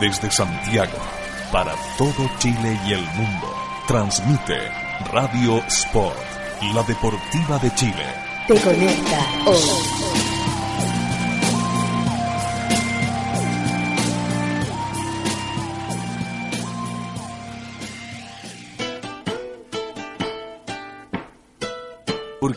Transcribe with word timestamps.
Desde 0.00 0.30
Santiago, 0.30 0.96
para 1.52 1.74
todo 1.98 2.30
Chile 2.38 2.80
y 2.86 2.94
el 2.94 3.04
mundo, 3.16 3.54
transmite 3.86 4.56
Radio 5.12 5.58
Sport, 5.66 6.16
la 6.74 6.82
deportiva 6.84 7.58
de 7.58 7.74
Chile. 7.74 8.06
Te 8.48 8.58
conecta 8.62 9.18
hoy. 9.44 10.09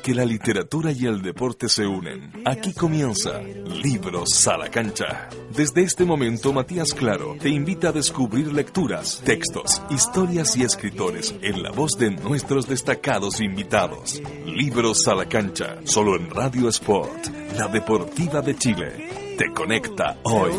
Porque 0.04 0.16
la 0.20 0.26
literatura 0.26 0.92
y 0.92 1.06
el 1.06 1.22
deporte 1.22 1.70
se 1.70 1.88
unen. 1.88 2.34
Aquí 2.44 2.74
comienza 2.74 3.42
Libros 3.42 4.46
a 4.50 4.58
la 4.58 4.70
cancha. 4.70 5.30
Desde 5.56 5.84
este 5.84 6.04
momento, 6.04 6.52
Matías 6.52 6.94
Claro 6.94 7.38
te 7.40 7.48
invita 7.48 7.88
a 7.88 7.92
descubrir 7.94 8.52
lecturas, 8.52 9.22
textos, 9.24 9.82
historias 9.90 10.58
y 10.58 10.64
escritores 10.64 11.34
en 11.42 11.64
la 11.64 11.72
voz 11.72 11.94
de 11.98 12.12
nuestros 12.12 12.68
destacados 12.68 13.40
invitados. 13.40 14.22
Libros 14.46 15.08
a 15.08 15.16
la 15.16 15.26
cancha, 15.30 15.78
solo 15.86 16.18
en 16.18 16.30
Radio 16.30 16.68
Sport, 16.68 17.28
la 17.58 17.70
deportiva 17.70 18.42
de 18.42 18.58
Chile. 18.58 19.38
Te 19.38 19.54
conecta 19.54 20.18
hoy. 20.24 20.52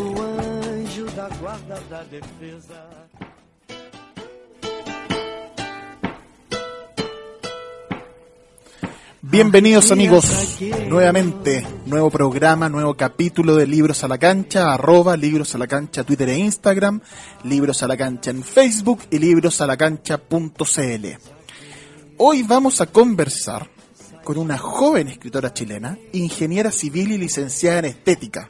Bienvenidos 9.35 9.91
amigos, 9.91 10.61
nuevamente, 10.89 11.67
nuevo 11.87 12.09
programa, 12.09 12.69
nuevo 12.69 12.95
capítulo 12.95 13.57
de 13.57 13.67
Libros 13.67 14.05
a 14.05 14.09
la 14.09 14.17
Cancha, 14.17 14.73
arroba 14.73 15.17
Libros 15.17 15.57
a 15.57 15.59
la 15.59 15.67
Cancha, 15.67 16.05
Twitter 16.05 16.29
e 16.29 16.39
Instagram, 16.39 17.01
Libros 17.43 17.83
a 17.83 17.89
la 17.89 17.97
Cancha 17.97 18.31
en 18.31 18.45
Facebook 18.45 19.01
y 19.11 19.19
librosalacancha.cl. 19.19 21.07
Hoy 22.19 22.45
vamos 22.45 22.81
a 22.81 22.87
conversar 22.87 23.69
con 24.23 24.39
una 24.39 24.57
joven 24.57 25.09
escritora 25.09 25.53
chilena, 25.53 25.99
ingeniera 26.13 26.71
civil 26.71 27.11
y 27.11 27.19
licenciada 27.19 27.81
en 27.81 27.87
estética, 27.87 28.49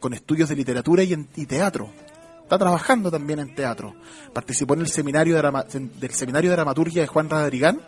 con 0.00 0.14
estudios 0.14 0.48
de 0.48 0.56
literatura 0.56 1.02
y, 1.02 1.44
teatro. 1.44 1.90
Está 2.46 2.58
trabajando 2.58 3.10
también 3.10 3.40
en 3.40 3.56
teatro. 3.56 3.96
Participó 4.32 4.74
en 4.74 4.82
el 4.82 4.86
seminario 4.86 5.34
de 5.34 5.40
drama, 5.40 5.64
del 5.64 6.10
seminario 6.12 6.50
de 6.50 6.54
dramaturgia 6.54 7.02
de 7.02 7.08
Juan 7.08 7.28
Radrigán 7.28 7.80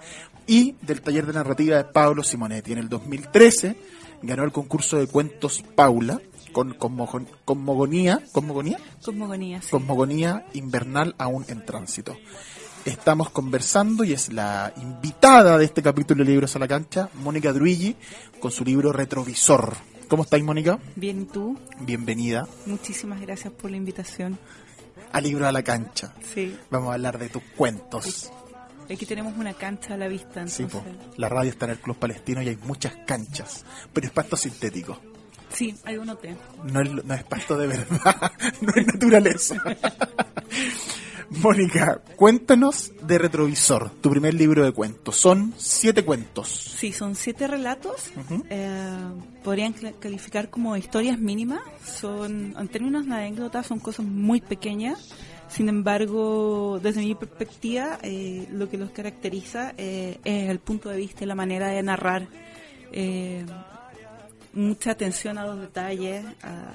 y 0.48 0.75
del 0.83 1.01
taller 1.01 1.27
de 1.27 1.33
narrativa 1.33 1.77
de 1.77 1.84
Pablo 1.84 2.25
Simonetti. 2.25 2.73
En 2.73 2.79
el 2.79 2.89
2013 2.89 3.77
ganó 4.23 4.42
el 4.42 4.51
concurso 4.51 4.98
de 4.98 5.06
cuentos 5.06 5.62
Paula 5.77 6.20
con 6.51 6.75
cosmogonía, 6.75 7.31
cosmogonía, 8.33 8.81
cosmogonía, 9.01 9.62
sí. 9.62 9.70
cosmogonía 9.70 10.45
invernal 10.55 11.14
aún 11.19 11.45
en 11.47 11.64
tránsito. 11.64 12.17
Estamos 12.84 13.31
conversando 13.31 14.03
y 14.03 14.12
es 14.12 14.33
la 14.33 14.73
invitada 14.83 15.56
de 15.56 15.67
este 15.67 15.83
capítulo 15.83 16.25
de 16.25 16.31
Libros 16.33 16.56
a 16.56 16.59
la 16.59 16.67
Cancha, 16.67 17.11
Mónica 17.23 17.53
Druigi, 17.53 17.95
con 18.41 18.51
su 18.51 18.64
libro 18.64 18.92
Retrovisor. 18.92 19.77
¿Cómo 20.09 20.23
estáis, 20.23 20.42
Mónica? 20.42 20.78
Bien, 20.97 21.20
¿y 21.23 21.25
tú? 21.27 21.59
Bienvenida. 21.81 22.48
Muchísimas 22.64 23.20
gracias 23.20 23.53
por 23.53 23.70
la 23.70 23.77
invitación. 23.77 24.39
A 25.12 25.20
Libro 25.20 25.47
a 25.47 25.53
la 25.53 25.62
Cancha. 25.62 26.14
Sí. 26.34 26.56
Vamos 26.70 26.91
a 26.91 26.95
hablar 26.95 27.19
de 27.19 27.28
tus 27.28 27.42
cuentos. 27.56 28.33
Aquí 28.91 29.05
tenemos 29.05 29.36
una 29.36 29.53
cancha 29.53 29.95
a 29.95 29.97
la 29.98 30.09
vista. 30.09 30.41
Entonces... 30.41 30.56
Sí, 30.56 30.64
po. 30.64 30.83
la 31.19 31.29
radio 31.29 31.51
está 31.51 31.67
en 31.67 31.73
el 31.73 31.79
Club 31.79 31.98
Palestino 31.98 32.41
y 32.41 32.48
hay 32.48 32.56
muchas 32.56 32.95
canchas, 33.06 33.67
pero 33.92 34.06
es 34.06 34.12
pasto 34.12 34.34
sintético. 34.34 34.98
Sí, 35.53 35.75
algo 35.84 36.06
noté. 36.06 36.34
No 36.64 36.81
es, 36.81 37.05
no 37.05 37.14
es 37.14 37.25
pasto 37.25 37.59
de 37.59 37.67
verdad, 37.67 38.33
no 38.62 38.73
es 38.75 38.86
naturaleza. 38.86 39.56
Mónica, 41.42 42.00
cuéntanos 42.16 42.92
de 43.02 43.18
Retrovisor, 43.18 43.90
tu 44.00 44.11
primer 44.11 44.34
libro 44.34 44.64
de 44.64 44.72
cuentos. 44.72 45.16
Son 45.16 45.52
siete 45.56 46.05
cuentos. 46.05 46.48
Sí, 46.48 46.92
son 46.92 47.14
siete 47.14 47.46
relatos. 47.46 48.11
Uh 48.16 48.20
-huh. 48.20 48.44
eh, 48.48 48.96
podrían 49.44 49.74
calificar 50.00 50.48
como 50.48 50.77
historias 50.77 51.18
mínimas. 51.18 51.61
Son, 51.84 52.55
en 52.58 52.68
términos 52.68 53.06
de 53.06 53.14
anécdotas, 53.14 53.67
son 53.67 53.78
cosas 53.78 54.06
muy 54.06 54.40
pequeñas. 54.40 55.12
Sin 55.48 55.68
embargo, 55.68 56.78
desde 56.83 57.00
mi 57.00 57.14
perspectiva, 57.14 57.98
eh, 58.02 58.46
lo 58.50 58.68
que 58.68 58.77
los 58.77 58.90
caracteriza 58.90 59.72
eh, 59.78 60.18
es 60.24 60.50
el 60.50 60.58
punto 60.58 60.90
de 60.90 60.96
vista 60.96 61.24
y 61.24 61.27
la 61.27 61.34
manera 61.34 61.68
de 61.68 61.83
narrar. 61.83 62.28
Eh, 62.92 63.44
mucha 64.52 64.92
atención 64.92 65.38
a 65.38 65.46
los 65.46 65.61
detalles, 65.61 66.24
a, 66.42 66.74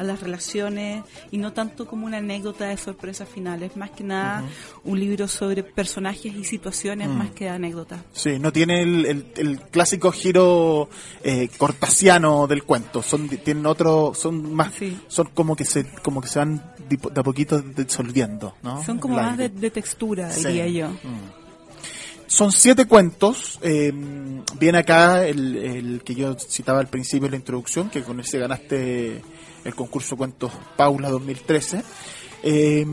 a, 0.00 0.04
las 0.04 0.20
relaciones 0.20 1.04
y 1.30 1.38
no 1.38 1.52
tanto 1.52 1.86
como 1.86 2.06
una 2.06 2.18
anécdota 2.18 2.66
de 2.66 2.76
sorpresas 2.76 3.28
finales, 3.28 3.76
más 3.76 3.90
que 3.90 4.04
nada 4.04 4.42
uh 4.42 4.44
-huh. 4.46 4.90
un 4.92 4.98
libro 5.00 5.28
sobre 5.28 5.62
personajes 5.62 6.34
y 6.34 6.44
situaciones 6.44 7.08
Mm. 7.08 7.12
más 7.18 7.30
que 7.30 7.44
de 7.44 7.50
anécdotas. 7.50 8.00
Sí, 8.12 8.38
no 8.38 8.52
tiene 8.52 8.82
el, 8.82 9.06
el, 9.06 9.26
el 9.36 9.60
clásico 9.70 10.10
giro 10.12 10.88
eh, 11.22 11.48
cortasiano 11.58 12.46
del 12.46 12.62
cuento, 12.64 13.02
son 13.02 13.28
tienen 13.28 13.66
otro, 13.66 14.12
son 14.14 14.54
más, 14.54 14.72
Sí. 14.74 14.98
son 15.08 15.28
como 15.34 15.54
que 15.56 15.64
se 15.64 15.84
como 16.02 16.20
que 16.20 16.28
se 16.28 16.38
van 16.40 16.62
de 16.88 16.98
a 17.20 17.22
poquito 17.22 17.60
disolviendo, 17.60 18.54
¿no? 18.62 18.82
Son 18.84 18.98
como 18.98 19.14
más 19.16 19.36
de, 19.36 19.48
de 19.48 19.70
textura, 19.70 20.30
Sí. 20.30 20.46
diría 20.48 20.66
yo. 20.68 20.88
Mm. 20.90 21.40
Son 22.26 22.52
siete 22.52 22.86
cuentos. 22.86 23.58
eh, 23.62 23.92
viene 24.58 24.78
acá 24.78 25.26
el, 25.26 25.56
el 25.56 26.02
que 26.04 26.14
yo 26.14 26.36
citaba 26.38 26.78
al 26.80 26.86
principio 26.88 27.26
en 27.26 27.32
la 27.32 27.36
introducción, 27.38 27.90
que 27.90 28.02
con 28.02 28.20
ese 28.20 28.38
ganaste 28.38 29.22
el 29.64 29.74
concurso 29.74 30.16
Cuentos 30.16 30.52
Paula 30.76 31.10
2013. 31.10 31.82
Eh, 32.42 32.86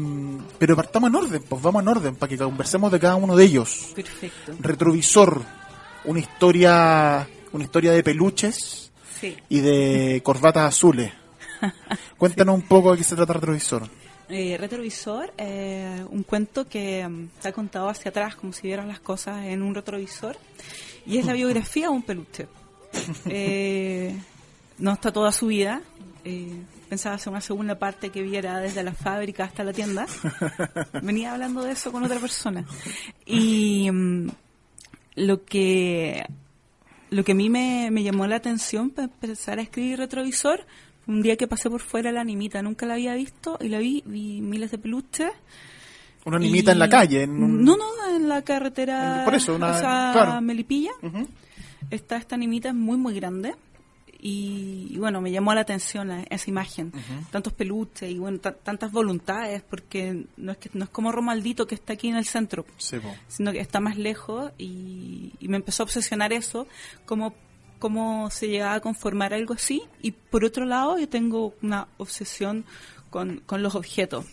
pero 0.60 0.76
partamos 0.76 1.10
en 1.10 1.16
orden, 1.16 1.44
pues 1.48 1.62
vamos 1.62 1.82
en 1.82 1.88
orden 1.88 2.16
para 2.16 2.30
que 2.30 2.38
conversemos 2.38 2.92
de 2.92 3.00
cada 3.00 3.16
uno 3.16 3.36
de 3.36 3.46
ellos. 3.46 3.92
Perfecto. 3.96 4.54
Retrovisor, 4.60 5.42
una 6.06 6.20
historia, 6.20 7.28
una 7.54 7.64
historia 7.64 7.92
de 7.92 8.04
peluches 8.04 8.92
Sí. 9.20 9.36
y 9.50 9.62
de 9.62 10.22
corbatas 10.24 10.66
azules. 10.76 11.12
Cuéntanos 12.18 12.56
un 12.56 12.62
poco 12.64 12.92
de 12.92 12.98
qué 13.00 13.04
se 13.04 13.16
trata 13.16 13.34
Retrovisor. 13.34 13.90
Eh, 14.30 14.58
retrovisor, 14.60 15.34
eh, 15.38 16.04
un 16.10 16.24
cuento 16.24 16.68
que 16.68 17.08
mm, 17.08 17.30
está 17.38 17.54
contado 17.54 17.88
hacia 17.88 18.10
atrás, 18.10 18.36
como 18.36 18.52
si 18.52 18.68
vieran 18.68 18.90
las 18.90 19.00
cosas 19.00 19.46
en 19.46 19.62
un 19.62 19.74
retrovisor, 19.74 20.36
y 21.06 21.18
es 21.18 21.26
la 21.26 21.32
biografía 21.32 21.84
de 21.88 21.94
un 21.94 22.04
peluche. 22.04 22.48
Eh, 23.30 24.16
no 24.80 24.92
está 24.94 25.12
toda 25.12 25.32
su 25.32 25.48
vida. 25.48 25.82
Eh, 26.28 26.52
pensaba 26.90 27.16
hacer 27.16 27.30
una 27.32 27.42
segunda 27.42 27.80
parte 27.80 28.10
que 28.10 28.22
viera 28.22 28.60
desde 28.60 28.84
la 28.84 28.94
fábrica 28.94 29.46
hasta 29.46 29.64
la 29.64 29.74
tienda. 29.74 30.06
Venía 31.02 31.34
hablando 31.34 31.64
de 31.64 31.72
eso 31.72 31.92
con 31.92 32.04
otra 32.04 32.20
persona. 32.20 32.66
Y 33.26 33.90
mm, 33.92 34.28
lo 35.16 35.44
que 35.46 36.26
lo 37.10 37.24
que 37.24 37.32
a 37.32 37.36
mí 37.36 37.50
me, 37.50 37.90
me 37.92 38.04
llamó 38.04 38.28
la 38.28 38.36
atención 38.36 38.90
para 38.90 39.06
empezar 39.06 39.60
a 39.60 39.62
escribir 39.62 39.98
retrovisor 39.98 40.66
un 41.08 41.22
día 41.22 41.38
que 41.38 41.48
pasé 41.48 41.70
por 41.70 41.80
fuera 41.80 42.12
la 42.12 42.20
animita, 42.20 42.62
nunca 42.62 42.86
la 42.86 42.96
había 42.96 43.16
visto 43.16 43.58
y 43.62 43.70
la 43.70 43.80
vi, 43.80 44.04
vi 44.06 44.42
miles 44.42 44.72
de 44.72 44.78
peluches. 44.78 45.32
Una 46.26 46.36
animita 46.36 46.74
en 46.74 46.80
la 46.80 46.90
calle. 46.90 47.24
En 47.24 47.42
un- 47.42 47.64
No, 47.64 47.78
no, 47.78 47.86
en 48.14 48.28
la 48.28 48.42
carretera. 48.42 49.22
Por 49.24 49.34
eso, 49.36 49.56
una- 49.56 49.72
o 49.72 49.80
sea, 49.80 50.10
claro. 50.12 50.42
Melipilla. 50.42 50.92
Ujú. 51.02 51.26
Está 51.90 52.18
esta 52.18 52.36
animita 52.36 52.68
es 52.70 52.76
muy, 52.76 52.98
muy 52.98 53.14
grande. 53.16 53.56
Y, 54.30 54.88
y 54.92 54.98
bueno, 54.98 55.22
me 55.22 55.32
llamó 55.32 55.54
la 55.54 55.62
atención 55.62 56.10
la- 56.10 56.24
esa 56.30 56.50
imagen. 56.50 56.92
Tantos 57.32 57.54
peluches 57.54 58.10
y 58.12 58.18
bueno, 58.18 58.40
ta- 58.40 58.52
tantas 58.56 58.92
voluntades, 58.92 59.62
porque 59.70 60.26
no 60.36 60.52
es, 60.52 60.58
que, 60.58 60.70
no 60.74 60.84
es 60.84 60.90
como 60.90 61.12
Romaldito 61.14 61.66
que 61.66 61.76
está 61.76 61.94
aquí 61.94 62.10
en 62.10 62.18
el 62.18 62.26
centro 62.26 62.66
Sí, 62.78 62.98
sino 63.30 63.52
que 63.54 63.60
está 63.62 63.80
más 63.80 63.96
lejos 63.98 64.52
y, 64.58 65.34
y 65.40 65.48
me 65.48 65.56
empezó 65.58 65.84
a 65.84 65.86
obsesionar 65.86 66.34
eso, 66.34 66.68
cómo, 67.06 67.34
cómo 67.80 68.30
se 68.30 68.48
llegaba 68.50 68.74
a 68.76 68.80
conformar 68.82 69.34
algo 69.34 69.54
así. 69.54 69.82
Y 70.02 70.12
por 70.12 70.44
otro 70.44 70.66
lado, 70.66 70.98
yo 71.00 71.08
tengo 71.08 71.54
una 71.62 71.88
obsesión 71.98 72.66
con, 73.10 73.42
con 73.46 73.64
los 73.64 73.76
objetos. 73.76 74.26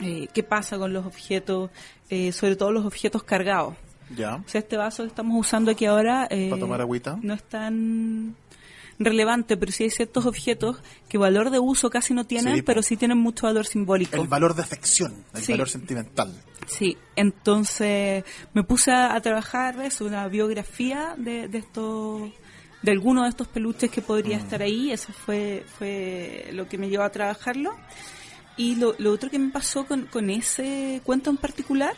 Eh, 0.00 0.28
¿Qué 0.34 0.42
pasa 0.42 0.76
con 0.76 0.92
los 0.92 1.06
objetos? 1.06 1.70
Eh, 2.10 2.32
sobre 2.32 2.56
todo 2.56 2.70
los 2.70 2.84
objetos 2.84 3.22
cargados. 3.22 3.76
Ya. 4.14 4.34
O 4.36 4.44
sea, 4.48 4.58
este 4.60 4.76
vaso 4.76 5.04
que 5.04 5.08
estamos 5.08 5.40
usando 5.40 5.70
aquí 5.70 5.86
ahora 5.86 6.26
eh, 6.28 6.50
Para 6.50 6.60
tomar 6.60 6.80
agüita. 6.82 7.18
no 7.22 7.32
es 7.32 7.42
tan 7.44 8.36
relevante, 9.04 9.56
pero 9.56 9.72
sí 9.72 9.84
hay 9.84 9.90
ciertos 9.90 10.26
objetos 10.26 10.78
que 11.08 11.18
valor 11.18 11.50
de 11.50 11.58
uso 11.58 11.90
casi 11.90 12.14
no 12.14 12.24
tienen, 12.26 12.56
Sí, 12.56 12.62
pero 12.62 12.82
sí 12.82 12.96
tienen 12.96 13.18
mucho 13.18 13.46
valor 13.46 13.66
simbólico. 13.66 14.16
El 14.20 14.28
valor 14.28 14.54
de 14.54 14.62
afección, 14.62 15.24
el 15.34 15.42
Sí. 15.42 15.52
valor 15.52 15.68
sentimental. 15.68 16.32
Sí, 16.66 16.96
entonces 17.16 18.24
me 18.54 18.62
puse 18.64 18.92
a, 18.92 19.14
a 19.14 19.20
trabajar 19.20 19.80
eso, 19.82 20.04
una 20.04 20.28
biografía 20.28 21.14
de, 21.18 21.48
de 21.48 21.58
estos 21.58 22.30
de 22.82 22.90
alguno 22.90 23.22
de 23.22 23.28
estos 23.28 23.46
peluches 23.48 23.90
que 23.90 24.02
podría 24.02 24.36
estar 24.38 24.60
ahí, 24.62 24.90
eso 24.90 25.12
fue 25.12 25.64
fue 25.78 26.48
lo 26.52 26.68
que 26.68 26.78
me 26.78 26.88
llevó 26.88 27.04
a 27.04 27.10
trabajarlo. 27.10 27.76
Y 28.56 28.74
lo, 28.76 28.94
lo 28.98 29.12
otro 29.12 29.30
que 29.30 29.38
me 29.38 29.50
pasó 29.50 29.86
con, 29.86 30.06
con 30.06 30.28
ese 30.28 31.00
cuento 31.04 31.30
en 31.30 31.38
particular 31.38 31.94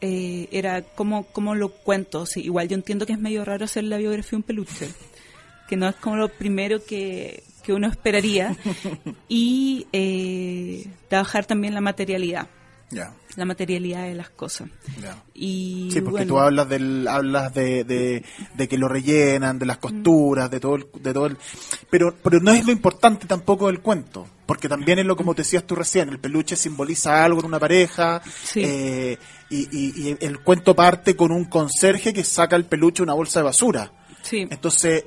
eh, 0.00 0.48
era 0.52 0.82
cómo, 0.82 1.24
cómo 1.26 1.54
lo 1.54 1.70
cuento. 1.70 2.24
Sí, 2.26 2.40
igual 2.42 2.68
yo 2.68 2.74
entiendo 2.76 3.04
que 3.06 3.12
es 3.14 3.18
medio 3.18 3.44
raro 3.44 3.64
hacer 3.64 3.84
la 3.84 3.96
biografía 3.98 4.30
de 4.30 4.36
un 4.36 4.42
peluche, 4.42 4.88
que 5.68 5.76
no 5.76 5.88
es 5.88 5.96
como 5.96 6.16
lo 6.16 6.28
primero 6.28 6.84
que, 6.84 7.42
que 7.62 7.72
uno 7.72 7.86
esperaría. 7.88 8.56
Y 9.28 9.86
eh, 9.92 10.86
trabajar 11.08 11.44
también 11.46 11.74
la 11.74 11.80
materialidad. 11.80 12.48
La 13.36 13.44
materialidad 13.44 14.04
de 14.04 14.14
las 14.14 14.30
cosas. 14.30 14.68
Y 15.34 15.88
Sí, 15.92 16.00
porque 16.00 16.18
bueno, 16.18 16.26
tú 16.28 16.38
hablas 16.38 16.68
del 16.68 17.08
hablas 17.08 17.52
de, 17.52 17.82
de, 17.82 18.24
de 18.54 18.68
que 18.68 18.78
lo 18.78 18.86
rellenan, 18.86 19.58
de 19.58 19.66
las 19.66 19.78
costuras, 19.78 20.48
de 20.48 20.60
todo 20.60 20.76
el, 20.76 20.86
de 21.00 21.12
todo 21.12 21.26
el, 21.26 21.36
pero 21.90 22.14
pero 22.22 22.38
no 22.38 22.52
es 22.52 22.64
lo 22.64 22.70
importante 22.70 23.26
tampoco 23.26 23.66
del 23.66 23.80
cuento, 23.80 24.28
porque 24.46 24.68
también 24.68 25.00
es 25.00 25.06
lo 25.06 25.16
como 25.16 25.34
te 25.34 25.42
decías 25.42 25.64
tú 25.66 25.74
recién, 25.74 26.08
el 26.10 26.20
peluche 26.20 26.54
simboliza 26.54 27.24
algo 27.24 27.40
en 27.40 27.46
una 27.46 27.58
pareja, 27.58 28.22
Sí. 28.44 28.62
eh, 28.64 29.18
y, 29.50 29.62
y, 29.76 30.10
y 30.12 30.16
el 30.24 30.38
cuento 30.38 30.76
parte 30.76 31.16
con 31.16 31.32
un 31.32 31.46
conserje 31.46 32.12
que 32.12 32.22
saca 32.22 32.54
el 32.54 32.66
peluche 32.66 32.98
de 32.98 33.04
una 33.04 33.14
bolsa 33.14 33.40
de 33.40 33.44
basura. 33.46 33.90
sí, 34.22 34.46
Entonces 34.48 35.06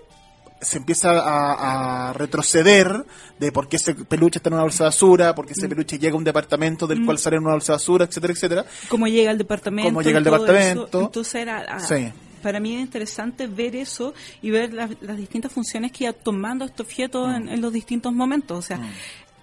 se 0.62 0.78
empieza 0.78 1.12
a, 1.12 2.10
a 2.10 2.14
retroceder 2.14 3.06
de 3.40 3.52
por 3.52 3.68
qué 3.70 3.76
ese 3.78 3.94
peluche 3.94 4.40
está 4.40 4.50
en 4.50 4.54
una 4.56 4.64
bolsa 4.64 4.84
de 4.84 4.88
basura, 4.90 5.36
por 5.36 5.46
qué 5.46 5.52
Mm. 5.54 5.60
ese 5.60 5.70
peluche 5.70 6.00
llega 6.00 6.14
a 6.14 6.18
un 6.18 6.24
departamento 6.24 6.88
del 6.88 7.06
cual 7.06 7.20
sale 7.20 7.38
en 7.38 7.44
una 7.44 7.54
bolsa 7.54 7.74
de 7.74 7.76
basura, 7.78 8.06
etcétera, 8.06 8.34
etcétera. 8.34 8.66
cómo 8.90 9.08
llega 9.08 9.30
al 9.32 9.38
departamento 9.38 9.90
Cómo 9.90 10.02
llega 10.02 10.18
al 10.18 10.24
departamento. 10.24 10.88
eso. 10.88 11.02
entonces 11.02 11.36
era 11.36 11.66
ah, 11.70 11.80
Sí. 11.80 12.12
para 12.42 12.60
mí 12.60 12.76
es 12.76 12.82
interesante 12.82 13.48
ver 13.48 13.76
eso 13.76 14.14
y 14.42 14.50
ver 14.52 14.74
las, 14.74 14.92
las 15.02 15.18
distintas 15.18 15.52
funciones 15.52 15.92
que 15.92 16.06
iba 16.06 16.14
tomando 16.14 16.66
este 16.66 16.82
objeto 16.82 17.28
Mm. 17.28 17.36
en, 17.36 17.50
en 17.50 17.62
los 17.62 17.72
distintos 17.74 18.12
momentos 18.14 18.58
o 18.58 18.62
sea 18.62 18.80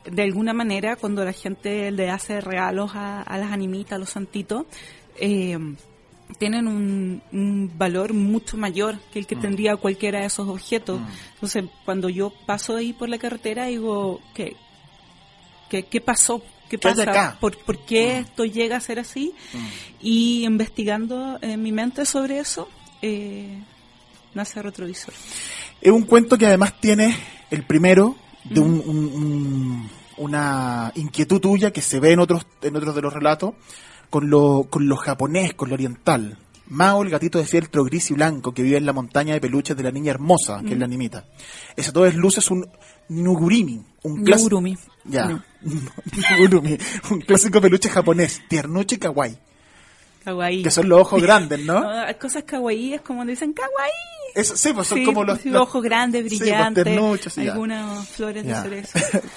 de 0.04 0.22
alguna 0.22 0.52
manera 0.52 0.96
cuando 0.96 1.24
la 1.24 1.32
gente 1.32 1.90
le 1.90 2.10
hace 2.10 2.40
regalos 2.40 2.90
a, 2.94 3.22
a 3.22 3.38
las 3.38 3.52
animitas 3.52 3.92
a 3.92 3.98
los 3.98 4.10
santitos 4.10 4.66
eh, 5.18 5.56
tienen 6.38 6.66
un, 6.66 7.22
un 7.32 7.70
valor 7.76 8.12
mucho 8.14 8.56
mayor 8.56 8.98
que 9.12 9.18
Mm. 9.18 9.22
el 9.22 9.26
que 9.26 9.36
tendría 9.36 9.76
cualquiera 9.76 10.20
de 10.20 10.26
esos 10.26 10.48
objetos. 10.48 11.00
Entonces, 11.34 11.64
cuando 11.84 12.08
yo 12.08 12.32
paso 12.46 12.76
ahí 12.76 12.92
por 12.92 13.08
la 13.08 13.18
carretera, 13.18 13.66
digo, 13.66 14.20
¿qué, 14.34 14.56
qué, 15.70 15.84
qué 15.84 16.00
pasó? 16.00 16.42
¿Qué 16.68 16.78
¿Qué 16.78 16.88
hay 16.88 16.94
pasa? 16.94 17.36
¿Por, 17.40 17.58
por 17.58 17.78
qué 17.84 18.18
esto 18.18 18.44
llega 18.44 18.76
a 18.78 18.80
ser 18.80 18.98
así? 18.98 19.34
Y 20.00 20.44
investigando 20.44 21.38
en 21.42 21.62
mi 21.62 21.72
mente 21.72 22.04
sobre 22.06 22.38
eso, 22.38 22.68
eh, 23.02 23.62
nace 24.34 24.60
Retrovisor. 24.62 25.12
Es 25.80 25.92
un 25.92 26.02
cuento 26.02 26.38
que 26.38 26.46
además 26.46 26.80
tiene 26.80 27.14
el 27.50 27.64
primero 27.64 28.16
de 28.44 28.60
un- 28.60 29.88
una 30.16 30.90
inquietud 30.94 31.40
tuya 31.40 31.70
que 31.72 31.82
se 31.82 32.00
ve 32.00 32.12
en 32.12 32.20
otros 32.20 32.46
en 32.62 32.76
otros 32.76 32.94
de 32.94 33.02
los 33.02 33.12
relatos 33.12 33.54
con 34.14 34.30
lo, 34.30 34.68
con 34.70 34.86
lo 34.86 34.94
japonés, 34.96 35.54
con 35.54 35.68
lo 35.70 35.74
oriental. 35.74 36.38
Mao, 36.68 37.02
el 37.02 37.10
gatito 37.10 37.38
de 37.40 37.44
fieltro 37.46 37.82
gris 37.82 38.12
y 38.12 38.14
blanco 38.14 38.54
que 38.54 38.62
vive 38.62 38.76
en 38.76 38.86
la 38.86 38.92
montaña 38.92 39.34
de 39.34 39.40
peluches 39.40 39.76
de 39.76 39.82
la 39.82 39.90
niña 39.90 40.12
hermosa, 40.12 40.60
que 40.64 40.74
es 40.74 40.78
la 40.78 40.84
animita. 40.84 41.24
Ese 41.74 41.90
todo 41.90 42.06
es 42.06 42.14
luces 42.14 42.48
un 42.52 42.64
nugurimi, 43.08 43.82
un 44.04 44.22
clásico. 44.22 44.62
Ya. 45.04 45.24
No. 45.26 45.42
Nugurumi, 46.30 46.78
un 47.10 47.20
clásico 47.22 47.60
peluche 47.60 47.88
japonés, 47.88 48.40
tiernucho 48.48 48.94
y 48.94 48.98
kawaii, 48.98 49.36
Kawaii. 50.24 50.62
que 50.62 50.70
son 50.70 50.88
los 50.88 51.00
ojos 51.00 51.20
grandes, 51.20 51.64
¿no? 51.64 51.80
No, 52.06 52.18
cosas 52.20 52.44
kawaii 52.44 52.94
es 52.94 53.00
como 53.00 53.24
dicen 53.24 53.52
kawaii. 53.52 53.90
Eso, 54.36 54.56
sí, 54.56 54.72
pues 54.72 54.86
son 54.86 54.98
Sí, 54.98 55.04
como 55.04 55.24
los, 55.24 55.40
sí, 55.40 55.50
los- 55.50 55.62
ojos 55.62 55.82
grandes, 55.82 56.22
sí, 56.24 56.30
los 56.30 56.38
brillantes, 56.38 56.84
ternuchos, 56.84 57.34
ya. 57.34 57.52
algunas 57.52 58.08
flores 58.08 58.44
Ya. 58.44 58.62
de 58.62 58.84
cerezo. 58.84 59.20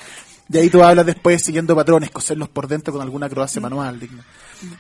Y 0.49 0.57
ahí 0.57 0.69
tú 0.69 0.81
hablas 0.81 1.05
después 1.05 1.43
siguiendo 1.43 1.75
patrones, 1.75 2.09
coserlos 2.09 2.47
por 2.47 2.69
dentro 2.69 2.93
con 2.93 3.01
alguna 3.01 3.25
acrobacia 3.25 3.59
manual. 3.59 3.99
digna. 3.99 4.23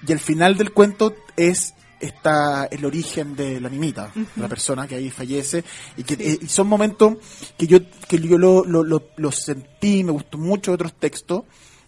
Y 0.07 0.11
el 0.11 0.19
final 0.19 0.57
del 0.57 0.71
cuento 0.71 1.15
es 1.35 1.73
está 1.99 2.65
el 2.65 2.85
origen 2.85 3.35
de 3.35 3.59
la 3.59 3.67
animita, 3.69 4.11
de 4.13 4.41
la 4.41 4.47
persona 4.47 4.87
que 4.87 4.93
ahí 4.95 5.09
fallece. 5.09 5.63
Y 5.97 6.03
que 6.03 6.13
eh, 6.13 6.37
y 6.41 6.47
son 6.47 6.67
momentos 6.67 7.17
que 7.57 7.65
yo, 7.65 7.79
que 8.07 8.19
yo 8.19 8.37
lo, 8.37 8.63
lo, 8.65 8.83
lo- 8.83 9.09
lo 9.17 9.31
sentí, 9.31 10.03
me 10.03 10.11
gustó 10.11 10.37
mucho 10.37 10.71
otros 10.73 10.93
textos, 10.93 11.43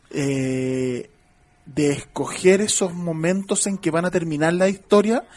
eh, 0.10 1.10
de 1.68 1.92
escoger 1.92 2.62
esos 2.62 2.94
momentos 2.94 3.68
en 3.68 3.78
que 3.78 3.92
van 3.92 4.06
a 4.06 4.10
terminar 4.12 4.54
la 4.54 4.68
historia, 4.68 5.28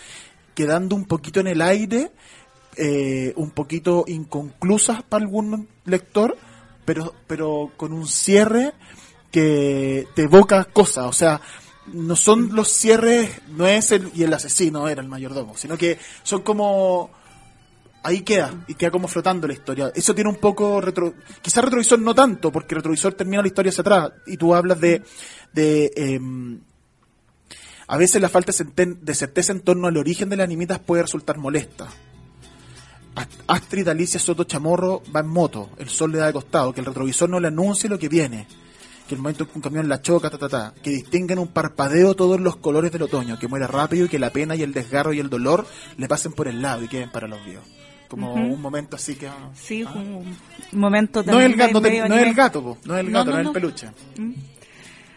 quedando 0.55 0.97
un 0.97 1.05
poquito 1.05 1.41
en 1.41 1.49
el 1.49 1.61
aire, 1.61 2.11
eh, 2.79 3.35
un 3.37 3.51
poquito 3.51 4.05
inconclusas 4.09 5.03
para 5.03 5.23
algún 5.23 5.69
lector, 5.85 6.39
pero, 6.87 7.15
pero 7.27 7.71
con 7.77 7.93
un 7.93 8.07
cierre 8.09 8.73
que 9.31 10.07
te 10.15 10.23
evoca 10.23 10.65
cosas, 10.65 11.05
o 11.07 11.13
sea, 11.13 11.41
no 11.87 12.17
son 12.17 12.55
los 12.55 12.69
cierres, 12.69 13.31
no 13.51 13.67
es 13.67 13.93
el, 13.93 14.11
y 14.15 14.23
el 14.23 14.33
asesino 14.33 14.89
era 14.89 15.03
el 15.03 15.09
mayordomo, 15.09 15.57
sino 15.57 15.77
que 15.77 15.99
son 16.23 16.43
como, 16.43 17.11
ahí 18.03 18.21
queda, 18.23 18.65
y 18.69 18.75
queda 18.75 18.91
como 18.91 19.09
flotando 19.09 19.47
la 19.47 19.53
historia. 19.55 19.91
Eso 19.95 20.15
tiene 20.15 20.31
un 20.31 20.37
poco, 20.37 20.81
retro, 20.81 21.15
quizás 21.41 21.65
retrovisor 21.65 21.99
no 21.99 22.15
tanto, 22.15 22.53
porque 22.53 22.75
retrovisor 22.77 23.15
termina 23.15 23.43
la 23.43 23.49
historia 23.49 23.71
hacia 23.71 23.81
atrás, 23.83 24.13
y 24.27 24.37
tú 24.37 24.55
hablas 24.55 24.81
de, 24.81 25.03
de 25.53 25.91
em, 25.97 26.61
a 27.89 27.97
veces 27.97 28.23
la 28.23 28.29
falta 28.29 28.53
de 28.75 29.15
certeza 29.15 29.53
en 29.53 29.61
torno 29.61 29.89
al 29.89 29.97
origen 29.97 30.29
de 30.29 30.37
las 30.37 30.45
animitas 30.45 30.79
puede 30.79 31.03
resultar 31.03 31.37
molesta. 31.39 31.89
Ast- 33.15 33.43
Astrid 33.47 33.89
Alicia 33.89 34.19
Soto 34.19 34.45
Chamorro 34.45 35.03
va 35.15 35.21
en 35.21 35.27
moto, 35.27 35.71
el 35.79 35.91
sol 35.91 36.13
le 36.13 36.19
da 36.19 36.27
de 36.29 36.33
costado, 36.33 36.73
que 36.73 36.81
el 36.81 36.87
retrovisor 36.87 37.29
no 37.29 37.41
le 37.41 37.49
anuncie 37.49 37.91
lo 37.91 37.99
que 37.99 38.09
viene, 38.09 38.47
que 39.13 39.17
el 39.17 39.21
momento 39.23 39.45
en 39.45 39.51
que 39.51 39.59
un 39.59 39.63
camión 39.63 39.89
la 39.91 40.01
choca, 40.01 40.31
ta, 40.31 40.39
ta, 40.39 40.49
ta, 40.49 40.75
que 40.83 40.89
distinguen 40.91 41.39
un 41.39 41.49
parpadeo 41.49 42.15
todos 42.15 42.41
los 42.41 42.57
colores 42.57 42.91
del 42.93 43.03
otoño, 43.03 43.39
que 43.39 43.47
muere 43.47 43.67
rápido 43.67 44.07
y 44.07 44.09
que 44.09 44.19
la 44.19 44.31
pena 44.31 44.57
y 44.57 44.63
el 44.63 44.73
desgarro 44.73 45.13
y 45.13 45.21
el 45.21 45.29
dolor 45.29 45.67
le 45.99 46.09
pasen 46.09 46.33
por 46.33 46.49
el 46.49 46.63
lado 46.63 46.83
y 46.83 46.89
queden 46.89 47.11
para 47.11 47.29
los 47.29 47.45
vivos. 47.45 47.65
Como 48.09 48.33
un 48.35 48.61
momento 48.61 48.97
así 48.97 49.15
que... 49.17 49.27
ah, 49.29 49.51
Sí, 49.55 49.83
un 49.85 50.35
momento 50.73 51.23
No 51.25 51.41
es 51.41 51.47
el 51.47 51.57
también 51.57 51.59
gato, 51.59 51.73
no, 51.73 51.81
te- 51.83 51.89
medio 51.91 52.09
no 52.09 52.15
es 52.17 52.27
el 52.27 52.35
gato, 52.35 52.63
po, 52.63 52.79
no 52.85 52.95
es 52.97 53.01
el 53.07 53.11
gato, 53.13 53.25
no, 53.27 53.33
no, 53.37 53.41
es 53.41 53.47
el 53.47 53.53
peluche. 53.53 53.89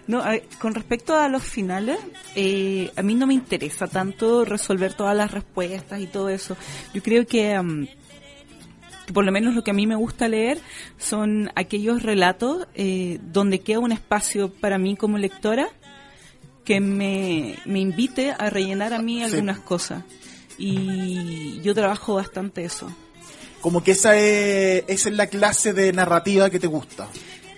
No, 0.08 0.20
a 0.22 0.36
con 0.60 0.76
respecto 0.76 1.18
a 1.18 1.28
los 1.30 1.42
finales, 1.42 1.98
eh, 2.36 2.92
a 2.96 3.02
mí 3.02 3.16
no 3.16 3.26
me 3.26 3.34
interesa 3.34 3.88
tanto 3.88 4.46
resolver 4.46 4.94
todas 4.94 5.16
las 5.18 5.32
respuestas 5.32 6.00
y 6.00 6.06
todo 6.08 6.30
eso. 6.30 6.56
Yo 6.94 7.02
creo 7.02 7.26
que, 7.26 7.60
mm, 7.60 7.86
que 7.86 7.90
por 9.14 9.26
lo 9.26 9.32
menos 9.32 9.54
lo 9.56 9.64
que 9.64 9.72
a 9.72 9.74
mí 9.74 9.86
me 9.88 9.96
gusta 9.96 10.28
leer 10.28 10.60
son 10.98 11.52
aquellos 11.56 12.04
relatos 12.04 12.68
eh, 12.76 13.20
donde 13.22 13.60
queda 13.60 13.80
un 13.80 13.92
espacio 13.92 14.50
para 14.52 14.78
mí 14.78 14.96
como 14.96 15.18
lectora 15.18 15.68
que 16.64 16.80
me, 16.80 17.56
me 17.66 17.80
invite 17.80 18.32
a 18.32 18.50
rellenar 18.50 18.94
a 18.94 19.02
mí 19.02 19.18
Sí. 19.18 19.24
algunas 19.24 19.60
cosas. 19.60 20.04
Y 20.58 21.60
yo 21.62 21.74
trabajo 21.76 22.16
bastante 22.16 22.64
eso. 22.66 22.90
Como 23.62 23.84
que 23.84 23.92
esa 23.92 24.18
es, 24.18 24.84
esa 24.88 25.10
es 25.10 25.16
la 25.16 25.28
clase 25.28 25.74
de 25.74 25.92
narrativa 25.94 26.50
que 26.50 26.60
te 26.60 26.68
gusta. 26.68 27.08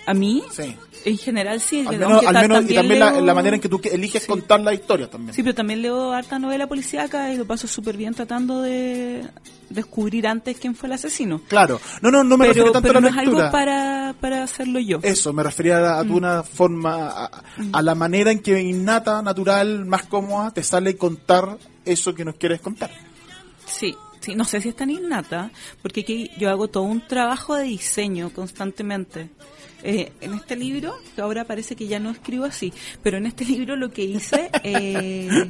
A 0.05 0.13
mí, 0.13 0.43
Sí. 0.51 0.75
En 1.07 1.17
general, 1.17 1.59
sí. 1.61 1.85
Al 1.87 1.97
menos, 1.97 2.25
al 2.25 2.45
y 2.69 2.73
también 2.75 2.99
la, 2.99 3.11
leo- 3.11 3.21
la 3.25 3.33
manera 3.33 3.55
en 3.55 3.61
que 3.61 3.69
tú 3.69 3.79
eliges 3.91 4.23
Sí. 4.23 4.27
contar 4.27 4.59
la 4.59 4.73
historia 4.73 5.09
también. 5.09 5.33
Sí, 5.33 5.41
pero 5.43 5.55
también 5.55 5.81
leo 5.81 6.11
harta 6.11 6.37
novela 6.39 6.67
policíaca 6.67 7.31
y 7.33 7.37
lo 7.37 7.45
paso 7.45 7.67
súper 7.67 7.95
bien 7.97 8.13
tratando 8.13 8.61
de 8.61 9.25
descubrir 9.69 10.27
antes 10.27 10.57
quién 10.57 10.75
fue 10.75 10.87
el 10.87 10.93
asesino. 10.93 11.41
Claro. 11.47 11.79
No, 12.01 12.09
no, 12.11 12.23
no 12.23 12.37
me 12.37 12.45
pero 12.45 12.49
refiero 12.53 12.71
tanto 12.71 12.87
pero 12.87 12.97
a 12.99 13.01
no 13.01 13.07
la 13.07 13.11
es 13.13 13.17
algo 13.19 13.31
lectura. 13.31 13.51
para, 13.51 14.15
para 14.19 14.43
hacerlo 14.43 14.79
yo. 14.79 14.99
Eso, 15.01 15.33
me 15.33 15.43
refería 15.43 15.77
a, 15.95 15.99
a 15.99 16.03
Mm. 16.03 16.07
tu 16.07 16.17
una 16.17 16.43
forma, 16.43 17.07
a, 17.09 17.43
a 17.73 17.81
la 17.81 17.95
manera 17.95 18.31
en 18.31 18.39
que 18.39 18.61
innata, 18.61 19.21
natural, 19.21 19.85
más 19.85 20.03
cómoda, 20.03 20.51
te 20.51 20.63
sale 20.63 20.95
contar 20.97 21.57
eso 21.85 22.13
que 22.15 22.25
nos 22.25 22.35
quieres 22.35 22.59
contar. 22.61 22.91
Sí, 23.65 23.95
sí, 24.27 24.35
no 24.35 24.43
sé 24.43 24.59
si 24.59 24.69
es 24.69 24.75
tan 24.75 24.89
innata, 24.89 25.51
porque 25.81 26.01
aquí 26.01 26.31
yo 26.37 26.49
hago 26.49 26.67
todo 26.67 26.83
un 26.83 26.99
trabajo 26.99 27.55
de 27.55 27.63
diseño 27.63 28.29
constantemente. 28.33 29.29
Eh, 29.83 30.11
en 30.19 30.33
este 30.33 30.55
libro, 30.57 30.97
que 31.15 31.21
ahora 31.21 31.45
parece 31.45 31.75
que 31.75 31.87
ya 31.87 31.99
no 31.99 32.09
escribo 32.09 32.43
así, 32.43 32.73
pero 33.01 33.17
en 33.17 33.27
este 33.27 33.45
libro 33.53 33.77
lo 33.77 33.89
que 33.91 34.03
hice 34.03 34.49
eh, 34.63 35.49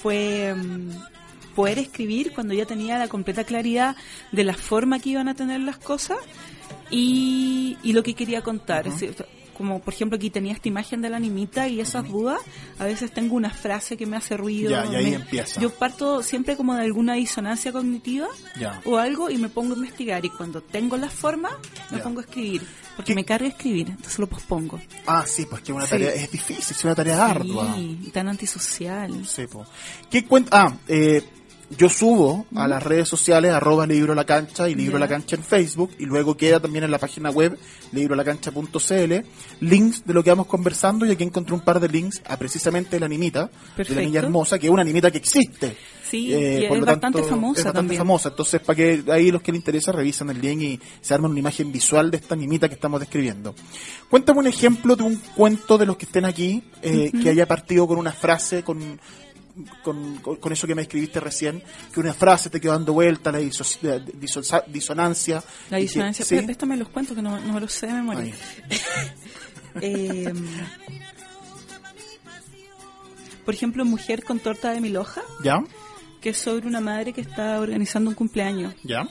fue 0.00 0.54
mm, 0.54 0.90
poder 1.56 1.80
escribir 1.80 2.32
cuando 2.32 2.54
ya 2.54 2.66
tenía 2.66 2.98
la 2.98 3.08
completa 3.08 3.42
claridad 3.42 3.96
de 4.30 4.44
la 4.44 4.54
forma 4.54 5.00
que 5.00 5.10
iban 5.10 5.28
a 5.28 5.34
tener 5.34 5.60
las 5.60 5.78
cosas 5.78 6.18
y, 6.90 7.78
y 7.82 7.94
lo 7.94 8.04
que 8.04 8.14
quería 8.14 8.42
contar. 8.42 8.86
Es 8.86 9.00
decir, 9.00 9.16
como 9.60 9.78
por 9.80 9.92
ejemplo 9.92 10.16
aquí 10.16 10.30
tenía 10.30 10.54
esta 10.54 10.68
imagen 10.68 11.02
de 11.02 11.10
la 11.10 11.18
animita 11.18 11.68
y 11.68 11.80
esas 11.80 12.08
dudas, 12.08 12.40
a 12.78 12.84
veces 12.84 13.12
tengo 13.12 13.34
una 13.34 13.50
frase 13.50 13.98
que 13.98 14.06
me 14.06 14.16
hace 14.16 14.38
ruido. 14.38 14.70
Ya, 14.70 14.86
y 14.90 14.94
ahí 14.94 15.10
me- 15.10 15.16
empieza. 15.16 15.60
Yo 15.60 15.68
parto 15.68 16.22
siempre 16.22 16.56
como 16.56 16.74
de 16.74 16.82
alguna 16.84 17.12
disonancia 17.14 17.70
cognitiva 17.72 18.28
Ya. 18.58 18.80
o 18.86 18.96
algo 18.96 19.28
y 19.28 19.36
me 19.36 19.50
pongo 19.50 19.74
a 19.74 19.76
investigar 19.76 20.24
y 20.24 20.30
cuando 20.30 20.62
tengo 20.62 20.96
la 20.96 21.10
forma 21.10 21.50
me 21.90 21.98
Ya. 21.98 22.02
pongo 22.02 22.20
a 22.20 22.22
escribir 22.22 22.62
porque 22.96 23.12
¿Qué? 23.12 23.14
me 23.16 23.24
carga 23.26 23.48
escribir 23.48 23.88
entonces 23.90 24.18
lo 24.18 24.26
pospongo 24.28 24.80
Ah, 25.06 25.24
sí, 25.26 25.44
pues 25.48 25.60
que 25.60 25.72
una 25.74 25.84
Sí. 25.84 25.90
tarea 25.90 26.14
es 26.14 26.30
difícil, 26.30 26.64
es 26.74 26.84
una 26.84 26.94
tarea 26.94 27.26
ardua. 27.26 27.74
Sí, 27.74 28.10
tan 28.14 28.28
antisocial 28.28 29.26
Sí, 29.26 29.46
po. 29.46 29.66
¿Qué 30.10 30.24
cuenta? 30.24 30.50
Ah, 30.66 30.76
eh, 30.88 31.22
yo 31.76 31.88
subo 31.88 32.46
a 32.56 32.66
las 32.66 32.82
redes 32.82 33.08
sociales 33.08 33.52
arroba 33.52 33.86
libro 33.86 34.14
la 34.14 34.24
cancha 34.24 34.68
y 34.68 34.74
libro 34.74 34.98
la 34.98 35.06
cancha 35.06 35.36
en 35.36 35.44
Facebook 35.44 35.92
y 35.98 36.04
luego 36.04 36.36
queda 36.36 36.58
también 36.58 36.84
en 36.84 36.90
la 36.90 36.98
página 36.98 37.30
web 37.30 37.56
librolacancha.cl 37.92 39.14
links 39.60 40.04
de 40.04 40.14
lo 40.14 40.24
que 40.24 40.30
vamos 40.30 40.46
conversando 40.46 41.06
y 41.06 41.12
aquí 41.12 41.22
encontré 41.22 41.54
un 41.54 41.60
par 41.60 41.78
de 41.80 41.88
links 41.88 42.22
a 42.26 42.36
precisamente 42.36 42.98
la 42.98 43.06
animita 43.06 43.50
de 43.76 43.94
la 43.94 44.00
niña 44.02 44.20
hermosa 44.20 44.58
que 44.58 44.66
es 44.66 44.72
una 44.72 44.82
animita 44.82 45.10
que 45.10 45.18
existe. 45.18 45.66
Eh, 45.66 45.76
Sí, 46.10 46.26
y 46.34 46.66
por 46.66 46.76
es 46.76 46.80
lo 46.80 46.86
bastante 46.86 47.18
tanto, 47.18 47.24
famosa 47.28 47.60
es 47.60 47.64
bastante 47.66 47.78
también. 47.78 47.98
famosa. 47.98 48.28
Entonces 48.30 48.60
para 48.60 48.76
que 48.76 49.04
ahí 49.12 49.30
los 49.30 49.42
que 49.42 49.52
les 49.52 49.60
interesa 49.60 49.92
revisan 49.92 50.28
el 50.30 50.40
link 50.40 50.60
y 50.60 50.80
se 51.00 51.14
arman 51.14 51.30
una 51.30 51.38
imagen 51.38 51.70
visual 51.70 52.10
de 52.10 52.16
esta 52.16 52.34
animita 52.34 52.68
que 52.68 52.74
estamos 52.74 52.98
describiendo. 52.98 53.54
Cuéntame 54.08 54.40
un 54.40 54.48
ejemplo 54.48 54.96
de 54.96 55.04
un 55.04 55.16
cuento 55.36 55.78
de 55.78 55.86
los 55.86 55.96
que 55.96 56.06
estén 56.06 56.24
aquí 56.24 56.64
eh, 56.82 57.12
que 57.22 57.30
haya 57.30 57.46
partido 57.46 57.86
con 57.86 57.96
una 57.96 58.10
frase 58.10 58.64
con 58.64 58.98
con, 59.82 60.16
con- 60.18 60.52
eso 60.52 60.66
que 60.66 60.74
me 60.74 60.82
escribiste 60.82 61.20
recién, 61.20 61.62
que 61.92 62.00
una 62.00 62.12
frase 62.14 62.50
te 62.50 62.60
quedó 62.60 62.72
dando 62.72 62.92
vuelta, 62.92 63.30
la 63.32 63.40
diso- 63.40 64.62
disonancia. 64.66 65.42
La 65.70 65.78
y 65.78 65.82
que- 65.82 65.88
disonancia. 65.88 66.24
sí. 66.24 66.36
Préstame 66.42 66.76
los 66.76 66.88
cuentos 66.88 67.14
que 67.16 67.22
no, 67.22 67.38
no 67.40 67.52
me 67.52 67.60
los 67.60 67.72
sé 67.72 67.86
de 67.86 67.92
memoria. 67.94 68.34
Eh, 69.80 70.32
por 73.44 73.54
ejemplo, 73.54 73.84
Mujer 73.84 74.24
con 74.24 74.38
torta 74.38 74.72
de 74.72 74.80
mil 74.80 74.96
hojas, 74.96 75.24
¿Ya? 75.42 75.62
que 76.20 76.30
es 76.30 76.38
sobre 76.38 76.66
una 76.66 76.80
madre 76.80 77.12
que 77.12 77.20
está 77.20 77.58
organizando 77.60 78.10
un 78.10 78.16
cumpleaños. 78.16 78.74
¿Ya? 78.82 79.08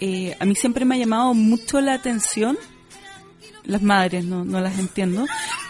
Eh, 0.00 0.36
a 0.38 0.44
mí 0.44 0.54
siempre 0.54 0.84
me 0.84 0.96
ha 0.96 0.98
llamado 0.98 1.34
mucho 1.34 1.80
la 1.80 1.94
atención, 1.94 2.58
las 3.64 3.80
madres, 3.82 4.24
no, 4.24 4.44
no 4.44 4.60
las 4.60 4.78
entiendo, 4.78 5.24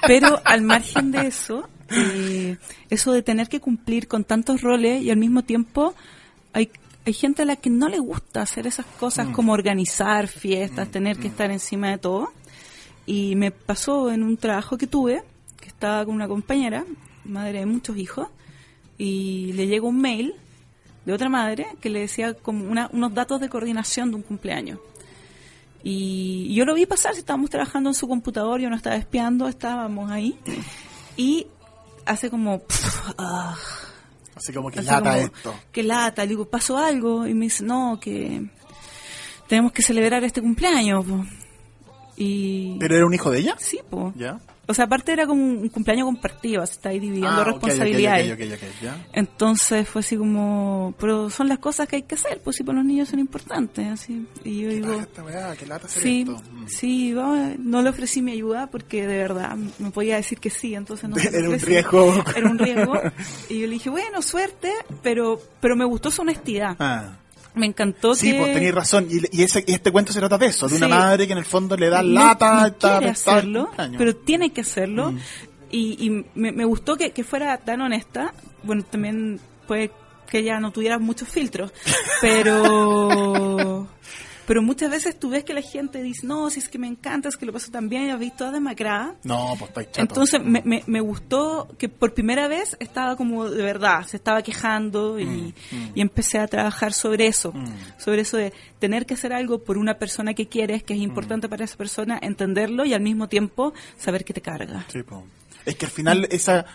pero 0.07 0.40
al 0.45 0.62
margen 0.62 1.11
de 1.12 1.26
eso, 1.26 1.69
eh, 1.96 2.56
eso 2.90 3.12
de 3.12 3.22
tener 3.22 3.48
que 3.48 3.60
cumplir 3.60 4.08
con 4.08 4.24
tantos 4.24 4.60
roles 4.62 5.02
y 5.02 5.10
al 5.10 5.16
mismo 5.16 5.42
tiempo 5.42 5.94
hay, 6.52 6.70
hay 7.06 7.12
gente 7.12 7.42
a 7.42 7.44
la 7.44 7.56
que 7.56 7.70
no 7.70 7.88
le 7.88 7.98
gusta 7.98 8.42
hacer 8.42 8.66
esas 8.66 8.86
cosas 8.86 9.28
como 9.28 9.52
organizar 9.52 10.28
fiestas, 10.28 10.90
tener 10.90 11.18
que 11.18 11.28
estar 11.28 11.50
encima 11.50 11.90
de 11.90 11.98
todo. 11.98 12.32
Y 13.06 13.36
me 13.36 13.50
pasó 13.50 14.10
en 14.10 14.22
un 14.22 14.36
trabajo 14.36 14.78
que 14.78 14.86
tuve, 14.86 15.22
que 15.60 15.68
estaba 15.68 16.04
con 16.06 16.14
una 16.14 16.26
compañera, 16.28 16.84
madre 17.24 17.58
de 17.60 17.66
muchos 17.66 17.96
hijos, 17.98 18.28
y 18.96 19.52
le 19.54 19.66
llegó 19.66 19.88
un 19.88 20.00
mail 20.00 20.34
de 21.04 21.12
otra 21.12 21.28
madre 21.28 21.66
que 21.82 21.90
le 21.90 22.00
decía 22.00 22.32
como 22.32 22.64
una- 22.70 22.88
unos 22.92 23.12
datos 23.12 23.40
de 23.40 23.48
coordinación 23.50 24.10
de 24.10 24.16
un 24.16 24.22
cumpleaños. 24.22 24.78
Y 25.82 26.54
yo 26.54 26.64
lo 26.64 26.72
vi 26.74 26.86
pasar, 26.86 27.12
si 27.12 27.18
estábamos 27.20 27.50
trabajando 27.50 27.90
en 27.90 27.94
su 27.94 28.08
computador, 28.08 28.58
yo 28.60 28.70
no 28.70 28.76
estaba 28.76 28.96
espiando, 28.96 29.48
estábamos 29.48 30.10
ahí. 30.10 30.34
Y 31.16 31.46
hace 32.06 32.30
como... 32.30 32.61
pff, 32.61 33.11
ah, 33.18 33.56
Así 34.37 34.52
como 34.52 34.70
que 34.70 34.82
lata 34.82 35.12
como, 35.12 35.14
esto. 35.14 35.54
Que 35.70 35.82
lata, 35.82 36.23
le 36.23 36.28
digo, 36.28 36.44
pasó 36.46 36.76
algo. 36.78 37.26
Y 37.26 37.34
me 37.34 37.46
dice, 37.46 37.64
no, 37.64 37.99
que 38.00 38.42
tenemos 39.49 39.73
que 39.73 39.82
celebrar 39.82 40.25
este 40.25 40.40
cumpleaños. 40.40 41.04
po". 41.06 41.25
Y. 42.16 42.76
¿Pero 42.78 42.96
era 42.96 43.06
un 43.06 43.14
hijo 43.14 43.30
de 43.30 43.38
ella? 43.40 43.56
Sí, 43.58 43.80
po. 43.88 44.12
¿Ya? 44.16 44.40
O 44.66 44.75
sea, 44.75 44.87
aparte 44.87 45.12
era 45.12 45.26
como 45.26 45.42
un 45.42 45.68
cumpleaños 45.68 46.06
compartido, 46.06 46.64
se 46.66 46.73
está 46.75 46.88
ahí 46.90 46.99
dividiendo 46.99 47.40
Ah, 47.40 47.44
responsabilidades. 47.44 48.33
ok, 48.33 48.38
ok, 48.40 48.52
ok, 48.54 48.83
ya. 48.83 49.06
Entonces 49.12 49.88
fue 49.88 50.00
así 50.00 50.16
como, 50.16 50.94
pero 50.99 51.28
son 51.30 51.49
las 51.49 51.59
cosas 51.59 51.87
que 51.88 51.97
hay 51.97 52.02
que 52.02 52.14
hacer, 52.14 52.40
pues 52.42 52.56
sí, 52.56 52.64
para 52.64 52.76
los 52.78 52.87
niños 52.87 53.09
son 53.09 53.18
importantes, 53.18 53.87
así. 53.88 54.26
Y 54.44 54.62
yo 54.62 54.68
¿Qué 54.68 54.75
digo, 54.76 54.92
esta 55.00 55.23
weá? 55.23 55.56
¿Qué 55.56 55.66
lata 55.66 55.88
sí, 55.88 56.21
esto? 56.21 56.42
Mm. 56.52 56.68
sí, 56.68 57.12
vamos, 57.14 57.59
no 57.59 57.83
le 57.83 57.90
ofrecí 57.90 58.23
mi 58.23 58.33
ayuda 58.33 58.68
porque 58.68 59.06
de 59.06 59.16
verdad 59.18 59.56
me 59.78 59.90
podía 59.90 60.16
decir 60.16 60.38
que 60.38 60.50
sí, 60.50 60.75
entonces 60.75 61.09
no 61.11 61.16
Era 61.18 61.49
un 61.49 61.59
riesgo. 61.61 62.25
Era 62.37 62.50
un 62.50 62.59
riesgo. 62.59 62.94
Y 63.49 63.61
yo 63.61 63.66
le 63.66 63.75
dije, 63.75 63.90
bueno, 63.90 64.23
suerte, 64.23 64.73
pero, 65.02 65.40
pero 65.61 65.76
me 65.76 65.85
gustó 65.85 66.11
su 66.11 66.23
honestidad. 66.23 66.76
Ah. 66.78 67.18
Me 67.54 67.66
encantó 67.66 68.14
Sí, 68.14 68.32
que... 68.32 68.38
pues 68.38 68.52
tenéis 68.52 68.75
razón. 68.75 69.06
Y, 69.11 69.20
y 69.38 69.42
ese, 69.44 69.62
y 69.66 69.73
este 69.75 69.90
cuento 69.92 70.12
se 70.12 70.18
trata 70.18 70.38
de 70.38 70.46
eso, 70.46 70.68
de 70.68 70.76
una 70.76 70.88
madre 70.88 71.26
que 71.26 71.32
en 71.32 71.38
el 71.38 71.44
fondo 71.44 71.76
le 71.76 71.88
da 71.88 72.02
no- 72.02 72.08
lata 72.12 72.54
no 72.54 72.61
a 72.61 72.66
esta- 72.68 72.90
quiere 72.99 73.08
a 73.08 73.12
esta 73.12 73.30
hacerlo, 73.37 73.70
pero 73.96 74.16
tiene 74.16 74.52
que 74.52 74.61
hacerlo. 74.62 75.12
Mm. 75.12 75.18
Y, 75.70 76.06
y 76.06 76.25
me, 76.34 76.52
me 76.52 76.64
gustó 76.64 76.96
que, 76.96 77.12
que 77.12 77.25
fuera 77.25 77.56
tan 77.58 77.80
honesta. 77.80 78.34
Bueno, 78.62 78.82
también 78.84 79.40
puede 79.66 79.90
que 80.30 80.38
ella 80.38 80.58
no 80.61 80.73
tuviera 80.73 80.99
muchos 80.99 81.28
filtros, 81.28 81.73
pero 82.20 83.88
pero 84.46 84.62
muchas 84.62 84.90
veces 84.90 85.18
tú 85.18 85.30
ves 85.30 85.44
que 85.44 85.54
la 85.54 85.62
gente 85.62 86.02
dice, 86.02 86.26
no, 86.26 86.50
si 86.50 86.60
es 86.60 86.68
que 86.68 86.78
me 86.78 86.86
encanta, 86.86 87.28
es 87.28 87.36
que 87.36 87.46
lo 87.46 87.52
paso 87.52 87.70
tan 87.70 87.88
bien, 87.88 88.02
y 88.02 88.06
la 88.08 88.16
vi 88.16 88.30
toda 88.30 88.52
demacrada. 88.52 89.16
No, 89.24 89.54
pues 89.58 89.70
estáis 89.70 89.88
chato. 89.88 90.00
Entonces 90.00 90.40
me, 90.42 90.62
me, 90.64 90.82
me 90.86 91.00
gustó 91.00 91.68
que 91.78 91.88
por 91.88 92.14
primera 92.14 92.48
vez 92.48 92.76
estaba 92.80 93.16
como 93.16 93.48
de 93.48 93.62
verdad, 93.62 94.06
se 94.06 94.16
estaba 94.16 94.42
quejando 94.42 95.18
y, 95.18 95.54
y 95.94 96.00
empecé 96.00 96.38
a 96.38 96.46
trabajar 96.46 96.92
sobre 96.92 97.26
eso, 97.26 97.52
sobre 97.98 98.22
eso 98.22 98.36
de 98.36 98.52
tener 98.78 99.06
que 99.06 99.14
hacer 99.14 99.32
algo 99.32 99.62
por 99.62 99.78
una 99.78 99.94
persona 99.94 100.34
que 100.34 100.46
quieres, 100.46 100.82
que 100.82 100.94
es 100.94 101.00
importante 101.00 101.48
para 101.48 101.64
esa 101.64 101.76
persona, 101.76 102.18
entenderlo 102.20 102.84
y 102.84 102.94
al 102.94 103.00
mismo 103.00 103.28
tiempo 103.28 103.72
saber 103.96 104.24
que 104.24 104.34
te 104.34 104.40
carga. 104.40 104.86
Sí. 104.88 105.00
Es 105.64 105.76
que 105.76 105.86
al 105.86 105.92
final 105.92 106.28
esa, 106.30 106.66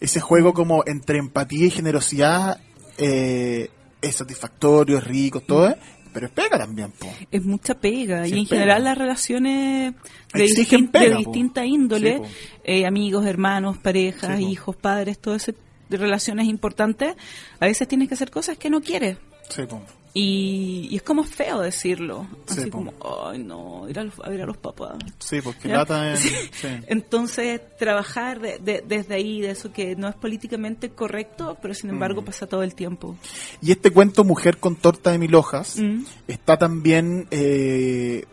ese 0.00 0.20
juego 0.20 0.52
como 0.52 0.82
entre 0.86 1.18
empatía 1.18 1.66
y 1.66 1.70
generosidad 1.70 2.60
eh, 2.98 3.70
es 4.02 4.16
satisfactorio, 4.16 4.98
es 4.98 5.04
rico, 5.04 5.40
todo, 5.40 5.70
¿eh? 5.70 5.76
Pero 6.14 6.26
es 6.26 6.32
pega 6.32 6.56
también. 6.58 6.90
Po. 6.92 7.06
Es 7.30 7.44
mucha 7.44 7.74
pega 7.74 8.24
Sí, 8.24 8.34
y 8.34 8.38
en 8.38 8.44
pega. 8.46 8.60
general 8.60 8.84
las 8.84 8.96
relaciones 8.96 9.92
de, 10.32 10.44
Exigen 10.44 10.86
distin- 10.86 10.90
pega, 10.90 11.04
de 11.04 11.10
po. 11.12 11.18
distinta 11.18 11.66
índole, 11.66 12.18
Sí, 12.24 12.24
eh, 12.64 12.86
amigos, 12.86 13.26
hermanos, 13.26 13.76
parejas, 13.76 14.38
Sí, 14.38 14.44
hijos, 14.46 14.76
padres, 14.76 15.18
todo 15.18 15.34
ese 15.34 15.54
de 15.90 15.96
relaciones 15.98 16.46
importantes, 16.46 17.14
a 17.60 17.66
veces 17.66 17.86
tienes 17.86 18.08
que 18.08 18.14
hacer 18.14 18.30
cosas 18.30 18.56
que 18.56 18.70
no 18.70 18.80
quieres. 18.80 19.18
Sí, 19.50 19.62
po. 19.68 19.82
Y, 20.16 20.86
y 20.92 20.96
es 20.96 21.02
como 21.02 21.24
feo 21.24 21.60
decirlo. 21.60 22.28
Sí, 22.46 22.60
Así 22.60 22.70
como, 22.70 22.94
ay, 23.26 23.40
no, 23.42 23.88
ir 23.88 23.98
a 23.98 24.04
los, 24.04 24.14
a 24.20 24.28
ver 24.28 24.42
a 24.42 24.46
los 24.46 24.56
papás. 24.56 24.92
Sí, 25.18 25.40
porque 25.42 25.68
¿Ya? 25.68 25.78
lata 25.78 26.12
en- 26.12 26.16
Sí. 26.18 26.28
sí. 26.52 26.68
Entonces, 26.86 27.60
trabajar 27.78 28.40
de- 28.40 28.58
de- 28.58 28.84
desde 28.86 29.14
ahí, 29.16 29.40
de 29.40 29.50
eso 29.50 29.72
que 29.72 29.96
no 29.96 30.08
es 30.08 30.14
políticamente 30.14 30.90
correcto, 30.90 31.58
pero 31.60 31.74
sin 31.74 31.90
embargo 31.90 32.22
Mm. 32.22 32.26
pasa 32.26 32.46
todo 32.46 32.62
el 32.62 32.76
tiempo. 32.76 33.16
Y 33.60 33.72
este 33.72 33.90
cuento, 33.90 34.22
Mujer 34.22 34.58
con 34.58 34.76
torta 34.76 35.10
de 35.10 35.18
mil 35.18 35.34
hojas, 35.34 35.78
Mm. 35.80 36.04
está 36.28 36.56
también 36.56 37.26
eh, 37.32 38.24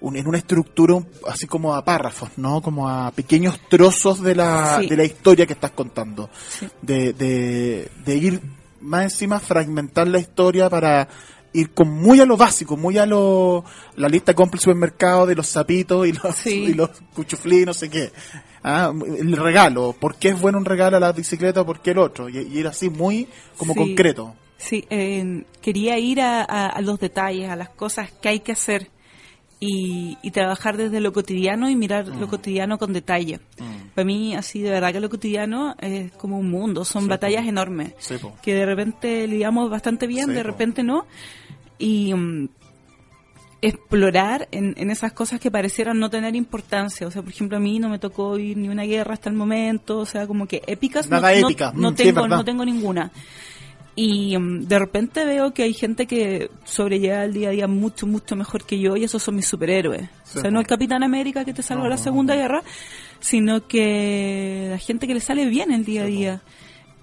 un- 0.00 0.16
en 0.16 0.26
una 0.26 0.38
estructura 0.38 0.96
así 1.28 1.46
como 1.46 1.74
a 1.74 1.84
párrafos, 1.84 2.30
¿no? 2.38 2.62
Como 2.62 2.88
a 2.88 3.10
pequeños 3.10 3.60
trozos 3.68 4.22
de 4.22 4.34
la, 4.34 4.78
de 4.78 4.96
la 4.96 5.04
historia 5.04 5.44
que 5.46 5.52
estás 5.52 5.72
contando. 5.72 6.30
De, 6.80 7.12
de 7.12 8.16
ir 8.16 8.40
más 8.80 9.04
encima, 9.04 9.38
fragmentar 9.40 10.06
la 10.08 10.18
historia 10.18 10.68
para 10.70 11.08
ir 11.52 11.70
con 11.74 11.88
muy 11.90 12.20
a 12.20 12.26
lo 12.26 12.36
básico, 12.36 12.76
muy 12.76 12.96
a 12.98 13.06
lo 13.06 13.64
la 13.96 14.08
lista 14.08 14.34
compra 14.34 14.56
el 14.58 14.62
supermercado 14.62 15.26
de 15.26 15.34
los 15.34 15.46
sapitos 15.48 16.06
y 16.06 16.12
los, 16.12 16.34
Sí. 16.36 16.50
y 16.68 16.74
los 16.74 16.90
cuchuflí, 17.14 17.64
no 17.64 17.74
sé 17.74 17.90
qué. 17.90 18.12
Ah, 18.62 18.92
el 19.18 19.36
regalo, 19.36 19.94
¿por 19.98 20.16
qué 20.16 20.28
es 20.28 20.40
bueno 20.40 20.58
un 20.58 20.64
regalo 20.64 20.96
a 20.96 21.00
la 21.00 21.12
bicicleta, 21.12 21.64
por 21.64 21.80
qué 21.80 21.90
el 21.92 21.98
otro? 21.98 22.28
Y, 22.28 22.38
y 22.38 22.58
ir 22.58 22.66
así 22.66 22.88
muy 22.90 23.26
como 23.56 23.72
Sí. 23.72 23.78
concreto. 23.80 24.34
Sí, 24.58 24.84
eh, 24.90 25.44
quería 25.62 25.98
ir 25.98 26.20
a, 26.20 26.42
a- 26.42 26.66
a 26.68 26.80
los 26.82 27.00
detalles, 27.00 27.48
a 27.50 27.56
las 27.56 27.70
cosas 27.70 28.10
que 28.20 28.28
hay 28.28 28.40
que 28.40 28.52
hacer 28.52 28.90
y, 29.60 30.16
y 30.22 30.30
trabajar 30.30 30.76
desde 30.78 31.00
lo 31.00 31.12
cotidiano 31.12 31.68
y 31.68 31.76
mirar 31.76 32.08
lo 32.08 32.26
Mm. 32.26 32.30
cotidiano 32.30 32.78
con 32.78 32.92
detalle. 32.94 33.40
Para 33.94 34.04
mí, 34.06 34.34
así 34.34 34.60
de 34.62 34.70
verdad 34.70 34.92
que 34.92 35.00
lo 35.00 35.10
cotidiano 35.10 35.74
es 35.80 36.12
como 36.12 36.38
un 36.38 36.50
mundo, 36.50 36.84
son 36.84 37.02
Sí, 37.04 37.08
batallas 37.10 37.42
po. 37.42 37.48
enormes 37.50 37.92
Sí, 37.98 38.14
que 38.42 38.54
de 38.54 38.64
repente 38.66 39.26
lidiamos 39.26 39.68
bastante 39.68 40.06
bien, 40.06 40.26
Sí, 40.28 40.32
de 40.32 40.40
po. 40.42 40.46
repente 40.46 40.82
no. 40.82 41.06
Y 41.78 42.14
mm, 42.14 42.48
explorar 43.62 44.48
en, 44.52 44.74
en 44.78 44.90
esas 44.90 45.12
cosas 45.12 45.38
que 45.40 45.50
parecieran 45.50 45.98
no 45.98 46.08
tener 46.08 46.34
importancia. 46.34 47.06
O 47.06 47.10
sea, 47.10 47.20
por 47.22 47.30
ejemplo, 47.30 47.58
a 47.58 47.60
mí 47.60 47.78
no 47.78 47.90
me 47.90 47.98
tocó 47.98 48.38
ir 48.38 48.56
ni 48.56 48.68
una 48.70 48.84
guerra 48.84 49.12
hasta 49.14 49.28
el 49.28 49.36
momento, 49.36 49.98
o 49.98 50.06
sea, 50.06 50.26
como 50.26 50.46
que 50.46 50.62
épicas 50.66 51.08
Nada 51.10 51.32
no, 51.38 51.48
épica. 51.48 51.72
no 51.76 51.90
Mm, 51.90 51.94
tengo, 51.94 52.28
no 52.28 52.44
tengo 52.44 52.64
ninguna. 52.64 53.10
Y 54.02 54.38
mm, 54.38 54.66
de 54.66 54.78
repente 54.78 55.26
veo 55.26 55.52
que 55.52 55.62
hay 55.62 55.74
gente 55.74 56.06
que 56.06 56.50
sobrelleva 56.64 57.22
el 57.22 57.34
día 57.34 57.48
a 57.50 57.52
día 57.52 57.68
mucho, 57.68 58.06
mucho 58.06 58.34
mejor 58.34 58.64
que 58.64 58.78
yo 58.78 58.96
y 58.96 59.04
esos 59.04 59.22
son 59.22 59.36
mis 59.36 59.46
superhéroes. 59.46 60.08
Sí, 60.24 60.38
o 60.38 60.40
sea, 60.40 60.50
no 60.50 60.58
el 60.58 60.66
Capitán 60.66 61.02
América 61.02 61.44
que 61.44 61.52
te 61.52 61.62
salvó 61.62 61.82
No, 61.82 61.90
la 61.90 61.98
Segunda 61.98 62.34
no. 62.34 62.40
Guerra, 62.40 62.62
sino 63.20 63.66
que 63.66 64.68
la 64.70 64.78
gente 64.78 65.06
que 65.06 65.12
le 65.12 65.20
sale 65.20 65.44
bien 65.44 65.70
el 65.70 65.84
día 65.84 66.04
a 66.04 66.06
día. 66.06 66.40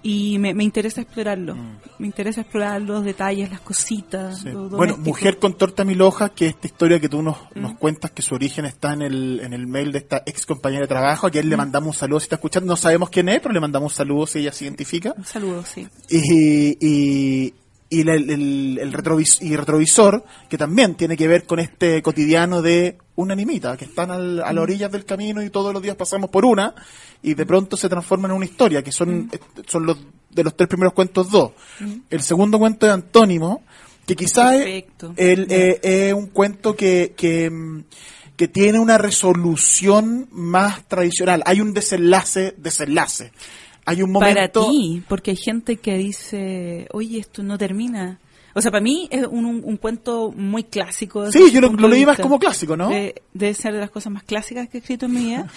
Y 0.03 0.37
me, 0.39 0.53
me 0.53 0.63
interesa 0.63 1.01
explorarlo. 1.01 1.55
Me 1.99 2.05
interesa 2.07 2.41
explorar 2.41 2.81
los 2.81 3.03
detalles, 3.03 3.49
las 3.49 3.59
cositas. 3.61 4.39
Mm. 4.39 4.43
Sí. 4.43 4.49
lo 4.51 4.69
Bueno. 4.69 4.95
Mujer 4.97 5.37
con 5.39 5.57
torta 5.57 5.83
mil 5.83 6.01
hojas, 6.01 6.31
que 6.31 6.45
es 6.47 6.53
esta 6.55 6.67
historia 6.67 6.99
que 6.99 7.09
tú 7.09 7.21
nos, 7.21 7.37
Mm. 7.55 7.61
nos 7.61 7.73
cuentas 7.77 8.11
que 8.11 8.21
su 8.21 8.35
origen 8.35 8.65
está 8.65 8.93
en 8.93 9.01
el, 9.01 9.39
en 9.43 9.53
el 9.53 9.67
mail 9.67 9.91
de 9.91 9.97
esta 9.99 10.23
ex 10.25 10.45
compañera 10.45 10.81
de 10.83 10.87
trabajo, 10.87 11.27
a 11.27 11.31
quien 11.31 11.49
le 11.49 11.55
Mm. 11.55 11.59
mandamos 11.59 11.95
un 11.95 11.99
saludo 11.99 12.19
si 12.19 12.25
está 12.25 12.35
escuchando. 12.35 12.67
No 12.67 12.77
sabemos 12.77 13.09
quién 13.09 13.27
es, 13.29 13.39
pero 13.41 13.53
le 13.53 13.59
mandamos 13.59 13.91
un 13.93 13.95
saludo 13.97 14.27
si 14.27 14.39
ella 14.39 14.51
se 14.53 14.65
identifica. 14.65 15.13
Un 15.17 15.25
saludo, 15.25 15.63
sí. 15.65 15.87
Y, 16.09 16.77
y, 16.85 17.53
y 17.89 18.01
el, 18.01 18.09
el- 18.09 18.79
el 18.81 18.93
retrovis- 18.93 19.41
y 19.41 19.55
retrovisor, 19.55 20.23
que 20.49 20.57
también 20.57 20.95
tiene 20.95 21.15
que 21.15 21.27
ver 21.27 21.45
con 21.45 21.59
este 21.59 22.01
cotidiano 22.01 22.61
de 22.61 22.97
una 23.15 23.33
animita, 23.33 23.77
que 23.77 23.85
están 23.85 24.11
al- 24.11 24.41
a 24.41 24.51
las 24.53 24.61
orillas 24.61 24.91
del 24.91 25.05
camino 25.05 25.41
y 25.41 25.49
todos 25.49 25.73
los 25.73 25.81
días 25.81 25.95
pasamos 25.95 26.29
por 26.29 26.43
una, 26.45 26.75
y 27.23 27.33
de 27.33 27.45
pronto 27.45 27.77
se 27.77 27.87
transforma 27.89 28.27
en 28.27 28.33
una 28.35 28.45
historia, 28.45 28.83
que 28.83 28.91
son, 28.91 29.29
eh, 29.31 29.39
son 29.67 29.85
los 29.85 29.97
de 30.29 30.43
los 30.43 30.55
tres 30.55 30.67
primeros 30.69 30.93
cuentos 30.93 31.31
dos. 31.31 31.51
El 32.09 32.21
segundo 32.21 32.59
cuento 32.59 32.85
es 32.85 32.91
Antónimo, 32.93 33.63
que 34.05 34.15
quizás 34.15 34.53
es, 34.55 34.65
el, 35.17 35.47
eh, 35.49 35.79
es 35.81 36.13
un 36.13 36.27
cuento 36.27 36.75
que, 36.75 37.13
que, 37.17 37.49
mm, 37.49 37.83
que 38.35 38.47
tiene 38.47 38.79
una 38.79 38.97
resolución 38.99 40.27
más 40.31 40.87
tradicional. 40.87 41.41
Hay 41.45 41.59
un 41.61 41.73
desenlace, 41.73 42.53
desenlace. 42.57 43.31
Hay 43.89 44.01
un 44.03 44.11
Para 44.13 44.33
momento... 44.33 44.69
ti, 44.69 45.01
porque 45.07 45.31
hay 45.31 45.37
gente 45.37 45.77
que 45.77 45.97
dice, 45.97 46.87
oye, 46.91 47.19
esto 47.19 47.41
no 47.41 47.57
termina. 47.57 48.19
O 48.53 48.61
sea, 48.61 48.69
para 48.69 48.81
mí 48.83 49.07
es 49.11 49.25
un, 49.27 49.45
un- 49.45 49.61
un 49.63 49.77
cuento 49.77 50.31
muy 50.35 50.63
clásico. 50.63 51.31
Sí, 51.31 51.51
yo 51.51 51.61
lo, 51.61 51.69
lo 51.71 51.87
leí 51.87 52.05
más 52.05 52.19
como 52.19 52.37
clásico, 52.37 52.75
¿no? 52.75 52.89
De- 52.89 53.21
debe 53.33 53.53
ser 53.53 53.73
de 53.73 53.79
las 53.79 53.89
cosas 53.91 54.11
más 54.11 54.23
clásicas 54.23 54.67
que 54.67 54.77
he 54.77 54.81
escrito 54.81 55.05
en 55.05 55.13
mi 55.13 55.19
vida. 55.25 55.47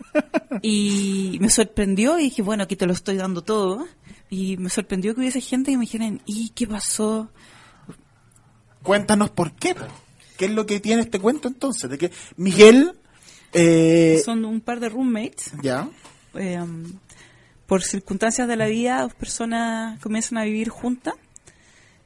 y 0.62 1.38
me 1.40 1.48
sorprendió 1.48 2.18
y 2.18 2.24
dije, 2.24 2.42
bueno, 2.42 2.64
aquí 2.64 2.74
te 2.76 2.86
lo 2.86 2.92
estoy 2.92 3.16
dando 3.16 3.42
todo. 3.42 3.86
Y 4.30 4.56
me 4.56 4.68
sorprendió 4.70 5.14
que 5.14 5.20
hubiese 5.20 5.40
gente 5.40 5.70
que 5.70 5.76
me 5.76 5.82
dijeran, 5.82 6.20
¿y 6.26 6.48
qué 6.50 6.66
pasó? 6.66 7.30
Cuéntanos 8.82 9.30
por 9.30 9.52
qué. 9.52 9.74
¿Qué 10.36 10.46
es 10.46 10.50
lo 10.50 10.66
que 10.66 10.80
tiene 10.80 11.02
este 11.02 11.18
cuento 11.20 11.48
entonces? 11.48 11.88
De 11.88 11.98
que 11.98 12.10
Miguel... 12.36 12.92
eh, 13.52 14.20
Son 14.24 14.44
un 14.44 14.60
par 14.60 14.80
de 14.80 14.88
roommates. 14.88 15.52
ya. 15.62 15.88
eh, 16.34 16.58
por 17.66 17.82
circunstancias 17.82 18.48
de 18.48 18.56
la 18.56 18.66
vida, 18.66 19.02
dos 19.02 19.14
personas 19.14 20.00
comienzan 20.00 20.38
a 20.38 20.44
vivir 20.44 20.68
juntas. 20.68 21.14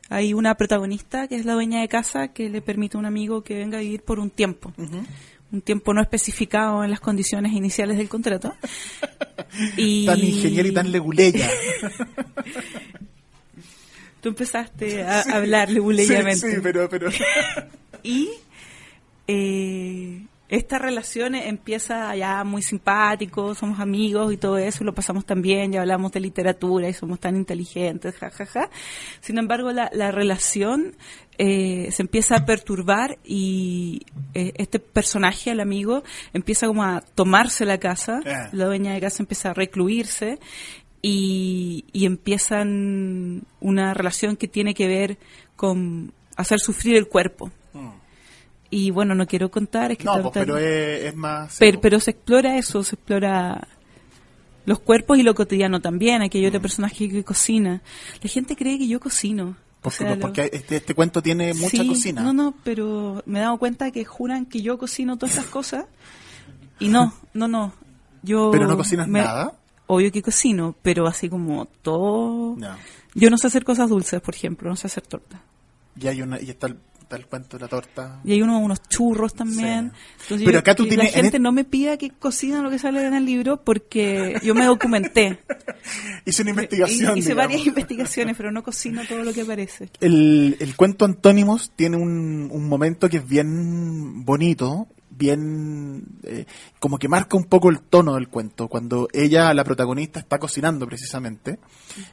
Hay 0.08 0.34
una 0.34 0.56
protagonista 0.56 1.28
que 1.28 1.36
es 1.36 1.44
la 1.44 1.52
dueña 1.52 1.80
de 1.80 1.88
casa 1.88 2.28
que 2.28 2.48
le 2.48 2.62
permite 2.62 2.96
a 2.96 3.00
un 3.00 3.06
amigo 3.06 3.44
que 3.44 3.58
venga 3.58 3.78
a 3.78 3.80
vivir 3.80 4.02
por 4.02 4.18
un 4.18 4.30
tiempo. 4.30 4.72
Un 5.52 5.62
tiempo 5.62 5.94
no 5.94 6.00
especificado 6.00 6.82
en 6.82 6.90
las 6.90 7.00
condiciones 7.00 7.52
iniciales 7.52 7.96
del 7.98 8.08
contrato. 8.08 8.54
y 9.76 10.06
Tan 10.10 10.18
ingeniero 10.18 10.68
y 10.68 10.72
tan 10.72 10.90
leguleya. 10.90 11.48
Tú 14.20 14.30
empezaste 14.30 15.02
a 15.02 15.22
hablar 15.22 15.70
leguleyamente. 15.70 16.50
Sí, 16.50 16.56
sí, 16.56 16.60
pero... 16.62 16.88
pero... 16.88 17.10
Y 18.02 18.30
eh, 19.26 20.22
esta 20.50 20.78
relación 20.78 21.36
empieza 21.36 22.14
ya 22.16 22.42
muy 22.42 22.60
simpático, 22.62 23.54
somos 23.54 23.78
amigos 23.78 24.32
y 24.32 24.36
todo 24.36 24.58
eso, 24.58 24.82
y 24.82 24.86
lo 24.86 24.92
pasamos 24.92 25.24
tan 25.24 25.40
bien, 25.42 25.70
ya 25.72 25.80
hablamos 25.80 26.10
de 26.10 26.18
literatura 26.18 26.88
y 26.88 26.92
somos 26.92 27.20
tan 27.20 27.36
inteligentes, 27.36 28.16
jajaja. 28.16 28.68
Sin 29.20 29.38
embargo, 29.38 29.70
la, 29.70 29.88
la 29.92 30.10
relación 30.10 30.96
eh, 31.38 31.88
se 31.92 32.02
empieza 32.02 32.36
a 32.36 32.44
perturbar 32.44 33.18
y 33.24 34.02
eh, 34.34 34.52
este 34.56 34.80
personaje, 34.80 35.52
el 35.52 35.60
amigo, 35.60 36.02
empieza 36.32 36.66
como 36.66 36.82
a 36.82 37.00
tomarse 37.14 37.64
la 37.64 37.78
casa, 37.78 38.20
Ah. 38.26 38.48
la 38.52 38.64
dueña 38.66 38.92
de 38.92 39.00
casa 39.00 39.22
empieza 39.22 39.50
a 39.50 39.54
recluirse 39.54 40.40
y, 41.00 41.84
y 41.92 42.06
empiezan 42.06 43.44
una 43.60 43.94
relación 43.94 44.36
que 44.36 44.48
tiene 44.48 44.74
que 44.74 44.88
ver 44.88 45.16
con 45.54 46.12
hacer 46.36 46.58
sufrir 46.58 46.96
el 46.96 47.06
cuerpo. 47.06 47.52
Y 48.70 48.90
bueno, 48.92 49.14
no 49.16 49.26
quiero 49.26 49.50
contar, 49.50 49.90
es 49.92 49.98
que 49.98 50.04
Mm. 50.04 50.06
No, 50.06 50.22
pues, 50.22 50.32
pero 50.32 50.56
es, 50.58 51.04
es 51.06 51.16
más... 51.16 51.56
pero, 51.58 51.80
pero 51.80 51.98
se 52.00 52.12
explora 52.12 52.56
eso, 52.56 52.82
se 52.84 52.94
explora 52.94 53.66
los 54.66 54.78
cuerpos 54.78 55.18
y 55.18 55.22
lo 55.22 55.34
cotidiano 55.34 55.80
también, 55.80 56.22
aquello 56.22 56.48
Mm. 56.48 56.52
de 56.52 56.60
personaje 56.60 57.08
que 57.08 57.24
cocina. 57.24 57.82
La 58.22 58.28
gente 58.30 58.54
cree 58.56 58.78
que 58.78 58.86
yo 58.86 59.00
cocino. 59.00 59.56
O 59.80 59.84
Porque, 59.84 59.96
sea, 59.98 60.14
lo- 60.14 60.20
porque 60.20 60.50
este, 60.52 60.76
este 60.76 60.94
cuento 60.94 61.22
tiene 61.22 61.54
mucha 61.54 61.68
Sí, 61.70 61.88
cocina. 61.88 62.22
No, 62.22 62.32
no, 62.32 62.54
pero 62.62 63.22
me 63.26 63.38
he 63.38 63.42
dado 63.42 63.56
cuenta 63.58 63.90
que 63.90 64.04
juran 64.04 64.44
que 64.46 64.60
yo 64.60 64.76
cocino 64.78 65.16
todas 65.16 65.36
esas 65.36 65.46
cosas 65.46 65.86
y 66.78 66.88
no, 66.88 67.14
no, 67.34 67.48
no. 67.48 67.72
Yo 68.22 68.50
¿Pero 68.52 68.66
no 68.68 68.76
cocinas 68.76 69.08
me- 69.08 69.20
nada? 69.20 69.54
Obvio 69.86 70.12
que 70.12 70.22
cocino, 70.22 70.76
pero 70.82 71.08
así 71.08 71.28
como 71.28 71.64
todo. 71.64 72.54
No. 72.56 72.76
Yo 73.14 73.30
no 73.30 73.38
sé 73.38 73.48
hacer 73.48 73.64
cosas 73.64 73.88
dulces, 73.88 74.20
por 74.20 74.34
ejemplo, 74.36 74.68
no 74.70 74.76
sé 74.76 74.86
hacer 74.86 75.04
torta. 75.04 75.40
Y, 76.00 76.06
hay 76.06 76.22
una, 76.22 76.40
y 76.40 76.50
está, 76.50 76.68
el, 76.68 76.76
el 77.16 77.26
cuento 77.26 77.56
de 77.56 77.62
la 77.62 77.68
torta. 77.68 78.20
Y 78.24 78.32
hay 78.32 78.42
uno, 78.42 78.58
unos 78.58 78.82
churros 78.88 79.34
también. 79.34 79.92
Sí. 79.94 80.00
Entonces 80.22 80.44
Pero 80.44 80.52
yo- 80.52 80.58
acá 80.58 80.74
tú 80.74 80.86
tienes- 80.86 81.12
La 81.12 81.18
en 81.18 81.22
gente 81.24 81.36
et- 81.38 81.42
no 81.42 81.52
me 81.52 81.64
pida 81.64 81.96
que 81.96 82.10
cocina 82.10 82.62
lo 82.62 82.70
que 82.70 82.78
sale 82.78 83.04
en 83.06 83.14
el 83.14 83.24
libro 83.24 83.62
porque 83.64 84.36
yo 84.42 84.54
me 84.54 84.64
documenté. 84.66 85.38
Hice 86.26 86.42
una 86.42 86.50
investigación. 86.50 87.16
Hice 87.18 87.30
digamos. 87.30 87.36
varias 87.48 87.66
investigaciones, 87.66 88.36
pero 88.36 88.52
no 88.52 88.62
cocino 88.62 89.02
todo 89.08 89.22
lo 89.24 89.32
que 89.32 89.42
aparece. 89.42 89.88
El, 90.00 90.56
el 90.60 90.76
cuento 90.76 91.04
Antónimos 91.04 91.72
tiene 91.76 91.96
un, 91.96 92.48
un 92.52 92.68
momento 92.68 93.08
que 93.08 93.18
es 93.18 93.26
bien 93.28 94.24
bonito, 94.24 94.88
bien 95.20 96.02
eh, 96.22 96.46
como 96.78 96.98
que 96.98 97.06
marca 97.06 97.36
un 97.36 97.44
poco 97.44 97.68
el 97.68 97.80
tono 97.80 98.14
del 98.14 98.28
cuento. 98.28 98.68
Cuando 98.68 99.06
ella, 99.12 99.52
la 99.52 99.64
protagonista, 99.64 100.18
está 100.18 100.38
cocinando 100.38 100.86
precisamente, 100.86 101.58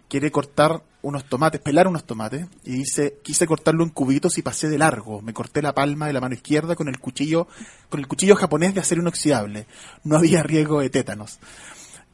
quiere 0.09 0.29
cortar 0.29 0.83
unos 1.01 1.23
tomates, 1.23 1.61
pelar 1.61 1.87
unos 1.87 2.03
tomates, 2.03 2.45
y 2.65 2.73
dice, 2.73 3.19
quise 3.23 3.47
cortarlo 3.47 3.83
en 3.83 3.91
cubitos 3.91 4.37
y 4.37 4.41
pasé 4.41 4.67
de 4.67 4.77
largo. 4.77 5.21
Me 5.21 5.33
corté 5.33 5.61
la 5.61 5.73
palma 5.73 6.07
de 6.07 6.13
la 6.13 6.19
mano 6.19 6.35
izquierda 6.35 6.75
con 6.75 6.89
el 6.89 6.99
cuchillo, 6.99 7.47
con 7.89 8.01
el 8.01 8.07
cuchillo 8.07 8.35
japonés 8.35 8.73
de 8.75 8.81
acero 8.81 9.01
inoxidable. 9.01 9.67
No 10.03 10.17
había 10.17 10.43
riesgo 10.43 10.81
de 10.81 10.89
tétanos. 10.89 11.39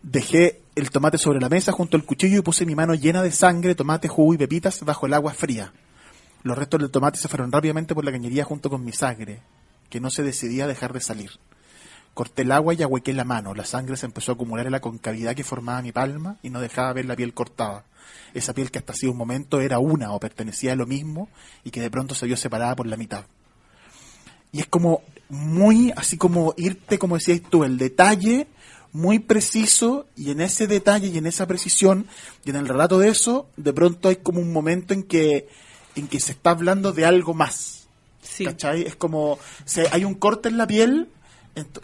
Dejé 0.04 0.62
el 0.76 0.92
tomate 0.92 1.18
sobre 1.18 1.40
la 1.40 1.50
mesa 1.50 1.72
junto 1.72 1.98
al 1.98 2.04
cuchillo 2.04 2.38
y 2.38 2.44
puse 2.44 2.68
mi 2.68 2.76
mano 2.76 2.94
llena 2.94 3.24
de 3.24 3.32
sangre, 3.32 3.74
tomate, 3.74 4.08
jugo 4.08 4.36
y 4.36 4.38
pepitas 4.38 4.86
bajo 4.86 5.08
el 5.08 5.16
agua 5.16 5.34
fría. 5.34 5.74
Los 6.44 6.56
restos 6.56 6.82
del 6.82 6.92
tomate 6.92 7.18
se 7.18 7.30
fueron 7.30 7.52
rápidamente 7.52 7.96
por 7.96 8.06
la 8.06 8.12
cañería 8.12 8.44
junto 8.44 8.70
con 8.70 8.84
mi 8.86 8.92
sangre, 8.92 9.42
que 9.94 10.00
no 10.00 10.10
se 10.10 10.24
decidía 10.24 10.64
a 10.64 10.68
dejar 10.68 10.92
de 10.92 11.02
salir. 11.02 11.34
Corté 12.16 12.42
el 12.42 12.52
agua 12.52 12.74
y 12.74 12.82
ahuequé 12.82 13.14
la 13.14 13.26
mano. 13.26 13.54
La 13.54 13.64
sangre 13.64 13.96
se 13.96 14.08
empezó 14.08 14.32
a 14.32 14.34
acumular 14.34 14.66
en 14.66 14.72
la 14.72 14.82
concavidad 14.82 15.36
que 15.36 15.44
formaba 15.44 15.84
mi 15.84 15.92
palma 15.92 16.38
y 16.42 16.50
no 16.50 16.62
dejaba 16.62 16.94
ver 16.94 17.06
la 17.06 17.16
piel 17.16 17.36
cortada. 17.36 17.86
Esa 18.34 18.56
piel 18.56 18.72
que 18.72 18.80
hasta 18.80 18.94
hacía 18.94 19.12
un 19.12 19.18
momento 19.18 19.62
era 19.62 19.78
una 19.78 20.12
o 20.14 20.20
pertenecía 20.20 20.74
a 20.74 20.76
lo 20.76 20.88
mismo 20.88 21.30
y 21.64 21.70
que 21.70 21.80
de 21.80 21.92
pronto 21.92 22.16
se 22.16 22.26
vio 22.26 22.36
separada 22.36 22.76
por 22.76 22.88
la 22.88 22.98
mitad. 22.98 23.26
Y 24.52 24.62
es 24.62 24.66
como 24.66 25.04
muy, 25.30 25.94
así 25.96 26.18
como 26.18 26.56
irte, 26.58 26.98
como 26.98 27.18
decías 27.18 27.42
tú, 27.48 27.64
el 27.64 27.78
detalle 27.78 28.48
muy 28.94 29.20
preciso 29.20 30.08
y 30.16 30.32
en 30.32 30.42
ese 30.42 30.66
detalle 30.66 31.10
y 31.10 31.20
en 31.20 31.28
esa 31.28 31.46
precisión 31.46 32.08
y 32.44 32.50
en 32.50 32.56
el 32.56 32.68
relato 32.68 32.98
de 32.98 33.10
eso, 33.10 33.48
de 33.58 33.74
pronto 33.74 34.10
hay 34.10 34.16
como 34.16 34.40
un 34.40 34.52
momento 34.52 34.96
en 34.96 35.04
que, 35.04 35.48
en 35.96 36.08
que 36.08 36.20
se 36.20 36.32
está 36.32 36.50
hablando 36.50 36.94
de 36.94 37.06
algo 37.06 37.36
más. 37.36 37.83
Sí. 38.34 38.46
¿Cachai? 38.46 38.82
Es 38.84 38.96
como, 38.96 39.38
se, 39.66 39.88
hay 39.92 40.04
un 40.06 40.16
corte 40.16 40.50
en 40.50 40.58
la 40.58 40.66
piel 40.68 41.08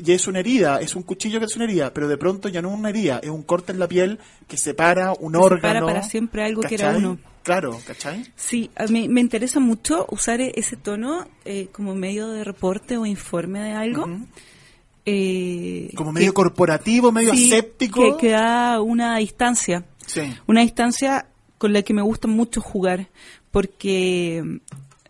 y 0.04 0.12
es 0.14 0.28
una 0.28 0.40
herida, 0.40 0.82
es 0.82 0.96
un 0.96 1.04
cuchillo 1.04 1.38
que 1.40 1.46
es 1.46 1.56
una 1.56 1.66
herida, 1.66 1.94
pero 1.94 2.08
de 2.08 2.18
pronto 2.18 2.50
ya 2.50 2.62
no 2.62 2.70
es 2.74 2.80
una 2.80 2.90
herida, 2.90 3.20
es 3.22 3.30
un 3.30 3.44
corte 3.44 3.72
en 3.72 3.78
la 3.80 3.88
piel 3.88 4.18
que 4.48 4.58
separa 4.58 5.14
un 5.14 5.34
Que 5.34 5.38
órgano. 5.38 5.62
separa 5.62 5.86
para 5.86 6.04
siempre 6.04 6.44
algo 6.44 6.62
que 6.62 6.74
era 6.76 6.98
uno. 6.98 7.20
Claro, 7.44 7.80
¿cachai? 7.86 8.26
Sí, 8.36 8.70
a 8.76 8.86
mí 8.88 9.08
me 9.08 9.22
interesa 9.22 9.60
mucho 9.60 10.06
usar 10.10 10.42
e- 10.42 10.54
ese 10.56 10.76
tono 10.76 11.28
eh, 11.46 11.68
como 11.72 11.94
medio 11.96 12.30
de 12.30 12.44
reporte 12.44 12.98
o 12.98 13.06
informe 13.06 13.60
de 13.62 13.72
algo. 13.74 14.08
Eh, 15.06 15.92
Como 15.96 16.14
que- 16.14 16.20
medio 16.20 16.34
corporativo, 16.34 17.12
medio 17.12 17.34
sí, 17.34 17.52
aséptico. 17.52 18.18
Que, 18.18 18.28
que 18.28 18.32
da 18.34 18.82
una 18.82 19.18
distancia. 19.18 19.86
Sí. 20.06 20.22
Una 20.48 20.62
distancia 20.62 21.28
con 21.58 21.74
la 21.74 21.82
que 21.82 21.94
me 21.94 22.02
gusta 22.02 22.28
mucho 22.28 22.62
jugar. 22.62 23.08
Porque 23.52 24.60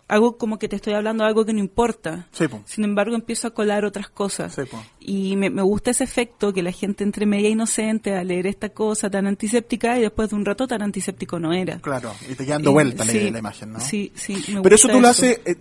hago 0.10 0.38
como 0.38 0.60
que 0.60 0.68
te 0.68 0.76
estoy 0.76 0.94
hablando 0.94 1.24
de 1.24 1.30
algo 1.30 1.46
que 1.46 1.54
no 1.54 1.60
importa. 1.60 2.28
Sí. 2.32 2.46
Sin 2.66 2.84
embargo, 2.84 3.16
empiezo 3.16 3.48
a 3.48 3.52
colar 3.52 3.86
otras 3.86 4.10
cosas. 4.10 4.54
Sí. 4.54 4.64
Y 5.12 5.36
me, 5.38 5.50
me 5.50 5.64
gusta 5.64 5.90
ese 5.90 6.04
efecto 6.04 6.54
que 6.54 6.62
la 6.62 6.72
gente 6.72 7.04
entre 7.04 7.26
media 7.26 7.50
inocente 7.50 8.14
a 8.16 8.24
leer 8.24 8.46
esta 8.46 8.70
cosa 8.70 9.10
tan 9.10 9.26
antiséptica 9.26 9.98
y 9.98 10.02
después 10.02 10.30
de 10.30 10.36
un 10.36 10.46
rato 10.46 10.68
tan 10.68 10.84
antiséptico 10.84 11.40
no 11.40 11.52
era. 11.52 11.80
Claro, 11.80 12.14
y 12.30 12.36
te 12.36 12.46
quedando 12.46 12.70
Eh, 12.70 12.74
vuelta 12.74 13.04
la- 13.06 13.12
sí, 13.12 13.32
la, 13.32 13.40
imagen, 13.40 13.74
¿no? 13.74 13.80
Sí, 13.80 14.12
sí. 14.14 14.36
me 14.54 14.62
Pero 14.62 14.76
eso 14.76 14.88
tú 14.88 15.02
lo 15.02 15.08
haces 15.08 15.40
eh, 15.46 15.56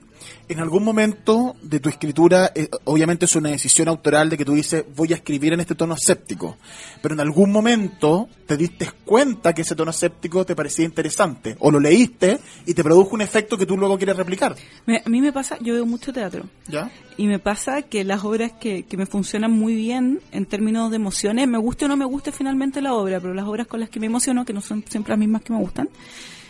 en 0.50 0.60
algún 0.60 0.84
momento 0.84 1.56
de 1.62 1.80
tu 1.80 1.88
escritura, 1.88 2.52
eh, 2.54 2.68
obviamente 2.84 3.24
es 3.24 3.36
una 3.36 3.48
decisión 3.48 3.88
autoral 3.88 4.28
de 4.28 4.36
que 4.36 4.44
tú 4.44 4.52
dices, 4.52 4.84
voy 4.94 5.12
a 5.14 5.16
escribir 5.16 5.54
en 5.54 5.60
este 5.60 5.74
tono 5.74 5.96
séptico, 5.96 6.58
pero 7.00 7.14
en 7.14 7.20
algún 7.20 7.50
momento 7.50 8.28
te 8.46 8.56
diste 8.58 8.90
cuenta 9.06 9.54
que 9.54 9.62
ese 9.62 9.74
tono 9.76 9.92
séptico 9.92 10.44
te 10.44 10.54
parecía 10.56 10.84
interesante, 10.84 11.56
o 11.60 11.70
lo 11.70 11.80
leíste 11.80 12.38
y 12.66 12.74
te 12.74 12.82
produjo 12.84 13.14
un 13.14 13.22
efecto 13.22 13.56
que 13.56 13.64
tú 13.64 13.78
luego 13.78 13.96
quieres 13.96 14.16
replicar, 14.16 14.56
Me- 14.84 15.02
a 15.04 15.08
mí 15.08 15.22
me 15.22 15.32
pasa, 15.32 15.56
yo 15.62 15.72
veo 15.72 15.86
mucho 15.86 16.12
teatro. 16.12 16.44
¿ya? 16.66 16.90
Y 17.16 17.26
me 17.26 17.38
pasa 17.38 17.82
que 17.82 18.04
las 18.04 18.22
obras 18.24 18.52
que, 18.60 18.84
que 18.84 18.96
me 18.96 19.06
funcionan 19.06 19.37
muy 19.46 19.76
bien 19.76 20.20
en 20.32 20.46
términos 20.46 20.90
de 20.90 20.96
emociones, 20.96 21.46
me 21.46 21.58
guste 21.58 21.84
o 21.84 21.88
no 21.88 21.96
me 21.96 22.04
guste 22.04 22.32
finalmente 22.32 22.82
la 22.82 22.94
obra, 22.94 23.20
pero 23.20 23.34
las 23.34 23.46
obras 23.46 23.68
con 23.68 23.78
las 23.78 23.90
que 23.90 24.00
me 24.00 24.06
emociono, 24.06 24.44
que 24.44 24.52
no 24.52 24.60
son 24.60 24.84
siempre 24.88 25.12
las 25.12 25.18
mismas 25.20 25.42
que 25.42 25.52
me 25.52 25.60
gustan, 25.60 25.88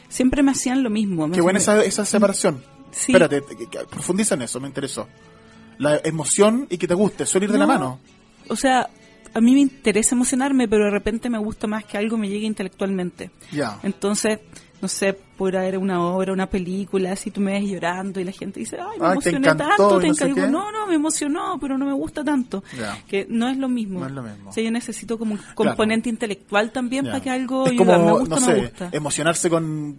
siempre 0.08 0.42
me 0.42 0.52
hacían 0.52 0.82
lo 0.82 0.88
mismo. 0.88 1.30
Qué 1.30 1.42
buena 1.42 1.58
esa, 1.58 1.84
esa 1.84 2.06
separación. 2.06 2.62
Sí. 2.90 3.12
Espérate, 3.12 3.42
profundiza 3.90 4.34
en 4.36 4.42
eso, 4.42 4.60
me 4.60 4.68
interesó. 4.68 5.06
La 5.76 6.00
emoción 6.02 6.66
y 6.70 6.78
que 6.78 6.88
te 6.88 6.94
guste, 6.94 7.26
suele 7.26 7.44
ir 7.44 7.52
de 7.52 7.58
la 7.58 7.66
No, 7.66 7.72
mano. 7.72 8.00
O 8.48 8.56
sea, 8.56 8.88
a 9.34 9.40
mí 9.40 9.54
me 9.54 9.60
interesa 9.60 10.14
emocionarme, 10.14 10.68
pero 10.68 10.86
de 10.86 10.90
repente 10.90 11.30
me 11.30 11.38
gusta 11.38 11.66
más 11.66 11.84
que 11.84 11.98
algo 11.98 12.16
me 12.16 12.28
llegue 12.28 12.46
intelectualmente. 12.46 13.30
Ya. 13.52 13.78
Entonces, 13.82 14.40
no 14.80 14.88
sé, 14.88 15.12
por 15.12 15.52
ver 15.52 15.78
una 15.78 16.00
obra, 16.00 16.32
una 16.32 16.48
película, 16.48 17.16
si 17.16 17.30
tú 17.30 17.40
me 17.40 17.52
ves 17.52 17.70
llorando 17.70 18.20
y 18.20 18.24
la 18.24 18.32
gente 18.32 18.60
dice, 18.60 18.76
ay, 18.80 18.98
me 18.98 19.06
Ay, 19.06 19.18
te 19.18 19.30
emocioné 19.30 19.48
encantó 19.48 19.64
tanto, 19.64 19.98
te 20.00 20.08
no 20.08 20.34
qué. 20.34 20.48
No, 20.48 20.72
no, 20.72 20.86
me 20.86 20.94
emocionó, 20.94 21.58
pero 21.60 21.78
no 21.78 21.86
me 21.86 21.92
gusta 21.92 22.24
tanto. 22.24 22.62
Que 23.06 23.26
no 23.28 23.48
es 23.48 23.56
lo 23.56 23.68
mismo. 23.68 24.00
No 24.00 24.06
es 24.06 24.12
lo 24.12 24.22
mismo. 24.22 24.50
O 24.50 24.52
sea, 24.52 24.62
yo 24.62 24.70
necesito 24.70 25.18
como 25.18 25.34
un 25.34 25.40
componente 25.54 26.08
intelectual 26.08 26.70
también 26.72 27.06
para 27.06 27.20
que 27.20 27.30
algo 27.30 27.66
es 27.66 27.76
como, 27.76 27.98
me 27.98 28.12
gusta, 28.12 28.40
no 28.40 28.46
me 28.46 28.60
gusta. 28.60 28.88
emocionarse 28.92 29.50
con 29.50 29.98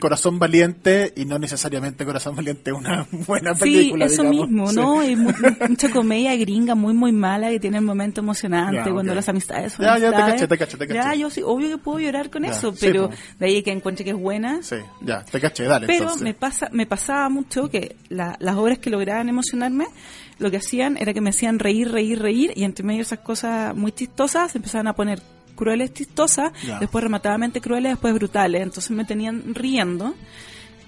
Corazón 0.00 0.38
Valiente 0.38 1.12
y 1.16 1.24
no 1.24 1.38
necesariamente 1.38 2.04
Corazón 2.04 2.36
Valiente 2.36 2.70
es 2.72 2.76
una 2.76 3.06
buena 3.26 3.54
Sí, 3.54 3.60
película. 3.60 4.04
eso 4.06 4.22
digamos. 4.22 4.48
mismo, 4.50 4.68
Sí. 4.68 4.76
¿no? 4.76 4.94
Mu- 5.22 5.68
mucha 5.68 5.90
comedia 5.90 6.36
gringa 6.36 6.74
muy, 6.74 6.92
muy 6.94 7.12
mala 7.12 7.48
que 7.50 7.60
tiene 7.60 7.78
el 7.78 7.84
momento 7.84 8.20
emocionante 8.20 8.90
cuando 8.90 9.14
las 9.14 9.28
amistades 9.28 9.72
son 9.74 9.86
Ya, 9.86 9.98
ya, 9.98 10.10
te 10.10 10.16
caché, 10.16 10.46
te 10.48 10.58
caché, 10.58 10.76
te 10.76 10.86
caché. 10.86 10.98
Ya, 11.00 11.14
yo 11.14 11.30
sí, 11.30 11.42
obvio 11.44 11.68
que 11.70 11.78
puedo 11.78 12.00
llorar 12.00 12.30
con 12.30 12.44
eso, 12.44 12.72
sí, 12.72 12.78
pero 12.80 13.08
po. 13.08 13.16
de 13.38 13.46
ahí 13.46 13.62
que 13.62 13.72
encuentre 13.72 14.04
que 14.04 14.10
es 14.10 14.16
buena. 14.18 14.62
Sí, 14.62 14.76
ya, 15.00 15.22
te 15.24 15.40
caché, 15.40 15.64
dale. 15.64 15.86
Pero 15.86 16.00
entonces. 16.02 16.22
me 16.22 16.34
pasa 16.34 16.68
me 16.72 16.86
pasaba 16.86 17.28
mucho 17.28 17.70
que 17.70 17.96
la- 18.08 18.36
las 18.40 18.56
obras 18.56 18.78
que 18.78 18.90
lograban 18.90 19.28
emocionarme, 19.28 19.86
lo 20.38 20.50
que 20.50 20.56
hacían 20.58 20.96
era 20.98 21.12
que 21.14 21.20
me 21.20 21.30
hacían 21.30 21.58
reír, 21.58 21.90
reír, 21.90 22.20
reír, 22.20 22.52
y 22.56 22.64
entre 22.64 22.84
medio 22.84 22.98
de 22.98 23.02
esas 23.04 23.20
cosas 23.20 23.74
muy 23.76 23.92
chistosas 23.92 24.54
empezaban 24.56 24.88
a 24.88 24.92
poner 24.94 25.22
crueles, 25.54 25.92
chistosas, 25.92 26.52
después 26.80 27.02
rematadamente 27.04 27.60
crueles, 27.60 27.92
después 27.92 28.14
brutales. 28.14 28.62
Entonces 28.62 28.90
me 28.90 29.04
tenían 29.04 29.54
riendo. 29.54 30.14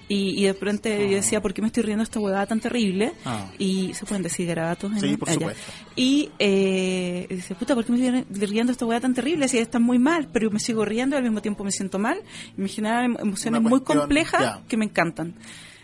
Y, 0.09 0.41
y 0.41 0.45
de 0.45 0.53
pronto 0.53 0.87
yo 0.87 0.95
decía, 1.17 1.41
¿por 1.41 1.53
qué 1.53 1.61
me 1.61 1.67
estoy 1.67 1.83
riendo 1.83 1.99
de 2.01 2.05
esta 2.05 2.21
huevada 2.21 2.45
tan 2.45 2.61
terrible? 2.61 3.11
Ah. 3.25 3.51
Y 3.59 3.93
se 3.93 4.05
pueden 4.05 4.23
decir 4.23 4.47
garabatos. 4.47 4.89
Sí, 5.01 5.11
¿no? 5.11 5.17
por 5.17 5.29
Ah, 5.29 5.33
supuesto. 5.33 5.61
Y 5.97 6.29
eh, 6.39 7.27
dice, 7.29 7.55
puta, 7.55 7.75
¿por 7.75 7.83
qué 7.83 7.91
me 7.91 8.19
estoy 8.19 8.45
riendo 8.45 8.67
de 8.67 8.71
esta 8.71 8.85
hueá 8.85 9.01
tan 9.01 9.13
terrible? 9.13 9.49
Si 9.49 9.57
está 9.57 9.79
muy 9.79 9.99
mal, 9.99 10.29
pero 10.31 10.49
me 10.49 10.59
sigo 10.61 10.85
riendo 10.85 11.15
y 11.15 11.17
al 11.17 11.23
mismo 11.23 11.41
tiempo 11.41 11.65
me 11.65 11.71
siento 11.71 11.99
mal. 11.99 12.19
Y 12.57 12.61
me 12.61 12.69
generan 12.69 13.03
em- 13.03 13.17
emociones 13.19 13.61
muy 13.61 13.81
complejas 13.81 14.59
que 14.69 14.77
me 14.77 14.85
encantan. 14.85 15.33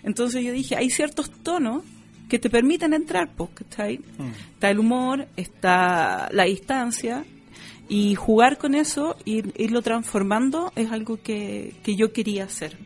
Entonces 0.03 0.41
yo 0.41 0.53
dije, 0.53 0.77
hay 0.77 0.89
ciertos 0.89 1.29
tonos 1.29 1.83
que 2.29 2.39
te 2.39 2.49
permiten 2.49 2.93
entrar, 2.93 3.29
pues, 3.35 3.49
¿cachai? 3.53 3.97
Mm. 3.97 4.53
Está 4.53 4.69
el 4.69 4.79
humor, 4.79 5.27
está 5.35 6.29
la 6.31 6.45
distancia, 6.45 7.25
y 7.89 8.15
jugar 8.15 8.57
con 8.57 8.75
eso, 8.75 9.15
ir, 9.25 9.53
irlo 9.57 9.81
transformando, 9.81 10.71
es 10.75 10.91
algo 10.91 11.21
que, 11.21 11.75
que 11.83 11.95
yo 11.95 12.11
quería 12.13 12.45
hacer. 12.45 12.77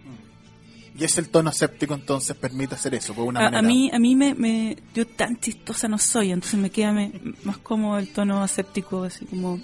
Y 0.99 1.03
es 1.03 1.15
el 1.19 1.29
tono 1.29 1.51
escéptico, 1.51 1.93
entonces 1.93 2.35
permite 2.35 2.73
hacer 2.73 2.95
eso, 2.95 3.13
por 3.13 3.25
una 3.25 3.39
A, 3.39 3.43
manera. 3.43 3.59
a 3.59 3.61
mí, 3.61 3.91
a 3.93 3.99
mí 3.99 4.15
me, 4.15 4.33
me, 4.33 4.75
yo 4.95 5.05
tan 5.05 5.39
chistosa 5.39 5.87
no 5.87 5.99
soy, 5.99 6.31
entonces 6.31 6.59
me 6.59 6.71
queda 6.71 6.91
me- 6.91 7.11
más 7.43 7.59
como 7.59 7.97
el 7.99 8.07
tono 8.09 8.41
aséptico, 8.41 9.03
así 9.03 9.25
como, 9.25 9.59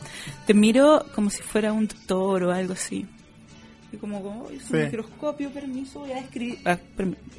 te 0.45 0.53
miro 0.53 1.03
como 1.15 1.31
si 1.31 1.41
fuera 1.41 1.73
un 1.73 1.87
doctor 1.87 2.43
o 2.43 2.51
algo 2.51 2.73
así. 2.73 3.07
Y 3.91 3.97
como, 3.97 4.21
como 4.21 4.47
"Ay, 4.47 4.57
es 4.57 4.63
un 4.65 4.69
Sí. 4.69 4.75
microscopio, 4.85 5.49
permiso, 5.49 5.99
voy 6.01 6.11
a 6.11 6.19
escribir, 6.19 6.59
ah, 6.65 6.77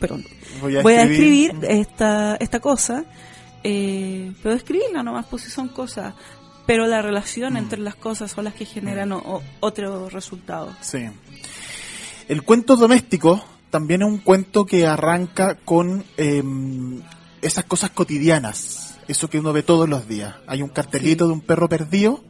perdón, 0.00 0.24
Voy 0.60 0.76
a 0.76 0.82
voy 0.82 0.94
a 0.94 1.04
escribir 1.04 1.52
esta, 1.68 2.34
esta 2.36 2.58
cosa, 2.58 3.04
eh, 3.62 4.32
pero 4.42 4.56
escribirla 4.56 5.04
nomás, 5.04 5.26
pues 5.26 5.44
si 5.44 5.50
son 5.50 5.68
cosas, 5.68 6.14
pero 6.66 6.86
la 6.86 7.02
relación 7.02 7.54
Mm. 7.54 7.56
entre 7.58 7.78
las 7.80 7.94
cosas 7.94 8.30
son 8.30 8.44
las 8.44 8.54
que 8.54 8.64
generan 8.64 9.12
o- 9.12 9.18
o- 9.18 9.42
otro 9.60 10.08
resultado. 10.08 10.74
Sí. 10.80 10.98
El 12.28 12.42
cuento 12.42 12.76
doméstico 12.76 13.44
también 13.70 14.02
es 14.02 14.08
un 14.08 14.18
cuento 14.18 14.64
que 14.64 14.86
arranca 14.86 15.56
con 15.64 16.04
em, 16.16 17.02
esas 17.42 17.64
cosas 17.64 17.90
cotidianas, 17.90 18.96
eso 19.08 19.28
que 19.28 19.38
uno 19.38 19.52
ve 19.52 19.62
todos 19.62 19.88
los 19.88 20.08
días. 20.08 20.34
Hay 20.46 20.62
un 20.62 20.68
cartelito 20.70 21.26
de 21.26 21.32
un 21.34 21.40
perro 21.42 21.68
perdido 21.68 22.22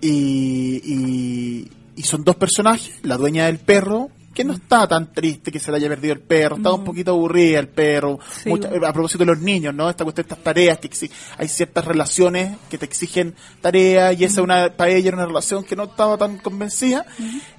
y, 0.00 0.80
y, 0.82 1.70
y 1.96 2.02
son 2.02 2.24
dos 2.24 2.36
personajes, 2.36 3.00
la 3.02 3.16
dueña 3.16 3.46
del 3.46 3.58
perro, 3.58 4.08
que 4.36 4.44
no 4.44 4.52
está 4.52 4.86
tan 4.86 5.12
triste 5.12 5.50
que 5.50 5.58
se 5.58 5.70
le 5.70 5.78
haya 5.78 5.88
perdido 5.88 6.12
el 6.12 6.20
perro, 6.20 6.56
está 6.56 6.70
un 6.72 6.84
poquito 6.84 7.12
aburrida 7.12 7.58
el 7.58 7.68
perro, 7.68 8.18
Sí, 8.42 8.50
mucha- 8.50 8.68
bueno. 8.68 8.86
a 8.86 8.92
propósito 8.92 9.24
de 9.24 9.32
los 9.32 9.40
niños, 9.40 9.74
¿no? 9.74 9.88
Esta 9.88 10.04
cuestión, 10.04 10.26
estas 10.28 10.44
tareas, 10.44 10.78
que 10.78 10.90
hay 11.38 11.48
ciertas 11.48 11.84
relaciones 11.86 12.56
que 12.68 12.76
te 12.78 12.84
exigen 12.84 13.34
tareas 13.62 14.14
y 14.20 14.24
esa 14.24 14.42
una 14.42 14.76
para 14.76 14.90
ella 14.90 15.08
era 15.08 15.16
una 15.16 15.26
relación 15.26 15.64
que 15.64 15.74
no 15.74 15.84
estaba 15.84 16.18
tan 16.18 16.36
convencida 16.38 17.06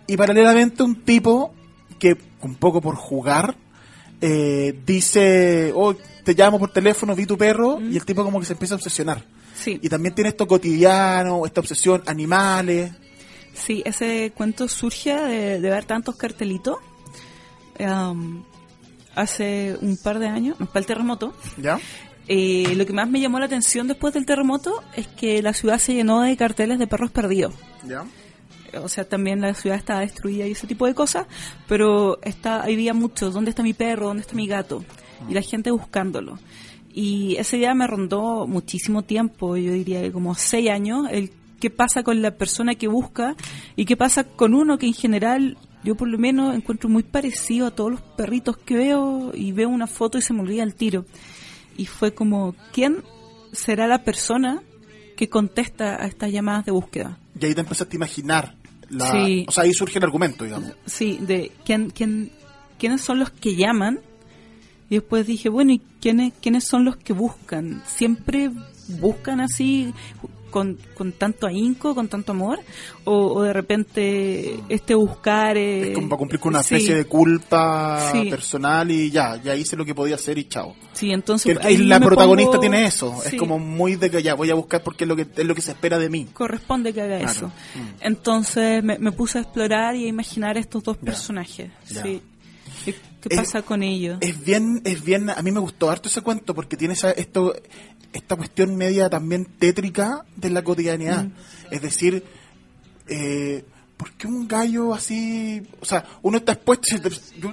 y 0.05 0.15
paralelamente 0.15 0.83
un 0.83 1.03
tipo 1.03 1.53
que 1.97 2.15
un 2.41 2.55
poco 2.55 2.79
por 2.79 2.95
jugar 2.95 3.55
eh, 4.21 4.79
dice, 4.85 5.71
oh, 5.75 5.95
te 6.23 6.33
llamo 6.33 6.59
por 6.59 6.71
teléfono, 6.71 7.15
vi 7.15 7.25
tu 7.25 7.37
perro 7.37 7.79
y 7.81 7.95
el 7.95 8.05
tipo 8.05 8.23
como 8.23 8.39
que 8.39 8.45
se 8.45 8.53
empieza 8.53 8.75
a 8.75 8.77
obsesionar. 8.77 9.23
Sí. 9.55 9.79
Y 9.81 9.89
también 9.89 10.13
tiene 10.13 10.29
esto 10.29 10.47
cotidiano, 10.47 11.45
esta 11.45 11.61
obsesión, 11.61 12.03
animales. 12.05 12.91
Sí, 13.65 13.81
ese 13.85 14.31
cuento 14.35 14.67
surge 14.67 15.15
de, 15.15 15.59
de 15.59 15.69
ver 15.69 15.85
tantos 15.85 16.15
cartelitos. 16.15 16.77
Am, 17.79 18.43
hace 19.15 19.77
un 19.81 19.97
par 19.97 20.19
de 20.19 20.27
años, 20.27 20.59
nos 20.59 20.69
fue 20.69 20.81
el 20.81 20.87
terremoto. 20.87 21.33
¿Ya? 21.57 21.79
Eh, 22.27 22.73
lo 22.75 22.85
que 22.85 22.93
más 22.93 23.09
me 23.09 23.19
llamó 23.19 23.39
la 23.39 23.45
atención 23.45 23.87
después 23.87 24.13
del 24.13 24.25
terremoto 24.25 24.83
es 24.95 25.07
que 25.07 25.41
la 25.41 25.53
ciudad 25.53 25.79
se 25.79 25.93
llenó 25.93 26.21
de 26.21 26.35
carteles 26.37 26.77
de 26.77 26.87
perros 26.87 27.11
perdidos. 27.11 27.53
¿Ya? 27.87 28.05
O 28.81 28.89
sea, 28.89 29.07
también 29.07 29.41
la 29.41 29.53
ciudad 29.53 29.77
estaba 29.77 30.01
destruida 30.01 30.45
y 30.45 30.51
ese 30.51 30.67
tipo 30.67 30.85
de 30.85 30.93
cosas, 30.93 31.25
pero 31.67 32.19
está, 32.21 32.61
había 32.61 32.93
muchos. 32.93 33.33
¿Dónde 33.33 33.49
está 33.49 33.63
mi 33.63 33.73
perro? 33.73 34.07
¿Dónde 34.07 34.21
está 34.21 34.35
mi 34.35 34.45
gato? 34.45 34.83
Y 35.29 35.33
la 35.33 35.41
gente 35.41 35.71
buscándolo. 35.71 36.37
Y 36.93 37.35
ese 37.37 37.57
día 37.57 37.73
me 37.73 37.87
rondó 37.87 38.45
muchísimo 38.45 39.03
tiempo, 39.03 39.55
yo 39.55 39.71
diría 39.71 40.01
que 40.01 40.11
como 40.11 40.35
seis 40.35 40.69
años, 40.69 41.07
el 41.11 41.31
qué 41.59 41.69
pasa 41.69 42.03
con 42.03 42.21
la 42.21 42.31
persona 42.31 42.75
que 42.75 42.87
busca 42.87 43.35
y 43.75 43.85
qué 43.85 43.97
pasa 43.97 44.23
con 44.23 44.53
uno 44.53 44.77
que 44.77 44.87
en 44.87 44.93
general 44.93 45.57
yo 45.83 45.95
por 45.95 46.07
lo 46.07 46.17
menos 46.17 46.55
encuentro 46.55 46.89
muy 46.89 47.03
parecido 47.03 47.67
a 47.67 47.71
todos 47.71 47.91
los 47.91 48.01
perritos 48.01 48.57
que 48.57 48.75
veo 48.75 49.31
y 49.33 49.51
veo 49.51 49.69
una 49.69 49.87
foto 49.87 50.17
y 50.17 50.21
se 50.21 50.33
me 50.33 50.41
olvida 50.41 50.63
el 50.63 50.75
tiro. 50.75 51.05
Y 51.77 51.85
fue 51.85 52.13
como, 52.13 52.55
¿quién 52.73 53.03
será 53.53 53.87
la 53.87 54.03
persona 54.03 54.61
que 55.15 55.29
contesta 55.29 56.01
a 56.01 56.07
estas 56.07 56.31
llamadas 56.31 56.65
de 56.65 56.71
búsqueda? 56.71 57.17
Y 57.39 57.45
ahí 57.45 57.53
te 57.53 57.61
empezaste 57.61 57.95
a 57.95 57.97
imaginar. 57.97 58.55
La, 58.89 59.11
Sí. 59.11 59.45
O 59.47 59.51
sea, 59.51 59.63
ahí 59.63 59.73
surge 59.73 59.99
el 59.99 60.03
argumento, 60.03 60.43
digamos. 60.43 60.71
Sí, 60.85 61.19
de 61.21 61.51
quién, 61.63 61.89
quién, 61.91 62.31
quiénes 62.79 63.01
son 63.01 63.19
los 63.19 63.29
que 63.29 63.55
llaman. 63.55 63.99
Y 64.89 64.95
después 64.95 65.27
dije, 65.27 65.49
bueno, 65.49 65.73
¿y 65.73 65.81
quiénes, 66.01 66.33
quiénes 66.41 66.65
son 66.65 66.85
los 66.85 66.97
que 66.97 67.13
buscan? 67.13 67.83
¿Siempre 67.85 68.51
buscan 68.99 69.41
así 69.41 69.93
con, 70.57 70.77
con 70.95 71.11
tanto 71.11 71.45
ahínco, 71.45 71.93
con 71.93 72.07
tanto 72.07 72.31
amor? 72.31 72.59
¿O, 73.03 73.13
o 73.33 73.41
de 73.43 73.53
repente 73.53 74.59
este 74.69 74.95
buscar... 74.95 75.55
eh, 75.57 75.89
Es 75.89 75.95
como 75.95 76.09
para 76.09 76.17
cumplir 76.19 76.39
con 76.39 76.49
una 76.53 76.63
sí, 76.63 76.75
especie 76.75 76.95
de 76.95 77.05
culpa 77.05 78.09
Sí. 78.11 78.29
personal 78.29 78.89
y 78.91 79.11
ya, 79.11 79.41
ya 79.43 79.55
hice 79.55 79.75
lo 79.75 79.85
que 79.85 79.93
podía 79.93 80.15
hacer 80.15 80.37
y 80.37 80.45
chao. 80.45 80.75
Sí, 80.93 81.11
entonces... 81.11 81.57
Que, 81.59 81.77
la 81.77 81.99
protagonista 81.99 82.53
pongo- 82.53 82.61
tiene 82.61 82.85
eso, 82.85 83.21
es 83.23 83.35
como 83.35 83.59
muy 83.59 83.95
de 83.95 84.09
que 84.09 84.23
ya 84.23 84.33
voy 84.35 84.49
a 84.49 84.55
buscar 84.55 84.81
porque 84.83 85.03
es 85.03 85.07
lo 85.07 85.15
que 85.15 85.27
es 85.35 85.45
lo 85.45 85.53
que 85.55 85.61
se 85.61 85.71
espera 85.71 85.99
de 85.99 86.09
mí. 86.09 86.27
corresponde 86.33 86.93
que 86.93 87.01
haga 87.01 87.17
Claro. 87.19 87.31
eso. 87.31 87.47
Mm. 87.47 87.87
Entonces 88.01 88.83
me, 88.83 88.97
me 88.97 89.11
puse 89.11 89.37
a 89.37 89.41
explorar 89.41 89.95
y 89.95 90.05
a 90.05 90.07
imaginar 90.07 90.57
estos 90.57 90.83
dos 90.83 90.97
Ya. 90.97 91.05
personajes. 91.05 91.69
Ya. 91.91 92.03
Sí. 92.03 92.21
¿Qué, 92.85 93.29
Es- 93.29 93.37
pasa 93.39 93.61
con 93.63 93.81
ellos? 93.83 94.17
Es 94.21 94.43
bien, 94.43 94.81
es 94.85 95.03
bien, 95.03 95.29
a 95.29 95.41
mí 95.41 95.51
me 95.51 95.59
gustó 95.59 95.89
harto 95.89 96.07
ese 96.07 96.21
cuento 96.21 96.53
porque 96.53 96.77
tiene 96.77 96.93
esa, 96.93 97.11
esto, 97.11 97.53
esta 98.13 98.35
cuestión 98.35 98.75
media 98.75 99.09
también 99.09 99.45
tétrica 99.45 100.25
de 100.35 100.49
la 100.49 100.63
cotidianidad. 100.63 101.25
Mm. 101.25 101.31
Es 101.71 101.81
decir, 101.81 102.23
eh, 103.07 103.63
¿por 103.97 104.11
qué 104.13 104.27
un 104.27 104.47
gallo 104.47 104.93
así? 104.93 105.61
O 105.81 105.85
sea, 105.85 106.05
uno 106.21 106.37
está 106.37 106.53
expuesto, 106.53 106.87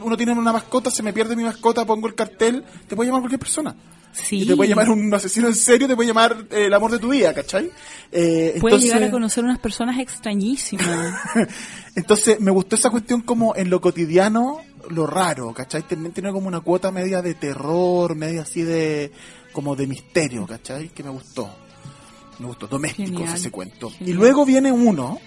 uno 0.03 0.17
tiene 0.17 0.33
una 0.33 0.53
mascota, 0.53 0.91
se 0.91 1.03
me 1.03 1.13
pierde 1.13 1.37
mi 1.37 1.45
mascota, 1.45 1.85
pongo 1.85 2.07
el 2.07 2.15
cartel, 2.15 2.65
te 2.87 2.95
puede 2.95 3.09
llamar 3.09 3.23
cualquier 3.23 3.41
persona. 3.41 3.75
Sí. 4.13 4.43
Y 4.43 4.47
te 4.47 4.55
puede 4.55 4.71
llamar 4.71 4.91
un 4.91 5.13
asesino 5.13 5.49
en 5.49 5.57
serio, 5.57 5.89
te 5.89 5.97
puede 5.97 6.09
llamar 6.09 6.47
eh, 6.51 6.67
el 6.67 6.75
amor 6.75 6.93
de 6.93 6.99
tu 7.01 7.09
vida, 7.09 7.35
¿cachai? 7.35 7.71
Eh, 8.13 8.57
Puede 8.61 8.77
entonces, 8.77 8.93
llegar 8.93 9.09
a 9.09 9.11
conocer 9.11 9.45
unas 9.45 9.59
personas 9.59 9.99
extrañísimas. 9.99 11.15
entonces 11.97 12.39
me 12.39 12.53
gustó 12.53 12.77
esa 12.77 12.91
cuestión 12.91 13.23
como 13.23 13.57
en 13.57 13.71
lo 13.71 13.81
cotidiano, 13.81 14.61
lo 14.91 15.07
raro, 15.07 15.53
¿cachai? 15.53 15.83
También 15.83 16.13
tiene 16.13 16.31
como 16.31 16.47
una 16.47 16.61
cuota 16.61 16.93
media 16.93 17.23
de 17.23 17.35
terror, 17.35 18.15
media 18.15 18.43
así 18.43 18.63
de 18.63 19.11
como 19.55 19.75
de 19.75 19.87
misterio, 19.87 20.47
¿cachai? 20.47 20.91
Que 20.91 21.03
me 21.03 21.09
gustó. 21.09 21.49
Me 22.39 22.47
gustó, 22.47 22.67
domésticos 22.67 23.13
Genial, 23.21 23.37
ese 23.37 23.51
cuento. 23.51 23.91
Y 24.01 24.13
luego 24.13 24.45
viene 24.45 24.71
uno, 24.73 25.19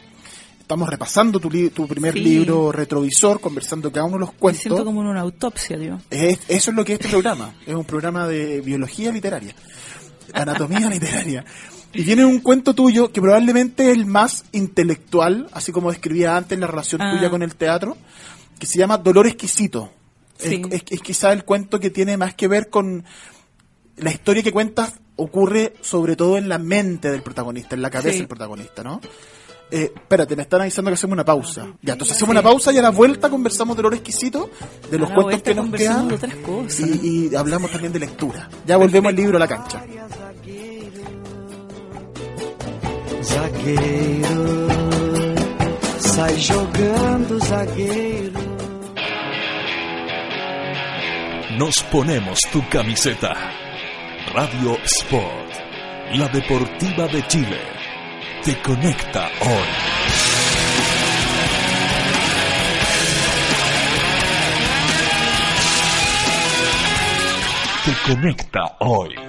estamos 0.59 0.87
repasando 0.89 1.39
tu, 1.39 1.49
li- 1.49 1.69
tu 1.69 1.87
primer 1.87 2.13
Sí. 2.13 2.19
libro 2.19 2.71
retrovisor, 2.71 3.39
conversando 3.39 3.91
cada 3.91 4.05
uno 4.05 4.15
de 4.17 4.19
los 4.19 4.33
Me 4.33 4.37
cuentos. 4.39 4.61
siento 4.63 4.85
como 4.85 5.01
en 5.01 5.07
una 5.07 5.21
autopsia, 5.21 5.77
digo. 5.77 5.97
Es- 6.11 6.39
eso 6.49 6.69
es 6.71 6.75
lo 6.77 6.83
que 6.85 6.93
es 6.93 6.99
este 6.99 7.09
programa. 7.09 7.55
Es 7.65 7.73
un 7.73 7.85
programa 7.85 8.27
de 8.27 8.61
biología 8.61 9.11
literaria. 9.11 9.55
Anatomía 10.33 10.89
literaria. 10.89 11.45
Y 11.93 12.03
viene 12.03 12.25
un 12.25 12.39
cuento 12.41 12.73
tuyo 12.75 13.11
que 13.13 13.21
probablemente 13.21 13.89
es 13.91 13.97
el 13.97 14.05
más 14.05 14.43
intelectual, 14.51 15.47
así 15.53 15.71
como 15.71 15.89
describía 15.89 16.35
antes 16.35 16.59
la 16.59 16.67
relación 16.67 17.01
Ah. 17.01 17.13
tuya 17.15 17.29
con 17.29 17.41
el 17.41 17.55
teatro, 17.55 17.95
que 18.59 18.67
se 18.67 18.77
llama 18.77 18.97
Dolor 18.97 19.27
Exquisito. 19.27 19.91
Sí. 20.37 20.61
Es, 20.69 20.81
es- 20.81 20.91
es 20.91 21.01
quizá 21.01 21.31
el 21.31 21.45
cuento 21.45 21.79
que 21.79 21.89
tiene 21.89 22.17
más 22.17 22.35
que 22.35 22.47
ver 22.49 22.69
con 22.69 23.05
la 23.97 24.11
historia 24.11 24.43
que 24.43 24.51
cuentas 24.51 24.93
ocurre 25.15 25.73
sobre 25.81 26.15
todo 26.15 26.37
en 26.37 26.47
la 26.49 26.57
mente 26.59 27.09
del 27.11 27.21
protagonista, 27.23 27.75
en 27.75 27.81
la 27.81 27.89
cabeza 27.89 28.11
Sí. 28.13 28.17
del 28.19 28.27
protagonista, 28.27 28.83
¿no? 28.83 29.01
Eh, 29.69 29.91
espérate, 29.93 30.35
me 30.35 30.43
están 30.43 30.61
avisando 30.61 30.89
que 30.91 30.93
hacemos 30.95 31.13
una 31.15 31.25
pausa. 31.25 31.67
Ya, 31.81 31.93
entonces 31.93 32.15
hacemos 32.15 32.31
una 32.31 32.41
pausa 32.41 32.71
y 32.71 32.77
a 32.77 32.81
la 32.81 32.89
vuelta 32.91 33.29
conversamos 33.29 33.75
del 33.75 33.87
oro 33.87 33.95
exquisito, 33.95 34.49
de 34.89 34.97
los 34.97 35.09
cuentos 35.11 35.41
que 35.41 35.53
nos 35.55 35.69
quedan 35.71 36.07
de 36.07 36.15
otras 36.15 36.35
cosas. 36.35 36.79
y, 37.03 37.29
y 37.31 37.35
hablamos 37.35 37.69
también 37.71 37.91
de 37.91 37.99
lectura. 37.99 38.49
Ya 38.65 38.77
volvemos 38.77 39.09
al 39.09 39.15
libro 39.15 39.35
a 39.37 39.39
la 39.41 39.47
cancha. 39.47 39.83
Zagueiro, 43.37 44.67
sai 45.99 46.35
jogando 46.47 47.39
zagueiro. 47.41 48.39
Nos 51.57 51.81
ponemos 51.91 52.39
tu 52.51 52.61
camiseta. 52.69 53.33
Radio 54.33 54.77
Sport, 54.83 55.53
la 56.15 56.27
deportiva 56.27 57.07
de 57.07 57.25
Chile, 57.27 57.59
te 58.43 58.61
conecta 58.61 59.29
hoy. 59.41 59.67
Te 67.85 68.13
conecta 68.13 68.75
hoy. 68.79 69.26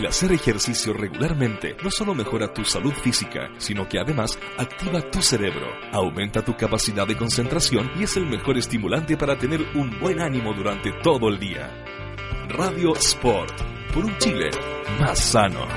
El 0.00 0.06
hacer 0.06 0.32
ejercicio 0.32 0.94
regularmente 0.94 1.76
no 1.84 1.90
solo 1.90 2.14
mejora 2.14 2.54
tu 2.54 2.64
salud 2.64 2.94
física, 2.94 3.50
sino 3.58 3.86
que 3.86 3.98
además 3.98 4.38
activa 4.56 5.02
tu 5.10 5.20
cerebro, 5.20 5.66
aumenta 5.92 6.42
tu 6.42 6.56
capacidad 6.56 7.06
de 7.06 7.18
concentración 7.18 7.90
y 7.98 8.04
es 8.04 8.16
el 8.16 8.24
mejor 8.24 8.56
estimulante 8.56 9.18
para 9.18 9.36
tener 9.36 9.60
un 9.74 10.00
buen 10.00 10.22
ánimo 10.22 10.54
durante 10.54 10.90
todo 11.02 11.28
el 11.28 11.38
día. 11.38 11.84
Radio 12.48 12.96
Sport, 12.96 13.52
por 13.92 14.06
un 14.06 14.16
Chile 14.16 14.48
más 14.98 15.18
sano. 15.18 15.68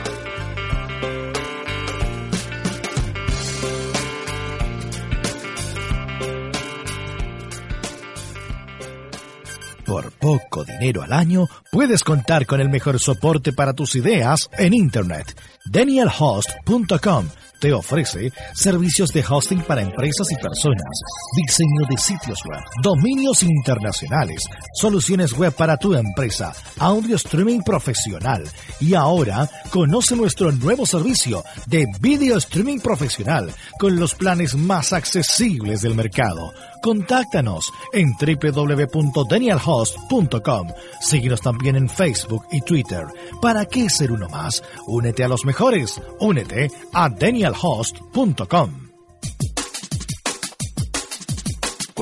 Por 9.86 10.12
poco 10.14 10.64
dinero 10.64 11.04
al 11.04 11.12
año, 11.12 11.48
puedes 11.72 12.04
contar 12.04 12.46
con 12.46 12.62
el 12.62 12.70
mejor 12.70 13.00
soporte 13.00 13.52
para 13.52 13.74
tus 13.74 13.96
ideas 13.96 14.50
en 14.58 14.74
Internet. 14.74 15.36
DanielHost.com 15.66 17.28
te 17.64 17.72
ofrece 17.72 18.30
servicios 18.54 19.14
de 19.14 19.24
hosting 19.24 19.62
para 19.62 19.82
empresas 19.82 20.28
y 20.32 20.36
personas, 20.36 21.00
diseño 21.34 21.88
de 21.90 21.98
sitios 21.98 22.40
web, 22.46 22.60
dominios 22.82 23.42
internacionales, 23.42 24.44
soluciones 24.74 25.32
web 25.32 25.54
para 25.54 25.78
tu 25.78 25.94
empresa, 25.94 26.54
audio 26.78 27.16
streaming 27.16 27.62
profesional 27.62 28.44
y 28.82 28.96
ahora 28.96 29.50
conoce 29.70 30.14
nuestro 30.18 30.52
nuevo 30.52 30.86
servicio 30.86 31.42
de 31.68 31.86
video 32.02 32.38
streaming 32.38 32.80
profesional 32.80 33.50
con 33.80 33.98
los 33.98 34.14
planes 34.14 34.56
más 34.56 34.92
accesibles 34.92 35.82
del 35.82 35.96
mercado. 35.96 36.54
Contáctanos 36.84 37.72
en 37.94 38.12
www.danielhost.com. 38.12 40.68
Síguenos 41.00 41.40
también 41.40 41.78
en 41.78 41.88
Facebook 41.88 42.44
y 42.52 42.60
Twitter. 42.60 43.06
¿Para 43.42 43.66
qué 43.66 43.90
ser 43.90 44.12
uno 44.12 44.28
más? 44.28 44.62
Únete 44.86 45.24
a 45.24 45.30
los 45.30 45.46
mejores. 45.46 46.02
Únete 46.20 46.70
a 46.92 47.08
danielhost.com. 47.08 48.93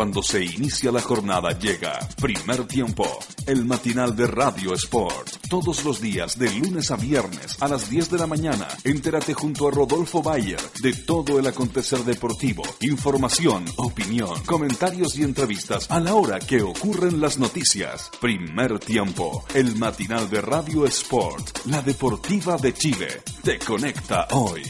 Cuando 0.02 0.24
se 0.24 0.44
inicia 0.44 0.92
la 0.92 1.00
jornada 1.00 1.52
llega 1.60 2.00
Primer 2.20 2.66
Tiempo, 2.66 3.06
el 3.46 3.66
matinal 3.66 4.16
de 4.16 4.26
Radio 4.26 4.74
Sport. 4.74 5.46
Todos 5.48 5.86
los 5.86 6.02
días, 6.02 6.40
de 6.40 6.52
lunes 6.56 6.90
a 6.90 6.96
viernes, 6.96 7.62
a 7.62 7.68
las 7.68 7.88
10 7.88 8.10
de 8.10 8.18
la 8.18 8.26
mañana, 8.26 8.68
entérate 8.84 9.36
junto 9.36 9.68
a 9.68 9.72
Rodolfo 9.72 10.24
Bayer 10.24 10.60
de 10.82 10.94
todo 10.94 11.38
el 11.38 11.46
acontecer 11.46 12.00
deportivo, 12.00 12.64
información, 12.80 13.64
opinión, 13.78 14.42
comentarios 14.48 15.16
y 15.20 15.22
entrevistas 15.22 15.92
a 15.92 16.00
la 16.00 16.16
hora 16.16 16.40
que 16.40 16.64
ocurren 16.64 17.22
las 17.22 17.38
noticias. 17.38 18.10
Primer 18.20 18.80
Tiempo, 18.80 19.46
el 19.54 19.76
matinal 19.76 20.28
de 20.32 20.42
Radio 20.42 20.88
Sport, 20.88 21.68
la 21.68 21.84
deportiva 21.84 22.58
de 22.58 22.74
Chile. 22.74 23.22
Te 23.44 23.60
conecta 23.60 24.28
hoy. 24.32 24.64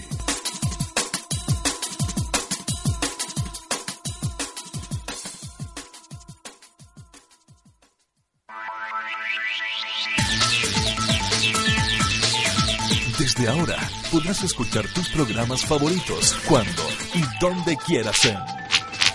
Desde 13.42 13.54
ahora 13.54 13.78
podrás 14.12 14.44
escuchar 14.44 14.86
tus 14.94 15.10
programas 15.10 15.66
favoritos 15.66 16.38
cuando 16.48 16.84
y 17.16 17.24
donde 17.40 17.76
quieras 17.76 18.24
en 18.26 18.38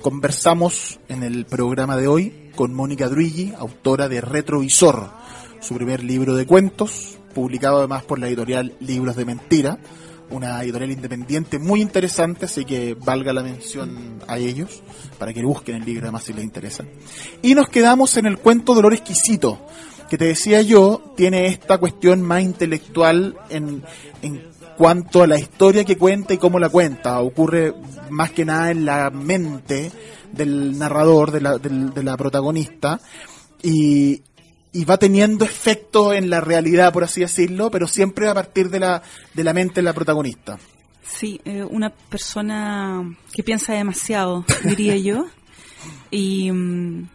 Conversamos 0.00 1.00
en 1.08 1.24
el 1.24 1.44
programa 1.46 1.96
de 1.96 2.06
hoy 2.06 2.50
con 2.54 2.74
Mónica 2.74 3.08
Druigi, 3.08 3.52
autora 3.58 4.08
de 4.08 4.20
Retrovisor, 4.20 5.10
su 5.60 5.74
primer 5.74 6.04
libro 6.04 6.34
de 6.34 6.46
cuentos, 6.46 7.18
publicado 7.34 7.78
además 7.78 8.04
por 8.04 8.20
la 8.20 8.28
editorial 8.28 8.74
Libros 8.78 9.16
de 9.16 9.24
Mentira, 9.24 9.78
una 10.32 10.62
editorial 10.62 10.90
independiente 10.90 11.58
muy 11.58 11.80
interesante, 11.80 12.46
así 12.46 12.64
que 12.64 12.94
valga 12.94 13.32
la 13.32 13.42
mención 13.42 14.20
a 14.26 14.38
ellos, 14.38 14.82
para 15.18 15.32
que 15.32 15.42
busquen 15.44 15.76
el 15.76 15.84
libro 15.84 16.04
además 16.04 16.24
si 16.24 16.32
les 16.32 16.44
interesa. 16.44 16.84
Y 17.42 17.54
nos 17.54 17.68
quedamos 17.68 18.16
en 18.16 18.26
el 18.26 18.38
cuento 18.38 18.74
Dolor 18.74 18.94
Exquisito, 18.94 19.66
que 20.08 20.18
te 20.18 20.26
decía 20.26 20.62
yo, 20.62 21.14
tiene 21.16 21.46
esta 21.46 21.78
cuestión 21.78 22.22
más 22.22 22.42
intelectual 22.42 23.36
en, 23.48 23.82
en 24.20 24.42
cuanto 24.76 25.22
a 25.22 25.26
la 25.26 25.38
historia 25.38 25.84
que 25.84 25.96
cuenta 25.96 26.34
y 26.34 26.38
cómo 26.38 26.58
la 26.58 26.68
cuenta. 26.68 27.20
Ocurre 27.20 27.74
más 28.10 28.30
que 28.32 28.44
nada 28.44 28.70
en 28.70 28.84
la 28.84 29.10
mente 29.10 29.90
del 30.32 30.78
narrador, 30.78 31.30
de 31.30 31.40
la, 31.40 31.58
de 31.58 32.02
la 32.02 32.16
protagonista, 32.16 33.00
y, 33.62 34.22
y 34.72 34.84
va 34.84 34.96
teniendo 34.96 35.44
efecto 35.44 36.12
en 36.12 36.30
la 36.30 36.40
realidad, 36.40 36.92
por 36.92 37.04
así 37.04 37.20
decirlo, 37.20 37.70
pero 37.70 37.86
siempre 37.86 38.28
a 38.28 38.34
partir 38.34 38.70
de 38.70 38.80
la, 38.80 39.02
de 39.34 39.44
la 39.44 39.52
mente 39.52 39.76
de 39.76 39.82
la 39.82 39.92
protagonista. 39.92 40.58
Sí, 41.02 41.40
eh, 41.44 41.62
una 41.62 41.90
persona 41.90 43.02
que 43.32 43.42
piensa 43.42 43.74
demasiado, 43.74 44.44
diría 44.64 44.96
yo. 44.96 45.26
Y 46.12 46.50
mm, 46.52 47.08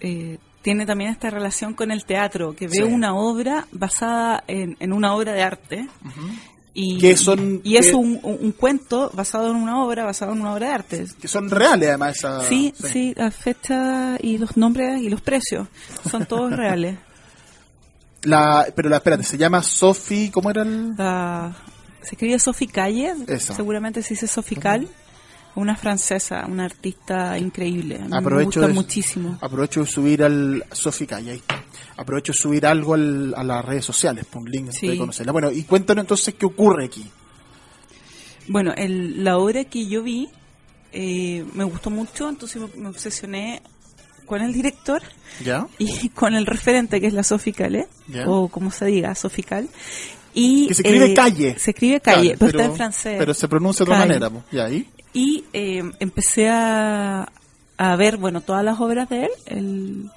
eh, 0.00 0.38
tiene 0.62 0.84
también 0.84 1.10
esta 1.10 1.30
relación 1.30 1.74
con 1.74 1.92
el 1.92 2.04
teatro, 2.04 2.56
que 2.56 2.66
ve 2.66 2.74
Sí. 2.76 2.82
una 2.82 3.14
obra 3.14 3.68
basada 3.70 4.42
en, 4.48 4.76
en 4.80 4.92
una 4.92 5.14
obra 5.14 5.32
de 5.32 5.42
arte. 5.42 5.88
Y, 6.74 6.98
Que 6.98 7.16
son- 7.16 7.60
y 7.64 7.76
es 7.76 7.90
que- 7.90 7.94
un, 7.96 8.18
un- 8.22 8.52
cuento 8.52 9.10
basado 9.12 9.50
en 9.50 9.56
una 9.56 9.84
obra, 9.84 10.04
basado 10.04 10.32
en 10.32 10.40
una 10.40 10.54
obra 10.54 10.68
de 10.68 10.72
arte. 10.72 11.06
Que 11.20 11.28
son 11.28 11.50
reales 11.50 11.88
además 11.90 12.16
esas... 12.16 12.46
Sí, 12.46 12.72
sí, 12.76 13.12
la 13.16 13.30
fecha 13.30 14.16
y 14.20 14.38
los 14.38 14.56
nombres 14.56 15.00
y 15.02 15.10
los 15.10 15.20
precios 15.20 15.68
son 16.10 16.24
todos 16.24 16.50
reales. 16.56 16.96
La, 18.22 18.66
pero 18.74 18.88
la, 18.88 18.96
espérate, 18.96 19.24
se 19.24 19.36
llama 19.36 19.62
Sophie, 19.62 20.30
¿cómo 20.30 20.50
era 20.50 20.62
el...? 20.62 20.94
La- 20.96 21.54
se 22.02 22.14
escribe 22.16 22.38
Sophie 22.38 22.66
Calle, 22.68 23.14
Esa. 23.28 23.54
seguramente 23.54 24.02
se 24.02 24.14
dice 24.14 24.26
Sophie 24.26 24.58
Cal, 24.58 24.88
una 25.54 25.76
francesa, 25.76 26.46
una 26.48 26.64
artista 26.64 27.38
increíble. 27.38 27.96
A 27.96 27.98
mí 27.98 28.08
me 28.08 28.44
gusta 28.44 28.68
de, 28.68 28.72
muchísimo. 28.74 29.38
Aprovecho 29.40 29.80
de 29.80 29.86
subir 29.86 30.22
al 30.24 30.64
ahí 31.30 31.36
está. 31.38 31.62
Aprovecho 31.96 32.32
de 32.32 32.38
subir 32.38 32.64
algo 32.66 32.94
al- 32.94 33.34
a 33.36 33.44
las 33.44 33.64
redes 33.64 33.84
sociales, 33.84 34.24
por 34.24 34.42
un 34.42 34.50
link 34.50 34.70
Sí. 34.70 34.88
de 34.88 34.96
conocerla. 34.96 35.32
Bueno, 35.32 35.50
y 35.50 35.62
cuéntanos 35.64 36.02
entonces 36.04 36.34
qué 36.38 36.46
ocurre 36.46 36.86
aquí. 36.86 37.06
Bueno, 38.48 38.72
el- 38.76 39.22
la 39.24 39.38
obra 39.38 39.64
que 39.64 39.86
yo 39.86 40.02
vi 40.02 40.28
eh, 40.94 41.44
me 41.54 41.64
gustó 41.64 41.88
mucho, 41.90 42.28
entonces 42.28 42.60
me, 42.60 42.68
me 42.82 42.88
obsesioné 42.90 43.62
con 44.26 44.42
el 44.42 44.52
director 44.52 45.00
¿Ya? 45.42 45.66
y 45.78 46.08
con 46.14 46.34
el 46.34 46.44
referente 46.46 47.00
que 47.00 47.06
es 47.06 47.14
la 47.14 47.22
Ya. 48.08 48.28
o 48.28 48.48
como 48.48 48.70
se 48.70 48.86
diga, 48.86 49.14
Sophie 49.14 49.44
Cal. 49.44 49.68
Y, 50.34 50.68
Que 50.68 50.74
se 50.74 50.82
escribe 50.82 51.12
eh, 51.12 51.14
calle. 51.14 51.58
Se 51.58 51.70
escribe 51.72 52.00
calle, 52.00 52.34
Claro, 52.34 52.38
pero, 52.38 52.48
está 52.60 52.64
en 52.64 52.76
francés. 52.76 53.16
Pero 53.18 53.34
se 53.34 53.48
pronuncia 53.48 53.84
de 53.84 53.90
otra 53.90 53.98
manera. 54.06 54.30
po. 54.30 54.42
¿Y 54.50 54.58
ahí? 54.58 54.88
Y 55.12 55.44
eh, 55.52 55.82
empecé 56.00 56.48
a, 56.48 57.30
a 57.76 57.96
ver, 57.96 58.16
bueno, 58.16 58.40
todas 58.40 58.64
las 58.64 58.80
obras 58.80 59.08
de 59.08 59.24
él. 59.24 59.30
Él 59.46 60.10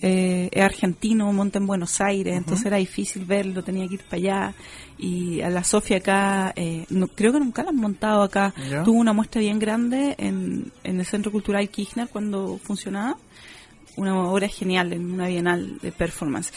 eh, 0.00 0.48
es 0.50 0.62
argentino, 0.62 1.32
monta 1.32 1.58
en 1.58 1.66
Buenos 1.66 2.00
Aires, 2.00 2.36
entonces 2.36 2.66
era 2.66 2.76
difícil 2.78 3.24
verlo, 3.24 3.62
tenía 3.62 3.86
que 3.86 3.94
ir 3.94 4.04
para 4.04 4.16
allá. 4.16 4.54
Y 4.98 5.40
a 5.42 5.50
la 5.50 5.62
Sofía 5.62 5.98
acá, 5.98 6.52
eh, 6.56 6.86
no, 6.90 7.06
creo 7.08 7.32
que 7.32 7.38
nunca 7.38 7.62
la 7.62 7.70
han 7.70 7.76
montado 7.76 8.22
acá. 8.22 8.52
Tuvo 8.84 8.98
una 8.98 9.12
muestra 9.12 9.40
bien 9.40 9.58
grande 9.58 10.14
en, 10.18 10.72
en 10.82 10.98
el 10.98 11.06
Centro 11.06 11.30
Cultural 11.30 11.68
Kirchner 11.68 12.08
cuando 12.08 12.58
funcionaba. 12.58 13.16
Una 13.96 14.18
obra 14.24 14.48
genial 14.48 14.92
en 14.92 15.12
una 15.12 15.28
bienal 15.28 15.78
de 15.80 15.92
performance. 15.92 16.52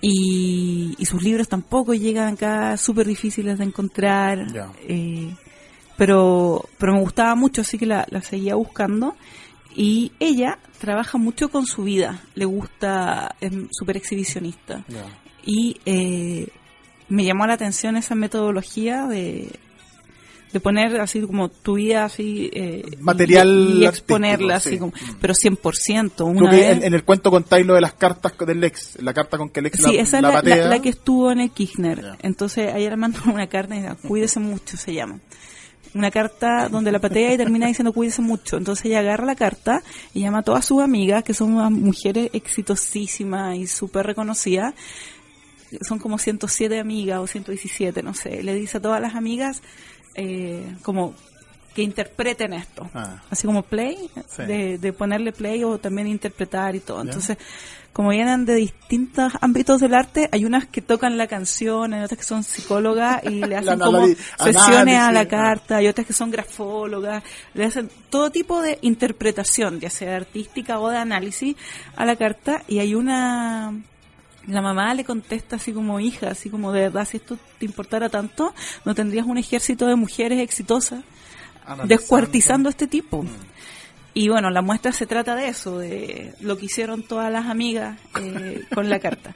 Y, 0.00 0.94
y 0.98 1.06
sus 1.06 1.22
libros 1.22 1.48
tampoco 1.48 1.94
llegan 1.94 2.34
acá, 2.34 2.76
súper 2.76 3.06
difíciles 3.06 3.58
de 3.58 3.64
encontrar. 3.64 4.46
Eh, 4.86 5.34
pero, 5.96 6.68
pero 6.78 6.92
me 6.94 7.00
gustaba 7.00 7.34
mucho, 7.34 7.60
así 7.62 7.78
que 7.78 7.86
la, 7.86 8.06
la 8.10 8.22
seguía 8.22 8.54
buscando. 8.54 9.14
Y 9.76 10.12
ella 10.20 10.58
trabaja 10.78 11.18
mucho 11.18 11.48
con 11.48 11.66
su 11.66 11.82
vida, 11.82 12.22
le 12.36 12.44
gusta, 12.44 13.34
es 13.40 13.52
súper 13.72 13.96
exhibicionista. 13.96 14.84
Y 15.44 15.80
eh, 15.84 16.48
me 17.08 17.24
llamó 17.24 17.46
la 17.46 17.54
atención 17.54 17.96
esa 17.96 18.14
metodología 18.14 19.06
de, 19.08 19.50
de 20.52 20.60
poner 20.60 21.00
así 21.00 21.20
como 21.22 21.48
tu 21.48 21.74
vida 21.74 22.04
así 22.04 22.48
eh, 22.52 22.84
Material 23.00 23.48
y, 23.48 23.82
y 23.82 23.86
exponerla 23.86 24.56
así 24.56 24.70
sí. 24.70 24.78
como, 24.78 24.92
pero 25.20 25.34
100%. 25.34 26.12
Tú 26.14 26.26
Una 26.26 26.50
que 26.50 26.56
vez, 26.56 26.76
en, 26.76 26.84
en 26.84 26.94
el 26.94 27.02
cuento 27.02 27.32
contáis 27.32 27.66
lo 27.66 27.74
de 27.74 27.80
las 27.80 27.94
cartas 27.94 28.32
del 28.46 28.62
ex, 28.62 29.02
la 29.02 29.12
carta 29.12 29.36
con 29.38 29.50
que 29.50 29.58
el 29.58 29.66
ex 29.66 29.78
Sí, 29.78 29.96
la, 29.96 30.02
esa 30.02 30.16
es 30.18 30.22
la 30.22 30.40
la, 30.40 30.56
la- 30.68 30.78
que 30.80 30.90
estuvo 30.90 31.32
en 31.32 31.40
el 31.40 31.50
Kirchner. 31.50 32.00
Ya. 32.00 32.16
Entonces 32.22 32.72
ayer 32.72 32.90
le 32.92 32.96
mandó 32.96 33.18
una 33.26 33.48
carta 33.48 33.74
y 33.74 33.80
dice, 33.82 33.96
cuídese 34.06 34.38
mucho, 34.38 34.76
se 34.76 34.94
llama. 34.94 35.18
Una 35.94 36.10
carta 36.10 36.68
donde 36.68 36.90
la 36.90 36.98
patea 36.98 37.34
y 37.34 37.36
termina 37.36 37.66
diciendo 37.68 37.92
cuídese 37.92 38.20
mucho. 38.20 38.56
Entonces 38.56 38.86
ella 38.86 38.98
agarra 39.00 39.24
la 39.24 39.36
carta 39.36 39.82
y 40.12 40.20
llama 40.20 40.38
a 40.38 40.42
todas 40.42 40.64
sus 40.64 40.82
amigas, 40.82 41.22
que 41.22 41.34
son 41.34 41.54
unas 41.54 41.70
mujeres 41.70 42.30
exitosísimas 42.32 43.56
y 43.56 43.66
súper 43.66 44.06
reconocidas. 44.06 44.74
Son 45.82 45.98
como 45.98 46.18
107 46.18 46.78
amigas 46.80 47.18
o 47.20 47.26
117, 47.26 48.02
no 48.02 48.14
sé. 48.14 48.42
Le 48.42 48.54
dice 48.54 48.78
a 48.78 48.80
todas 48.80 49.00
las 49.00 49.14
amigas 49.14 49.62
eh, 50.14 50.76
como 50.82 51.14
que 51.74 51.82
interpreten 51.82 52.52
esto. 52.52 52.88
Ah. 52.94 53.22
Así 53.30 53.46
como 53.46 53.62
play, 53.62 53.96
Sí. 54.28 54.42
de, 54.44 54.78
de 54.78 54.92
ponerle 54.92 55.32
play 55.32 55.64
o 55.64 55.78
también 55.78 56.06
interpretar 56.06 56.76
y 56.76 56.80
todo. 56.80 57.02
Entonces, 57.02 57.36
como 57.94 58.10
vienen 58.10 58.44
de 58.44 58.56
distintos 58.56 59.32
ámbitos 59.40 59.80
del 59.80 59.94
arte, 59.94 60.28
hay 60.32 60.44
unas 60.44 60.66
que 60.66 60.82
tocan 60.82 61.16
la 61.16 61.28
canción, 61.28 61.94
hay 61.94 62.02
otras 62.02 62.18
que 62.18 62.24
son 62.24 62.42
psicólogas 62.42 63.22
y 63.22 63.44
le 63.44 63.56
hacen 63.56 63.78
como 63.78 64.04
sesiones 64.36 64.98
a 64.98 65.12
la 65.12 65.28
carta, 65.28 65.76
hay 65.76 65.86
otras 65.86 66.04
que 66.04 66.12
son 66.12 66.32
grafólogas, 66.32 67.22
le 67.54 67.64
hacen 67.64 67.88
todo 68.10 68.30
tipo 68.30 68.60
de 68.60 68.80
interpretación, 68.82 69.78
ya 69.78 69.90
sea 69.90 70.16
artística 70.16 70.80
o 70.80 70.90
de 70.90 70.98
análisis 70.98 71.54
a 71.94 72.04
la 72.04 72.16
carta. 72.16 72.64
Y 72.66 72.80
hay 72.80 72.96
una 72.96 73.72
la 74.48 74.60
mamá 74.60 74.92
le 74.92 75.04
contesta 75.04 75.56
así 75.56 75.72
como 75.72 76.00
hija, 76.00 76.30
así 76.30 76.50
como 76.50 76.72
de 76.72 76.80
verdad, 76.80 77.06
si 77.06 77.18
esto 77.18 77.38
te 77.60 77.64
importara 77.64 78.08
tanto, 78.08 78.52
no 78.84 78.94
tendrías 78.96 79.24
un 79.24 79.38
ejército 79.38 79.86
de 79.86 79.94
mujeres 79.94 80.40
exitosas 80.40 81.04
descuartizando 81.84 82.68
a 82.68 82.70
este 82.70 82.88
tipo. 82.88 83.24
Y 84.14 84.28
bueno, 84.28 84.48
la 84.50 84.62
muestra 84.62 84.92
se 84.92 85.06
trata 85.06 85.34
de 85.34 85.48
eso, 85.48 85.78
de 85.78 86.34
lo 86.40 86.56
que 86.56 86.66
hicieron 86.66 87.02
todas 87.02 87.32
las 87.32 87.46
amigas 87.46 87.98
eh, 88.20 88.62
con 88.72 88.88
la 88.88 89.00
carta. 89.00 89.34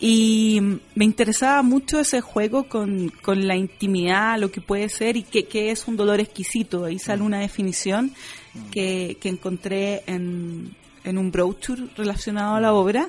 Y 0.00 0.60
me 0.94 1.04
interesaba 1.04 1.62
mucho 1.62 2.00
ese 2.00 2.20
juego 2.20 2.64
con, 2.64 3.10
con 3.22 3.46
la 3.46 3.54
intimidad, 3.54 4.38
lo 4.38 4.50
que 4.50 4.60
puede 4.60 4.88
ser 4.88 5.16
y 5.16 5.22
qué, 5.22 5.44
qué 5.44 5.70
es 5.70 5.86
un 5.86 5.96
dolor 5.96 6.20
exquisito. 6.20 6.86
Ahí 6.86 6.98
sale 6.98 7.22
una 7.22 7.38
definición 7.38 8.12
que, 8.72 9.18
que 9.20 9.28
encontré 9.28 10.02
en, 10.06 10.74
en 11.04 11.18
un 11.18 11.30
brochure 11.30 11.88
relacionado 11.96 12.56
a 12.56 12.60
la 12.60 12.72
obra. 12.72 13.08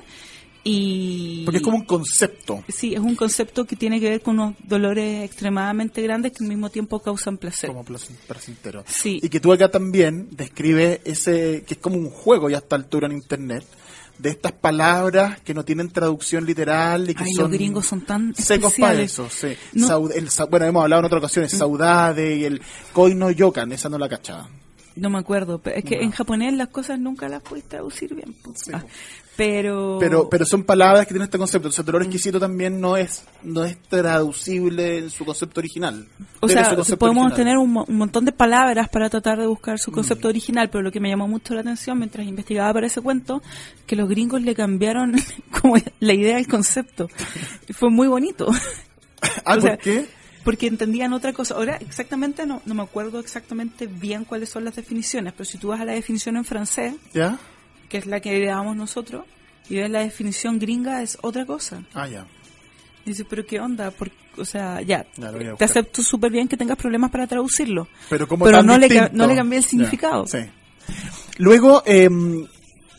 Y 0.64 1.42
Porque 1.44 1.58
es 1.58 1.62
como 1.62 1.76
un 1.78 1.84
concepto. 1.84 2.62
Sí, 2.68 2.94
es 2.94 3.00
un 3.00 3.16
concepto 3.16 3.64
que 3.64 3.74
tiene 3.76 3.98
que 4.00 4.10
ver 4.10 4.20
con 4.22 4.38
unos 4.38 4.54
dolores 4.62 5.24
extremadamente 5.24 6.00
grandes 6.02 6.32
que 6.32 6.44
al 6.44 6.48
mismo 6.48 6.70
tiempo 6.70 7.00
causan 7.00 7.36
placer. 7.36 7.68
Como 7.70 7.84
plac- 7.84 8.08
placentero. 8.28 8.84
Sí. 8.86 9.18
Y 9.22 9.28
que 9.28 9.40
tú 9.40 9.52
acá 9.52 9.70
también 9.70 10.28
describes 10.30 11.00
ese, 11.04 11.64
que 11.66 11.74
es 11.74 11.80
como 11.80 11.96
un 11.96 12.10
juego 12.10 12.48
ya 12.48 12.58
a 12.58 12.60
esta 12.60 12.76
altura 12.76 13.06
en 13.06 13.12
internet, 13.14 13.64
de 14.18 14.30
estas 14.30 14.52
palabras 14.52 15.40
que 15.40 15.52
no 15.52 15.64
tienen 15.64 15.88
traducción 15.90 16.46
literal 16.46 17.10
y 17.10 17.14
que 17.14 17.24
Ay, 17.24 17.32
son 17.32 17.44
los 17.44 17.52
gringos 17.52 17.86
son 17.86 18.02
tan 18.02 18.32
secos 18.36 18.74
para 18.78 19.00
eso, 19.00 19.28
sí. 19.28 19.56
No. 19.72 19.86
Mm. 19.86 19.90
Saud- 19.90 20.12
el 20.14 20.28
bueno, 20.48 20.66
hemos 20.66 20.82
hablado 20.84 21.00
en 21.00 21.06
otras 21.06 21.18
ocasiones, 21.20 21.50
saudade 21.50 22.36
y 22.36 22.44
el 22.44 22.62
koino 22.92 23.32
yokan, 23.32 23.72
esa 23.72 23.88
no 23.88 23.98
la 23.98 24.08
cachaba. 24.08 24.48
No 24.94 25.08
me 25.08 25.18
acuerdo, 25.18 25.58
pero 25.58 25.74
es 25.76 25.84
que 25.84 25.96
No. 25.96 26.02
en 26.02 26.10
japonés 26.10 26.52
las 26.52 26.68
cosas 26.68 27.00
nunca 27.00 27.26
las 27.28 27.42
puedes 27.42 27.64
traducir 27.64 28.14
bien. 28.14 28.34
pues. 28.44 28.60
Sí, 28.60 28.70
Ah. 28.74 28.84
Pero 29.44 29.96
Pero, 29.98 30.28
pero 30.28 30.44
son 30.46 30.62
palabras 30.62 31.06
que 31.06 31.14
tienen 31.14 31.24
este 31.24 31.38
concepto. 31.38 31.66
Entonces, 31.68 31.84
dolor 31.84 32.02
exquisito 32.02 32.38
también 32.38 32.80
no 32.80 32.96
es, 32.96 33.24
no 33.42 33.64
es 33.64 33.76
traducible 33.88 34.98
en 34.98 35.10
su 35.10 35.24
concepto 35.24 35.60
original. 35.60 36.06
o 36.40 36.48
sea, 36.48 36.70
podemos 36.96 37.24
original. 37.26 37.32
tener 37.34 37.56
un, 37.58 37.76
un 37.88 37.96
montón 37.96 38.24
de 38.24 38.32
palabras 38.32 38.88
para 38.88 39.10
tratar 39.10 39.38
de 39.38 39.46
buscar 39.46 39.74
Mm. 39.74 39.78
su 39.78 39.90
concepto 39.92 40.28
original, 40.28 40.70
pero 40.70 40.82
lo 40.82 40.92
que 40.92 41.00
me 41.00 41.08
llamó 41.08 41.26
mucho 41.26 41.54
la 41.54 41.60
atención 41.62 41.98
mientras 41.98 42.26
investigaba 42.26 42.72
para 42.74 42.86
ese 42.86 43.00
cuento, 43.00 43.42
que 43.86 43.96
los 43.96 44.08
gringos 44.08 44.42
le 44.42 44.54
cambiaron 44.54 45.14
como 45.60 45.76
la 46.00 46.14
idea 46.14 46.36
del 46.36 46.46
concepto. 46.46 47.08
Fue 47.72 47.90
muy 47.90 48.06
bonito. 48.08 48.46
Ah, 49.44 49.52
o 49.52 49.54
¿por 49.54 49.62
sea, 49.62 49.76
qué? 49.76 50.06
Porque 50.42 50.66
entendían 50.66 51.12
otra 51.12 51.32
cosa. 51.32 51.54
Ahora, 51.54 51.76
exactamente, 51.76 52.44
no, 52.44 52.60
no 52.66 52.74
me 52.74 52.82
acuerdo 52.82 53.20
exactamente 53.20 53.86
bien 53.86 54.24
cuáles 54.24 54.48
son 54.48 54.64
las 54.64 54.74
definiciones, 54.74 55.32
pero 55.32 55.44
si 55.44 55.58
tú 55.58 55.68
vas 55.68 55.80
a 55.80 55.84
la 55.84 55.92
definición 55.92 56.36
en 56.36 56.44
francés, 56.44 56.94
¿Ya? 57.14 57.38
Que 57.92 57.98
es 57.98 58.06
la 58.06 58.20
que 58.20 58.34
heredamos 58.34 58.74
nosotros, 58.74 59.26
y 59.68 59.76
ves 59.76 59.90
la 59.90 60.00
definición 60.00 60.58
gringa, 60.58 61.02
es 61.02 61.18
otra 61.20 61.44
cosa. 61.44 61.82
Ah, 61.92 62.08
ya. 62.08 62.24
Dice, 63.04 63.26
pero 63.26 63.44
qué 63.44 63.60
onda, 63.60 63.90
Por- 63.90 64.10
o 64.38 64.46
sea, 64.46 64.80
ya, 64.80 65.04
te 65.58 65.64
acepto 65.64 66.02
súper 66.02 66.32
bien 66.32 66.48
que 66.48 66.56
tengas 66.56 66.78
problemas 66.78 67.10
para 67.10 67.26
traducirlo, 67.26 67.86
Pero 68.08 68.26
como 68.26 68.46
pero 68.46 68.62
no 68.62 68.78
le, 68.78 68.88
no 69.12 69.26
le 69.26 69.36
cambié 69.36 69.58
el 69.58 69.64
Ya, 69.64 69.68
significado. 69.70 70.26
sí. 70.26 70.38
Luego, 71.36 71.82
eh, 71.84 72.08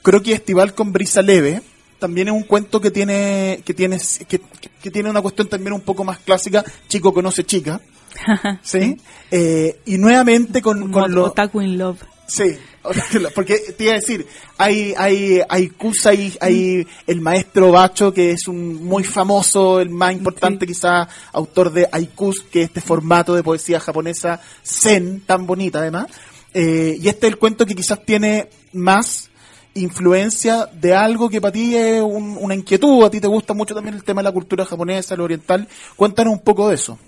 Croquis 0.03 0.35
Estival 0.35 0.75
con 0.75 0.93
Brisa 0.93 1.23
Leve, 1.23 1.63
también 1.97 2.27
es 2.27 2.33
un 2.35 2.43
cuento 2.43 2.79
que 2.79 2.91
tiene, 2.91 3.61
que 3.65 3.73
tiene, 3.73 3.97
que, 4.27 4.39
que 4.79 4.91
tiene 4.91 5.09
una 5.09 5.21
cuestión 5.23 5.47
también 5.49 5.73
un 5.73 5.81
poco 5.81 6.03
más 6.03 6.19
clásica, 6.19 6.63
chico 6.87 7.11
conoce 7.13 7.43
chica, 7.45 7.81
¿sí? 8.61 8.95
Eh, 9.31 9.79
y 9.85 9.97
nuevamente 9.97 10.61
con, 10.61 10.91
con 10.91 11.11
lo... 11.13 11.25
Otaku 11.25 11.61
in 11.61 11.79
Love. 11.79 11.99
Sí, 12.27 12.55
porque 13.35 13.57
te 13.77 13.83
iba 13.85 13.93
a 13.93 13.97
decir, 13.99 14.25
hay, 14.57 14.93
hay, 14.97 15.41
hay 15.47 15.69
Kusa, 15.69 16.09
hay, 16.09 16.35
hay 16.41 16.87
el 17.07 17.21
maestro 17.21 17.71
Bacho, 17.71 18.13
que 18.13 18.31
es 18.31 18.47
un 18.47 18.83
muy 18.83 19.03
famoso, 19.03 19.79
el 19.79 19.89
más 19.89 20.13
importante 20.13 20.67
quizá, 20.67 21.07
autor 21.31 21.71
de 21.71 21.87
Haikus, 21.91 22.41
que 22.41 22.63
es 22.63 22.67
este 22.67 22.81
formato 22.81 23.33
de 23.35 23.43
poesía 23.43 23.79
japonesa 23.79 24.41
zen, 24.65 25.21
tan 25.25 25.45
bonita 25.47 25.79
además. 25.79 26.07
Eh, 26.53 26.97
y 27.01 27.07
este 27.07 27.27
es 27.27 27.33
el 27.33 27.39
cuento 27.39 27.65
que 27.65 27.73
quizás 27.73 28.05
tiene 28.05 28.49
más 28.73 29.29
influencia 29.75 30.67
de 30.71 30.93
algo 30.93 31.29
que 31.29 31.41
para 31.41 31.51
ti 31.51 31.75
es 31.75 32.01
un- 32.01 32.37
una 32.39 32.53
inquietud, 32.53 33.03
a 33.03 33.09
ti 33.09 33.19
te 33.19 33.27
gusta 33.27 33.53
mucho 33.53 33.73
también 33.73 33.95
el 33.95 34.03
tema 34.03 34.21
de 34.21 34.25
la 34.25 34.31
cultura 34.31 34.65
japonesa, 34.65 35.15
lo 35.15 35.23
oriental. 35.23 35.67
Cuéntanos 35.95 36.33
un 36.33 36.41
poco 36.41 36.69
de 36.69 36.75
eso. 36.75 36.99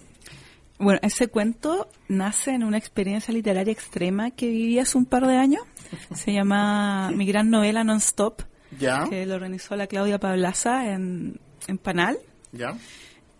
Bueno, 0.77 0.99
ese 1.01 1.27
cuento 1.27 1.87
nace 2.07 2.51
en 2.51 2.63
una 2.63 2.77
experiencia 2.77 3.33
literaria 3.33 3.71
extrema 3.71 4.31
que 4.31 4.47
viví 4.47 4.79
hace 4.79 4.97
un 4.97 5.05
par 5.05 5.25
de 5.25 5.37
años. 5.37 5.63
Se 6.13 6.33
llama 6.33 7.11
Mi 7.11 7.25
gran 7.25 7.49
novela 7.49 7.83
non-stop, 7.83 8.41
¿Ya? 8.79 9.07
que 9.09 9.25
lo 9.25 9.35
organizó 9.35 9.75
la 9.75 9.87
Claudia 9.87 10.19
Pablaza 10.19 10.91
en, 10.91 11.39
en 11.67 11.77
Panal. 11.77 12.17
¿Ya? 12.51 12.75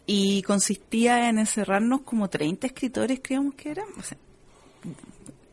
y 0.08 0.42
consistía 0.44 1.30
en 1.30 1.40
encerrarnos 1.40 2.02
como 2.02 2.30
30 2.30 2.68
escritores, 2.68 3.20
creíamos 3.22 3.56
que 3.56 3.72
eran, 3.72 3.88
o 3.98 4.04
sea, 4.04 4.18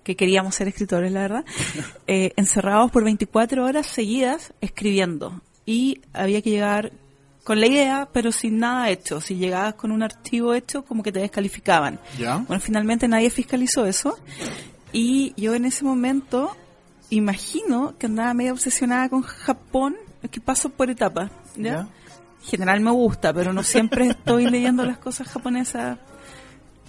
que 0.04 0.16
queríamos 0.16 0.54
ser 0.54 0.68
escritores, 0.68 1.12
la 1.12 1.20
verdad, 1.22 1.44
eh, 2.06 2.32
encerrados 2.36 2.90
por 2.90 3.04
24 3.04 3.64
horas 3.64 3.86
seguidas 3.86 4.52
escribiendo. 4.60 5.40
Y 5.64 6.00
había 6.12 6.42
que 6.42 6.50
llegar 6.50 6.92
con 7.44 7.60
la 7.60 7.66
idea, 7.66 8.08
pero 8.12 8.30
sin 8.32 8.58
nada 8.58 8.90
hecho. 8.90 9.20
Si 9.20 9.36
llegabas 9.36 9.74
con 9.74 9.90
un 9.90 10.02
archivo 10.02 10.54
hecho, 10.54 10.84
como 10.84 11.02
que 11.02 11.12
te 11.12 11.20
descalificaban. 11.20 11.98
¿Ya? 12.18 12.36
Bueno, 12.36 12.60
finalmente 12.60 13.08
nadie 13.08 13.30
fiscalizó 13.30 13.86
eso. 13.86 14.18
Y 14.92 15.32
yo 15.36 15.54
en 15.54 15.64
ese 15.64 15.84
momento 15.84 16.56
imagino 17.10 17.94
que 17.98 18.06
andaba 18.06 18.32
medio 18.34 18.52
obsesionada 18.52 19.08
con 19.08 19.22
Japón, 19.22 19.96
que 20.30 20.40
paso 20.40 20.70
por 20.70 20.90
etapas. 20.90 21.30
¿ya? 21.56 21.62
¿Ya? 21.62 21.78
En 21.80 22.48
general 22.48 22.80
me 22.80 22.90
gusta, 22.90 23.32
pero 23.32 23.52
no 23.52 23.62
siempre 23.62 24.08
estoy 24.08 24.46
leyendo 24.50 24.84
las 24.84 24.98
cosas 24.98 25.28
japonesas 25.28 25.98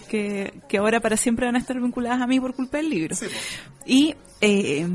que, 0.07 0.61
que 0.67 0.77
ahora 0.77 0.99
para 0.99 1.17
siempre 1.17 1.45
van 1.45 1.55
a 1.55 1.59
estar 1.59 1.79
vinculadas 1.79 2.21
a 2.21 2.27
mí 2.27 2.39
por 2.39 2.55
culpa 2.55 2.77
del 2.77 2.89
libro. 2.89 3.15
Y 3.85 4.15
eh, 4.41 4.87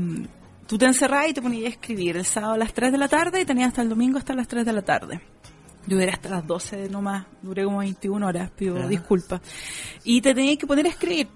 tú 0.69 0.77
te 0.77 0.85
encerrabas 0.85 1.29
y 1.31 1.33
te 1.33 1.41
ponías 1.41 1.65
a 1.65 1.69
escribir 1.69 2.15
el 2.15 2.25
sábado 2.25 2.53
a 2.53 2.57
las 2.57 2.73
3 2.73 2.91
de 2.91 2.97
la 2.99 3.07
tarde 3.07 3.41
y 3.41 3.45
tenías 3.45 3.69
hasta 3.69 3.81
el 3.81 3.89
domingo 3.89 4.19
hasta 4.19 4.35
las 4.35 4.47
3 4.47 4.63
de 4.63 4.71
la 4.71 4.83
tarde. 4.83 5.19
Yo 5.87 5.99
era 5.99 6.13
hasta 6.13 6.29
las 6.29 6.45
12 6.45 6.89
nomás, 6.89 7.25
duré 7.41 7.63
como 7.63 7.79
21 7.79 8.27
horas, 8.27 8.51
pido 8.51 8.87
disculpas. 8.87 9.41
Y 10.03 10.21
te 10.21 10.35
tenías 10.35 10.57
que 10.57 10.67
poner 10.67 10.85
a 10.85 10.89
escribir. 10.89 11.27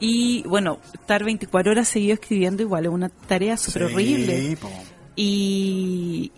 Y 0.00 0.42
bueno, 0.44 0.78
estar 0.94 1.22
24 1.22 1.72
horas 1.72 1.88
seguido 1.88 2.14
escribiendo 2.14 2.62
igual 2.62 2.86
es 2.86 2.90
una 2.90 3.10
tarea 3.10 3.58
súper 3.58 3.84
horrible. 3.84 4.56
Po. 4.56 4.70
Y, 5.16 6.32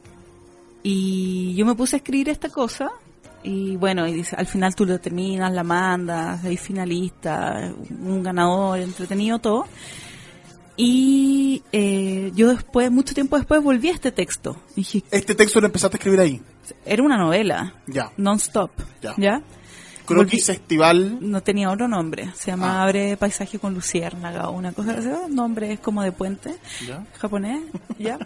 y 0.82 1.54
yo 1.54 1.64
me 1.64 1.76
puse 1.76 1.96
a 1.96 1.98
escribir 1.98 2.30
esta 2.30 2.48
cosa. 2.48 2.90
Y 3.44 3.76
bueno, 3.76 4.08
y 4.08 4.12
dice, 4.12 4.34
al 4.34 4.46
final 4.46 4.74
tú 4.74 4.84
lo 4.84 4.98
terminas, 4.98 5.52
la 5.52 5.62
mandas, 5.62 6.44
hay 6.44 6.56
finalista, 6.56 7.72
un 7.88 8.24
ganador, 8.24 8.80
entretenido 8.80 9.38
todo. 9.38 9.66
Y 10.82 11.62
eh, 11.72 12.32
yo 12.34 12.48
después, 12.54 12.90
mucho 12.90 13.12
tiempo 13.14 13.36
después, 13.36 13.62
volví 13.62 13.88
a 13.88 13.92
este 13.92 14.12
texto. 14.12 14.56
Dije, 14.74 15.02
Este 15.10 15.34
texto 15.34 15.60
lo 15.60 15.66
empezaste 15.66 15.96
a 15.96 15.98
escribir 15.98 16.20
ahí. 16.20 16.40
era 16.86 17.02
una 17.02 17.18
novela, 17.18 17.74
Ya. 17.86 18.10
non-stop, 18.16 18.70
Ya. 19.02 19.14
¿ya? 19.18 19.42
Croquis 20.06 20.48
Volví- 20.48 20.52
Estival. 20.54 21.18
No 21.20 21.42
tenía 21.42 21.70
otro 21.70 21.86
nombre, 21.86 22.30
se 22.34 22.50
llama 22.50 22.80
Ah. 22.80 22.84
Abre 22.84 23.16
Paisaje 23.16 23.58
con 23.58 23.74
Luciérnaga 23.74 24.48
o 24.48 24.52
una 24.52 24.72
cosa 24.72 24.92
así, 24.92 25.06
un 25.08 25.34
nombre 25.34 25.72
es 25.74 25.80
como 25.80 26.02
de 26.02 26.12
puente, 26.12 26.56
Ya. 26.88 27.04
japonés, 27.18 27.60
¿ya? 27.98 28.18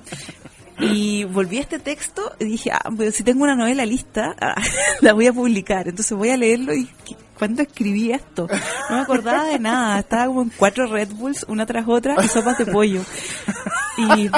Y 0.78 1.24
volví 1.24 1.58
a 1.58 1.60
este 1.62 1.78
texto 1.80 2.32
y 2.38 2.44
dije, 2.44 2.70
ah, 2.72 2.88
pues 2.96 3.14
si 3.16 3.22
tengo 3.24 3.42
una 3.44 3.56
novela 3.56 3.84
lista, 3.84 4.34
ah, 4.40 4.54
la 5.00 5.12
voy 5.12 5.26
a 5.26 5.32
publicar. 5.32 5.88
Entonces 5.88 6.16
voy 6.16 6.30
a 6.30 6.36
leerlo 6.36 6.72
y 6.74 6.86
¿qué- 7.04 7.16
¿cuándo 7.38 7.62
escribí 7.62 8.12
esto? 8.12 8.48
No 8.90 8.96
me 8.96 9.02
acordaba 9.02 9.44
de 9.46 9.58
nada. 9.58 9.98
Estaba 9.98 10.26
como 10.26 10.42
en 10.42 10.52
cuatro 10.56 10.86
Red 10.86 11.10
Bulls, 11.10 11.44
una 11.48 11.66
tras 11.66 11.86
otra, 11.88 12.16
y 12.22 12.28
sopas 12.28 12.58
de 12.58 12.66
pollo. 12.66 13.02
Y 13.96 14.30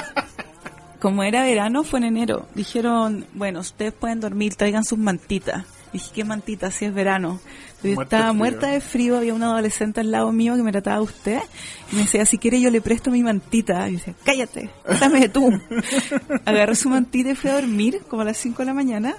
como 1.00 1.22
era 1.22 1.42
verano, 1.42 1.84
fue 1.84 1.98
en 2.00 2.06
enero. 2.06 2.46
Dijeron, 2.54 3.26
bueno, 3.34 3.60
ustedes 3.60 3.92
pueden 3.92 4.20
dormir, 4.20 4.54
traigan 4.54 4.84
sus 4.84 4.98
mantitas. 4.98 5.64
Dije, 5.92 6.10
¿qué 6.14 6.24
mantitas 6.24 6.74
si 6.74 6.84
es 6.84 6.92
verano? 6.92 7.40
Yo 7.82 7.94
Muerta 7.94 8.16
estaba 8.16 8.32
de 8.32 8.38
muerta 8.38 8.66
de 8.68 8.80
frío, 8.80 9.16
había 9.16 9.34
un 9.34 9.42
adolescente 9.42 10.00
al 10.00 10.10
lado 10.10 10.32
mío 10.32 10.56
que 10.56 10.62
me 10.62 10.72
trataba 10.72 10.96
de 10.96 11.02
usted 11.02 11.38
y 11.92 11.96
me 11.96 12.02
decía, 12.02 12.24
si 12.24 12.38
quiere 12.38 12.60
yo 12.60 12.70
le 12.70 12.80
presto 12.80 13.10
mi 13.10 13.22
mantita. 13.22 13.88
Y 13.88 13.92
yo 13.92 13.98
decía, 13.98 14.14
cállate, 14.24 14.70
dame 15.00 15.28
tú. 15.28 15.50
Agarré 16.44 16.74
su 16.74 16.88
mantita 16.88 17.30
y 17.30 17.34
fui 17.34 17.50
a 17.50 17.54
dormir 17.54 18.02
como 18.08 18.22
a 18.22 18.24
las 18.24 18.38
5 18.38 18.62
de 18.62 18.66
la 18.66 18.74
mañana. 18.74 19.16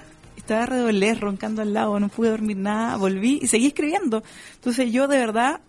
Estaba 0.48 0.64
redolé, 0.64 1.14
roncando 1.14 1.60
al 1.60 1.74
lado, 1.74 2.00
no 2.00 2.08
pude 2.08 2.30
dormir 2.30 2.56
nada, 2.56 2.96
volví 2.96 3.38
y 3.42 3.48
seguí 3.48 3.66
escribiendo. 3.66 4.22
Entonces 4.54 4.90
yo 4.90 5.06
de 5.06 5.18
verdad, 5.18 5.60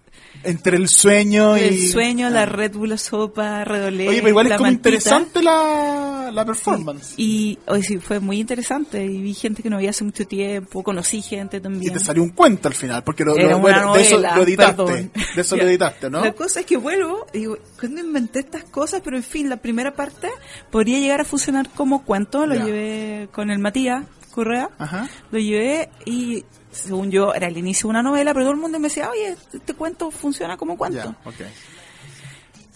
Entre 0.44 0.78
el 0.78 0.88
sueño 0.88 1.58
y. 1.58 1.62
el 1.62 1.88
sueño, 1.90 2.30
la 2.30 2.44
Ah. 2.44 2.46
Red 2.46 2.74
Bull, 2.76 2.90
la 2.90 2.98
sopa, 2.98 3.66
redolé. 3.66 4.08
Oye, 4.08 4.18
pero 4.20 4.30
igual 4.30 4.46
es 4.46 4.50
la 4.52 4.58
como 4.58 4.68
mantita. 4.70 4.90
interesante 4.90 5.44
la, 5.44 6.30
la 6.34 6.46
performance. 6.46 7.14
Y 7.18 7.58
hoy 7.68 7.84
sí, 7.84 7.98
fue 7.98 8.20
muy 8.22 8.40
interesante. 8.40 9.04
Y 9.06 9.22
vi 9.22 9.34
gente 9.34 9.62
que 9.62 9.70
no 9.70 9.78
veía 9.78 9.90
hace 9.90 10.04
mucho 10.06 10.26
tiempo, 10.26 10.82
conocí 10.82 11.22
gente 11.22 11.58
Y 11.58 11.60
también. 11.62 11.94
te 11.94 12.00
salió 12.00 12.24
un 12.24 12.30
cuento 12.30 12.70
al 12.70 12.74
final, 12.74 13.04
porque 13.04 13.26
lo, 13.26 13.36
lo- 13.36 13.94
de 13.94 14.02
eso 14.02 14.18
lo 14.18 14.44
editaste. 14.44 14.76
perdón. 14.84 15.12
De 15.36 15.42
eso 15.42 15.56
lo 15.58 15.64
editaste, 15.64 16.10
¿no? 16.10 16.24
La 16.24 16.32
cosa 16.34 16.62
es 16.62 16.66
que 16.66 16.78
vuelvo 16.78 17.26
y 17.34 17.40
digo, 17.40 17.58
¿cuándo 17.80 18.00
inventé 18.02 18.40
estas 18.40 18.64
cosas? 18.64 19.02
Pero 19.04 19.18
en 19.18 19.24
fin, 19.24 19.50
la 19.50 19.58
primera 19.58 19.94
parte 19.94 20.30
podría 20.72 21.00
llegar 21.00 21.20
a 21.22 21.26
funcionar 21.26 21.68
como 21.76 22.06
cuento. 22.06 22.46
Lo 22.46 22.56
Ya. 22.56 22.64
llevé 22.66 23.28
con 23.34 23.52
el 23.52 23.60
Matías 23.60 24.06
Correa. 24.40 24.70
Ajá. 24.78 25.10
Lo 25.32 25.40
llevé 25.40 25.90
y, 26.06 26.46
según 26.72 27.12
yo, 27.12 27.34
era 27.34 27.48
el 27.48 27.58
inicio 27.58 27.88
de 27.88 27.90
una 27.90 28.04
novela, 28.04 28.34
pero 28.34 28.46
todo 28.46 28.54
el 28.54 28.60
mundo 28.62 28.80
me 28.80 28.88
decía, 28.88 29.10
oye, 29.10 29.36
este 29.52 29.74
cuento 29.74 30.12
funciona 30.12 30.56
como 30.56 30.78
cuento. 30.78 31.14
Ya. 31.38 31.52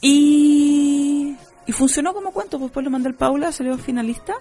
Y, 0.01 1.37
y 1.65 1.71
funcionó 1.71 2.13
como 2.13 2.31
cuento. 2.31 2.57
pues 2.57 2.69
Después 2.69 2.83
lo 2.83 2.91
mandé 2.91 3.07
al 3.07 3.15
Paula, 3.15 3.53
salió 3.53 3.77
finalista. 3.77 4.33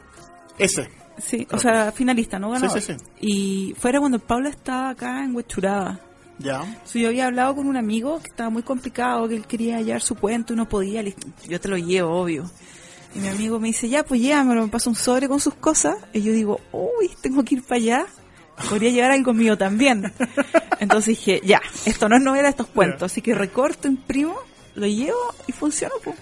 Ese. 0.59 0.91
Sí, 1.19 1.47
o 1.53 1.59
sea, 1.59 1.93
finalista, 1.93 2.41
no 2.41 2.51
ganó. 2.51 2.69
Sí, 2.69 2.81
sí, 2.81 2.95
sí. 2.95 3.05
Y 3.21 3.75
fuera 3.79 4.01
cuando 4.01 4.17
el 4.17 4.23
Paula 4.23 4.49
estaba 4.49 4.89
acá 4.91 5.23
en 5.23 5.35
Huechuraba. 5.37 6.01
Ya. 6.39 6.81
So, 6.85 6.99
yo 6.99 7.09
había 7.09 7.27
hablado 7.27 7.55
con 7.55 7.69
un 7.69 7.77
amigo 7.77 8.19
que 8.19 8.31
estaba 8.31 8.51
muy 8.51 8.65
complicado, 8.65 9.29
que 9.29 9.37
él 9.37 9.47
quería 9.47 9.77
hallar 9.77 10.01
su 10.03 10.17
cuento 10.17 10.55
y 10.55 10.57
no 10.57 10.69
podía. 10.69 11.05
Yo 11.49 11.61
te 11.61 11.69
lo 11.69 11.77
llevo, 11.77 12.21
obvio. 12.21 12.51
Y 13.15 13.19
mi 13.19 13.29
amigo 13.29 13.61
me 13.61 13.69
dice, 13.69 13.89
ya, 13.89 14.05
pues 14.05 14.21
llévamelo, 14.21 14.63
me 14.63 14.69
pasa 14.69 14.89
un 14.89 14.97
sobre 14.97 15.29
con 15.29 15.41
sus 15.41 15.55
cosas. 15.55 15.97
Y 16.13 16.23
yo 16.23 16.33
digo, 16.33 16.61
uy, 16.73 17.11
tengo 17.21 17.45
que 17.45 17.57
ir 17.57 17.63
para 17.63 17.77
allá. 17.77 18.07
Podría 18.69 18.91
llevar 18.91 19.11
algo 19.11 19.33
mío 19.33 19.57
también. 19.59 20.13
Entonces 20.81 21.19
dije, 21.19 21.41
ya, 21.45 21.61
esto 21.85 22.09
no 22.09 22.17
es 22.17 22.23
novela, 22.23 22.49
esto 22.49 22.63
es 22.65 22.69
cuento. 22.71 23.05
Así 23.05 23.21
que 23.21 23.35
recorto, 23.35 23.89
imprimo, 23.89 24.37
lo 24.75 24.87
llevo 24.87 25.35
y 25.47 25.53
funciona. 25.53 25.95
Pues. 26.03 26.17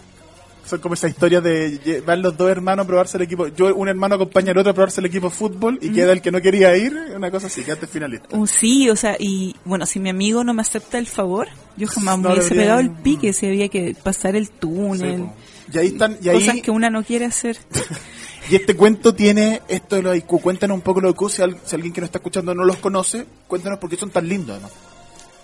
Son 0.71 0.79
como 0.79 0.95
esa 0.95 1.09
historia 1.09 1.41
de 1.41 2.03
van 2.07 2.23
los 2.23 2.37
dos 2.37 2.49
hermanos 2.49 2.85
a 2.85 2.87
probarse 2.87 3.17
el 3.17 3.25
equipo. 3.25 3.49
Yo, 3.49 3.75
un 3.75 3.89
hermano 3.89 4.15
acompaña 4.15 4.53
al 4.53 4.59
otro 4.59 4.71
a 4.71 4.75
probarse 4.75 5.01
el 5.01 5.07
equipo 5.07 5.29
de 5.29 5.35
fútbol 5.35 5.79
y 5.83 5.91
queda 5.91 6.13
el 6.13 6.23
que 6.23 6.31
no 6.31 6.41
quería 6.41 6.77
ir. 6.77 6.97
Una 7.17 7.31
cosa 7.31 7.49
así, 7.49 7.65
quedaste 7.65 7.89
finalista. 7.89 8.37
Uh, 8.37 8.47
sí, 8.47 8.89
o 8.89 8.95
sea, 8.95 9.17
y 9.19 9.57
bueno, 9.65 9.85
si 9.87 9.99
mi 9.99 10.11
amigo 10.11 10.45
no 10.45 10.55
me 10.55 10.63
acepta 10.63 10.99
el 10.99 11.09
favor, 11.09 11.49
yo 11.77 11.89
jamás 11.89 12.19
No 12.19 12.29
me 12.29 12.35
hubiese 12.35 12.55
pegado 12.55 12.79
el 12.79 12.91
pique 12.91 13.33
si 13.33 13.47
había 13.47 13.69
que 13.69 13.97
pasar 14.01 14.37
el 14.37 14.49
túnel. 14.51 15.29
Y 15.73 15.79
ahí 15.79 15.87
están, 15.89 16.19
y 16.23 16.29
ahí, 16.29 16.39
cosas 16.47 16.61
que 16.63 16.71
una 16.71 16.91
no 16.91 17.03
quiere 17.03 17.25
hacer. 17.27 17.59
y 18.51 18.57
este 18.57 18.75
cuento 18.77 19.15
tiene 19.15 19.63
esto 19.69 19.97
de 19.97 20.03
los 20.03 20.17
IQ. 20.17 20.41
Cuéntanos 20.41 20.75
un 20.77 20.81
poco 20.83 21.01
lo 21.01 21.09
de 21.09 21.13
IQ, 21.13 21.31
si, 21.31 21.43
al- 21.43 21.59
si 21.65 21.75
alguien 21.77 21.93
que 21.93 22.01
nos 22.01 22.09
está 22.09 22.19
escuchando 22.19 22.55
no 22.55 22.65
los 22.65 22.77
conoce, 22.77 23.27
cuéntanos 23.47 23.79
por 23.79 23.89
qué 23.91 23.97
son 23.97 24.11
tan 24.11 24.29
lindos, 24.29 24.61
¿no? 24.61 24.69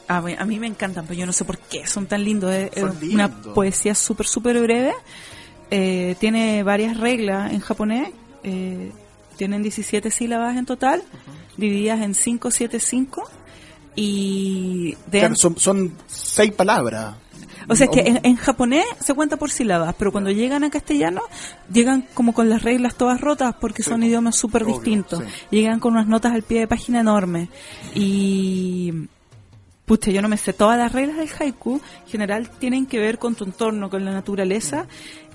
A 0.08 0.20
mí, 0.20 0.34
a 0.38 0.44
mí 0.44 0.60
me 0.60 0.68
encantan, 0.68 1.04
pero 1.06 1.18
yo 1.18 1.26
no 1.26 1.32
sé 1.32 1.44
por 1.44 1.58
qué 1.58 1.86
son 1.86 2.06
tan 2.06 2.22
lindos. 2.24 2.52
Es, 2.54 2.70
es 2.76 2.84
una 3.12 3.28
poesía 3.28 3.94
súper, 3.94 4.26
súper 4.26 4.60
breve. 4.60 4.92
Eh, 5.70 6.14
tiene 6.20 6.62
varias 6.62 6.96
reglas 6.96 7.52
en 7.52 7.58
japonés. 7.60 8.10
Eh, 8.44 8.92
tienen 9.36 9.62
17 9.62 10.10
sílabas 10.12 10.56
en 10.56 10.64
total, 10.64 11.02
divididas 11.56 12.00
en 12.02 12.14
5, 12.14 12.50
7, 12.52 12.78
5. 12.78 13.28
Y 13.96 14.96
de 15.06 15.18
Claro, 15.20 15.34
son, 15.34 15.58
son 15.58 15.92
seis 16.06 16.52
palabras. 16.52 17.16
O 17.68 17.74
sea, 17.74 17.86
es 17.86 17.92
que 17.92 18.08
en, 18.08 18.20
en 18.22 18.36
japonés 18.36 18.84
se 19.00 19.14
cuenta 19.14 19.36
por 19.36 19.50
sílabas, 19.50 19.94
pero 19.98 20.12
cuando 20.12 20.30
llegan 20.30 20.64
a 20.64 20.70
castellano, 20.70 21.22
llegan 21.72 22.06
como 22.14 22.32
con 22.32 22.48
las 22.48 22.62
reglas 22.62 22.94
todas 22.94 23.20
rotas 23.20 23.54
porque 23.60 23.82
son 23.82 24.02
idiomas 24.02 24.36
súper 24.36 24.64
distintos. 24.64 25.20
sí. 25.20 25.56
Llegan 25.56 25.80
con 25.80 25.94
unas 25.94 26.06
notas 26.06 26.32
al 26.32 26.42
pie 26.42 26.60
de 26.60 26.68
página 26.68 27.00
enormes. 27.00 27.48
Y. 27.94 29.08
Pucha, 29.84 30.10
yo 30.10 30.20
no 30.20 30.28
me 30.28 30.36
sé 30.36 30.52
todas 30.52 30.76
las 30.76 30.92
reglas 30.92 31.16
del 31.16 31.28
haiku. 31.38 31.80
En 32.04 32.10
general 32.10 32.50
tienen 32.58 32.86
que 32.86 32.98
ver 32.98 33.18
con 33.18 33.36
tu 33.36 33.44
entorno, 33.44 33.88
con 33.88 34.04
la 34.04 34.12
naturaleza. 34.12 34.86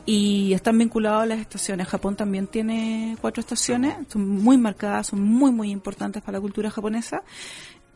Y 0.06 0.54
están 0.54 0.78
vinculados 0.78 1.24
a 1.24 1.26
las 1.26 1.40
estaciones. 1.40 1.88
Japón 1.88 2.16
también 2.18 2.48
tiene 2.48 3.16
cuatro 3.22 3.40
estaciones. 3.40 3.96
Son 4.10 4.28
muy 4.28 4.58
marcadas, 4.58 5.08
son 5.08 5.22
muy, 5.22 5.52
muy 5.52 5.72
importantes 5.72 6.22
para 6.22 6.38
la 6.38 6.42
cultura 6.42 6.70
japonesa. 6.70 7.24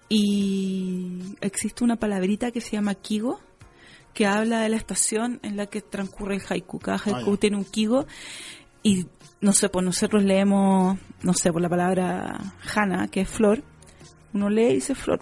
Y 0.08 1.36
existe 1.42 1.84
una 1.84 1.96
palabrita 1.96 2.52
que 2.52 2.62
se 2.62 2.72
llama 2.72 2.94
kigo, 2.94 3.40
que 4.16 4.26
habla 4.26 4.62
de 4.62 4.70
la 4.70 4.78
estación 4.78 5.40
en 5.44 5.56
la 5.58 5.68
que 5.68 5.82
transcurre 5.82 6.38
el 6.38 6.42
haiku. 6.50 6.80
Cada 6.80 6.98
haiku 6.98 7.34
ya. 7.36 7.40
tiene 7.40 7.58
un 7.58 7.66
kigo 7.66 8.08
y 8.82 9.06
no 9.42 9.52
sé, 9.54 9.70
pues 9.70 9.86
nosotros 9.86 10.24
leemos, 10.24 10.98
no 11.22 11.34
sé, 11.34 11.52
por 11.52 11.62
la 11.62 11.70
palabra 11.70 12.40
hana, 12.76 13.08
que 13.10 13.22
es 13.22 13.30
flor, 13.30 13.62
uno 14.34 14.50
lee 14.50 14.70
y 14.72 14.76
dice 14.76 14.96
flor. 14.96 15.20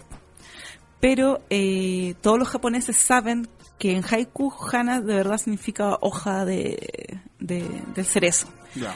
Pero 1.00 1.42
eh, 1.50 2.14
todos 2.22 2.38
los 2.38 2.48
japoneses 2.48 2.96
saben 2.96 3.46
que 3.78 3.92
en 3.96 4.02
haiku 4.04 4.50
hana 4.72 5.00
de 5.00 5.14
verdad 5.14 5.36
significa 5.38 5.98
hoja 6.00 6.44
de, 6.46 7.18
de- 7.40 7.82
del 7.94 8.04
cerezo. 8.06 8.48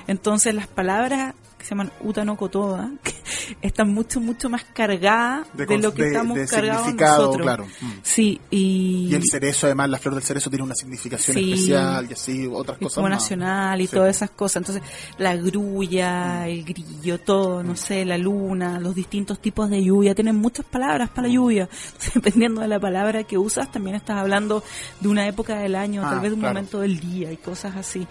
Entonces 0.07 0.55
las 0.55 0.67
palabras 0.69 1.35
se 1.69 1.75
llaman 1.75 1.93
uta 2.01 2.25
no 2.25 2.35
kotoba 2.37 2.89
que 3.03 3.13
están 3.61 3.93
mucho, 3.93 4.21
mucho 4.21 4.49
más 4.49 4.65
cargadas 4.65 5.47
De 5.53 5.79
lo 5.79 5.93
que 5.93 6.03
de- 6.03 6.09
estamos 6.09 6.37
de 6.39 6.47
cargados 6.47 6.87
nosotros. 6.87 7.43
claro. 7.43 7.67
Mm. 7.81 7.91
Sí, 8.03 8.41
y, 8.51 9.09
Y 9.11 9.15
el 9.15 9.23
cerezo, 9.31 9.67
además, 9.67 9.91
la 9.91 9.99
flor 9.99 10.15
del 10.15 10.25
cerezo 10.25 10.49
tiene 10.49 10.65
una 10.65 10.75
significación 10.75 11.37
Sí. 11.37 11.53
especial 11.53 12.07
y 12.09 12.13
así, 12.15 12.47
otras 12.51 12.79
cosas 12.79 12.95
como 12.95 13.09
más. 13.09 13.19
nacional 13.23 13.81
y 13.81 13.87
Sí. 13.87 13.95
todas 13.97 14.17
esas 14.17 14.31
cosas. 14.31 14.57
Entonces, 14.63 14.83
la 15.19 15.37
grulla, 15.37 16.49
el 16.49 16.65
grillo, 16.65 17.21
todo, 17.21 17.63
no 17.63 17.77
sé, 17.77 18.05
la 18.05 18.17
luna, 18.19 18.81
los 18.81 18.95
distintos 18.95 19.41
tipos 19.41 19.69
de 19.71 19.83
lluvia, 19.85 20.15
tienen 20.15 20.37
muchas 20.37 20.65
palabras 20.65 21.11
para 21.11 21.29
la 21.29 21.35
lluvia. 21.35 21.69
Entonces, 21.93 22.15
dependiendo 22.15 22.61
de 22.63 22.69
la 22.69 22.81
palabra 22.81 23.25
que 23.25 23.37
usas, 23.39 23.71
también 23.71 23.97
estás 23.97 24.17
hablando 24.17 24.63
de 25.01 25.09
una 25.09 25.27
época 25.27 25.59
del 25.59 25.75
año, 25.75 26.03
Ah, 26.05 26.11
tal 26.11 26.21
vez 26.21 26.31
de 26.31 26.35
un 26.35 26.41
claro. 26.41 26.55
momento 26.55 26.81
del 26.81 26.99
día 26.99 27.31
y 27.31 27.37
cosas 27.37 27.77
así. 27.77 28.07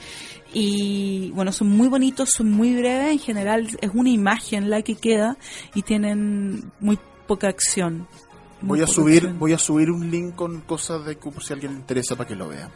Y 0.53 1.31
bueno, 1.31 1.51
son 1.51 1.69
muy 1.69 1.87
bonitos, 1.87 2.31
son 2.31 2.51
muy 2.51 2.75
breves, 2.75 3.11
en 3.11 3.19
general 3.19 3.67
es 3.81 3.91
una 3.93 4.09
imagen 4.09 4.69
la 4.69 4.81
que 4.81 4.95
queda 4.95 5.37
y 5.75 5.81
tienen 5.83 6.71
muy 6.79 6.97
poca 7.27 7.47
acción. 7.49 8.07
Muy 8.61 8.79
Voy 8.79 8.81
a 8.81 8.87
subir, 8.87 9.17
acción. 9.17 9.39
voy 9.39 9.53
a 9.53 9.57
subir 9.59 9.91
un 9.91 10.09
link 10.09 10.35
con 10.35 10.61
cosas 10.61 11.05
de 11.05 11.15
por 11.17 11.43
si 11.43 11.53
a 11.53 11.55
alguien 11.55 11.73
le 11.73 11.79
interesa 11.79 12.15
para 12.15 12.27
que 12.27 12.35
lo 12.35 12.47
vea. 12.47 12.71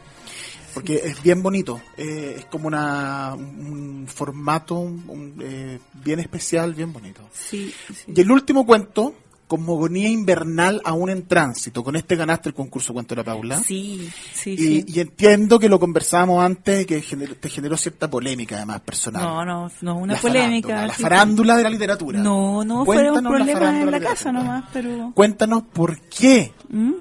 Porque 0.74 0.94
es 1.04 1.22
bien 1.22 1.42
bonito, 1.42 1.80
eh, 1.98 2.36
es 2.38 2.44
como 2.46 2.66
una, 2.68 3.34
un 3.34 4.06
formato 4.06 4.76
un- 4.78 5.34
eh, 5.42 5.78
bien 6.02 6.20
especial, 6.20 6.72
bien 6.74 6.92
bonito. 6.92 7.28
Sí, 7.32 7.74
sí. 7.92 8.12
Y 8.14 8.20
el 8.20 8.30
último 8.30 8.64
cuento, 8.64 9.14
Cosmogonía 9.56 10.08
Invernal 10.08 10.80
aún 10.82 11.10
en 11.10 11.26
tránsito. 11.28 11.84
Con 11.84 11.94
este 11.96 12.16
ganaste 12.16 12.48
el 12.48 12.54
concurso 12.54 12.94
Cuento 12.94 13.14
de 13.14 13.20
la 13.20 13.24
Paula. 13.24 13.58
Sí, 13.58 14.08
sí, 14.32 14.52
Y, 14.52 14.56
sí. 14.56 14.84
y 14.88 15.00
entiendo 15.00 15.58
que 15.58 15.68
lo 15.68 15.78
conversábamos 15.78 16.42
antes, 16.42 16.86
que 16.86 17.02
gener- 17.02 17.36
te 17.38 17.50
generó 17.50 17.76
cierta 17.76 18.08
polémica 18.08 18.56
además 18.56 18.80
personal. 18.80 19.22
No, 19.22 19.44
no, 19.44 19.70
no 19.82 19.96
una 19.96 20.14
La 20.14 20.20
polémica. 20.20 20.68
farándula, 20.68 20.86
La 20.86 20.94
sí. 20.94 21.02
farándula 21.02 21.56
de 21.58 21.62
la 21.64 21.70
literatura. 21.70 22.18
No, 22.20 22.64
no, 22.64 22.84
Cuéntanos 22.86 23.12
fueron 23.12 23.14
la 23.24 23.28
problemas 23.30 23.52
farándula 23.52 23.82
en 23.84 23.90
la 23.92 23.98
la 23.98 24.04
casa 24.14 24.32
nomás, 24.32 24.64
pero... 24.72 25.12
Cuéntanos 25.14 25.62
por 25.72 26.00
qué. 26.08 26.52
¿Mm? 26.70 26.92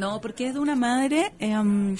No, 0.00 0.20
porque 0.20 0.46
es 0.46 0.54
de 0.54 0.60
una 0.60 0.74
madre 0.74 1.32
em, 1.38 1.94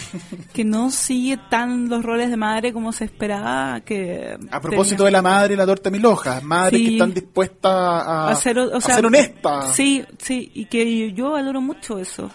que 0.54 0.64
no 0.64 0.90
sigue 0.90 1.38
tan 1.50 1.88
los 1.90 2.02
roles 2.02 2.30
de 2.30 2.36
madre 2.38 2.72
como 2.72 2.92
se 2.92 3.04
esperaba 3.04 3.80
que... 3.82 4.38
A 4.50 4.60
propósito 4.60 5.04
de 5.04 5.10
la 5.10 5.20
madre, 5.20 5.54
la 5.54 5.66
torta 5.66 5.90
mil 5.90 6.04
hojas, 6.06 6.42
madres 6.42 6.80
Sí. 6.80 6.86
que 6.86 6.92
están 6.92 7.12
dispuestas 7.12 7.72
a, 7.72 8.28
a 8.30 8.34
ser, 8.36 8.58
o 8.58 8.76
a 8.76 8.80
sea, 8.80 8.94
ser 8.96 9.06
honestas. 9.06 9.76
Sí, 9.76 10.02
sí, 10.18 10.50
y 10.54 10.64
que 10.64 11.12
yo 11.12 11.32
valoro 11.32 11.60
mucho 11.60 11.98
eso. 11.98 12.30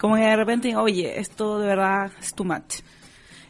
Como 0.00 0.16
que 0.16 0.22
de 0.22 0.36
repente, 0.36 0.74
oye, 0.76 1.20
esto 1.20 1.58
de 1.58 1.66
verdad 1.66 2.10
es 2.20 2.34
too 2.34 2.44
much. 2.44 2.80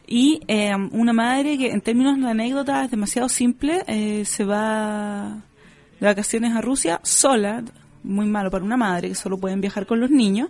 Y 0.07 0.41
eh, 0.47 0.75
una 0.91 1.13
madre 1.13 1.57
que 1.57 1.71
en 1.71 1.81
términos 1.81 2.19
de 2.19 2.29
anécdota 2.29 2.83
es 2.83 2.91
demasiado 2.91 3.29
simple, 3.29 3.83
eh, 3.87 4.23
se 4.25 4.43
va 4.43 5.41
de 5.99 6.05
vacaciones 6.05 6.53
a 6.55 6.61
Rusia 6.61 6.99
sola, 7.01 7.63
muy 8.05 8.27
malo 8.27 8.51
para 8.51 8.63
una 8.63 8.77
madre 8.77 9.09
que 9.09 9.15
solo 9.15 9.37
pueden 9.37 9.61
viajar 9.61 9.85
con 9.85 9.99
los 9.99 10.09
niños. 10.09 10.49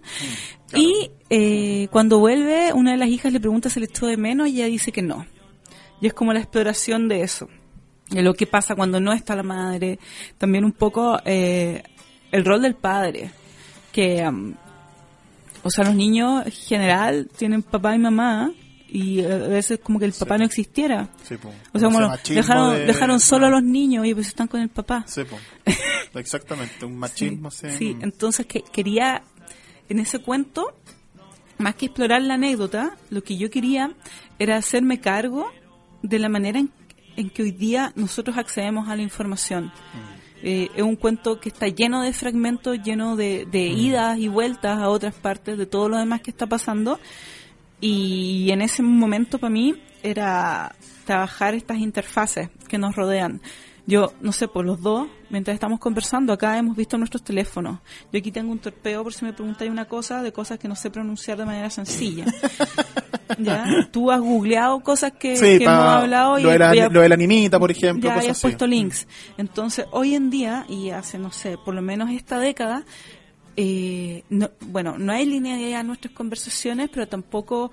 Y 0.73 1.09
eh, 1.29 1.87
cuando 1.91 2.19
vuelve, 2.19 2.73
una 2.73 2.91
de 2.91 2.97
las 2.97 3.09
hijas 3.09 3.31
le 3.31 3.39
pregunta 3.39 3.69
si 3.69 3.79
le 3.79 3.85
echó 3.85 4.07
de 4.07 4.17
menos 4.17 4.47
y 4.49 4.57
ella 4.57 4.65
dice 4.65 4.91
que 4.91 5.01
no. 5.01 5.25
Y 6.01 6.07
es 6.07 6.13
como 6.13 6.33
la 6.33 6.39
exploración 6.39 7.07
de 7.07 7.21
eso, 7.21 7.47
de 8.09 8.21
lo 8.21 8.33
que 8.33 8.45
pasa 8.45 8.75
cuando 8.75 8.99
no 8.99 9.13
está 9.13 9.35
la 9.35 9.43
madre. 9.43 9.99
También 10.37 10.65
un 10.65 10.73
poco 10.73 11.17
eh, 11.25 11.81
el 12.31 12.45
rol 12.45 12.61
del 12.61 12.75
padre, 12.75 13.31
que, 13.91 14.21
am, 14.21 14.55
o 15.63 15.69
sea, 15.69 15.85
los 15.85 15.95
niños 15.95 16.45
en 16.45 16.51
general 16.51 17.29
tienen 17.35 17.63
papá 17.63 17.95
y 17.95 17.99
mamá 17.99 18.51
y 18.95 19.21
a 19.25 19.37
veces 19.37 19.79
como 19.83 19.99
que 19.99 20.05
el 20.05 20.13
papá 20.13 20.37
no 20.37 20.45
existiera. 20.45 21.09
Sí. 21.27 21.35
O 21.73 21.79
sea, 21.79 21.89
como 21.89 22.07
machismo 22.07 22.35
dejaron, 22.41 22.73
de- 22.75 22.85
dejaron 22.85 23.19
solo 23.19 23.47
a 23.47 23.49
los 23.49 23.61
niños 23.63 24.05
y 24.05 24.13
pues 24.13 24.27
están 24.27 24.47
con 24.47 24.61
el 24.61 24.69
papá. 24.69 25.03
Sí. 25.07 25.21
Exactamente, 26.13 26.85
un 26.85 26.97
machismo. 26.97 27.51
Sí, 27.51 27.97
entonces 28.01 28.45
que 28.45 28.61
quería, 28.61 29.21
en 29.89 29.99
ese 29.99 30.19
cuento, 30.19 30.73
más 31.57 31.75
que 31.75 31.87
explorar 31.87 32.21
la 32.21 32.35
anécdota, 32.35 32.95
lo 33.09 33.21
que 33.23 33.37
yo 33.37 33.49
quería 33.49 33.91
era 34.39 34.55
hacerme 34.57 34.99
cargo 34.99 35.51
de 36.01 36.19
la 36.19 36.29
manera 36.29 36.59
en, 36.59 36.71
en 37.17 37.29
que 37.29 37.43
hoy 37.43 37.51
día 37.51 37.91
nosotros 37.95 38.37
accedemos 38.37 38.87
a 38.87 38.95
la 38.95 39.01
información. 39.01 39.71
Eh, 40.41 40.69
es 40.75 40.83
un 40.83 40.95
cuento 40.95 41.39
que 41.39 41.49
está 41.49 41.67
lleno 41.67 42.01
de 42.01 42.13
fragmentos, 42.13 42.77
lleno 42.83 43.15
de, 43.15 43.45
de 43.49 43.67
idas 43.67 44.17
y 44.19 44.27
vueltas 44.27 44.77
a 44.79 44.89
otras 44.89 45.15
partes 45.15 45.57
de 45.57 45.65
todo 45.65 45.89
lo 45.89 45.97
demás 45.97 46.21
que 46.21 46.31
está 46.31 46.45
pasando. 46.47 46.99
Y 47.87 48.49
en 48.51 48.61
ese 48.61 48.81
momento 48.81 49.37
para 49.37 49.51
mí 49.51 49.75
era 50.01 50.75
trabajar 51.05 51.53
estas 51.53 51.77
interfaces 51.77 52.49
que 52.67 52.77
nos 52.77 52.95
rodean. 52.95 53.41
Yo, 53.87 54.13
no 54.21 54.31
sé, 54.31 54.47
por 54.47 54.65
los 54.65 54.81
dos, 54.81 55.07
mientras 55.29 55.53
estamos 55.53 55.79
conversando, 55.79 56.33
acá 56.33 56.57
hemos 56.57 56.75
visto 56.75 56.97
nuestros 56.97 57.23
teléfonos. 57.23 57.77
Yo 58.11 58.17
aquí 58.17 58.31
tengo 58.31 58.51
un 58.51 58.57
torpeo 58.57 59.03
por 59.03 59.13
si 59.13 59.23
me 59.25 59.33
preguntáis 59.33 59.69
una 59.69 59.85
cosa 59.85 60.23
de 60.23 60.31
cosas 60.33 60.57
que 60.57 60.67
no 60.67 60.75
sé 60.75 60.89
pronunciar 60.89 61.37
de 61.37 61.45
manera 61.45 61.69
sencilla. 61.69 62.25
¿Ya? 63.37 63.65
Tú 63.91 64.09
has 64.11 64.21
googleado 64.21 64.79
cosas 64.79 65.11
que, 65.19 65.35
Sí, 65.35 65.59
que 65.59 65.65
hemos 65.65 65.75
hablado 65.77 66.39
y 66.39 66.43
lo, 66.43 66.49
de 66.49 66.57
la, 66.59 66.73
ya- 66.75 66.89
lo 66.89 67.01
de 67.01 67.09
la 67.09 67.15
animita, 67.15 67.59
por 67.59 67.69
ejemplo, 67.69 68.09
ya 68.09 68.15
cosas 68.15 68.31
así. 68.31 68.41
puesto 68.41 68.65
links. 68.65 69.07
Entonces, 69.37 69.85
hoy 69.91 70.15
en 70.15 70.31
día, 70.31 70.65
y 70.67 70.89
hace, 70.89 71.19
no 71.19 71.31
sé, 71.31 71.57
por 71.63 71.75
lo 71.75 71.83
menos 71.83 72.09
esta 72.09 72.39
década, 72.39 72.83
eh, 73.57 74.23
no- 74.29 74.51
bueno, 74.67 74.97
no 74.97 75.11
hay 75.13 75.25
linealidad 75.25 75.81
en 75.81 75.87
nuestras 75.87 76.13
conversaciones, 76.13 76.89
pero 76.91 77.07
tampoco 77.07 77.71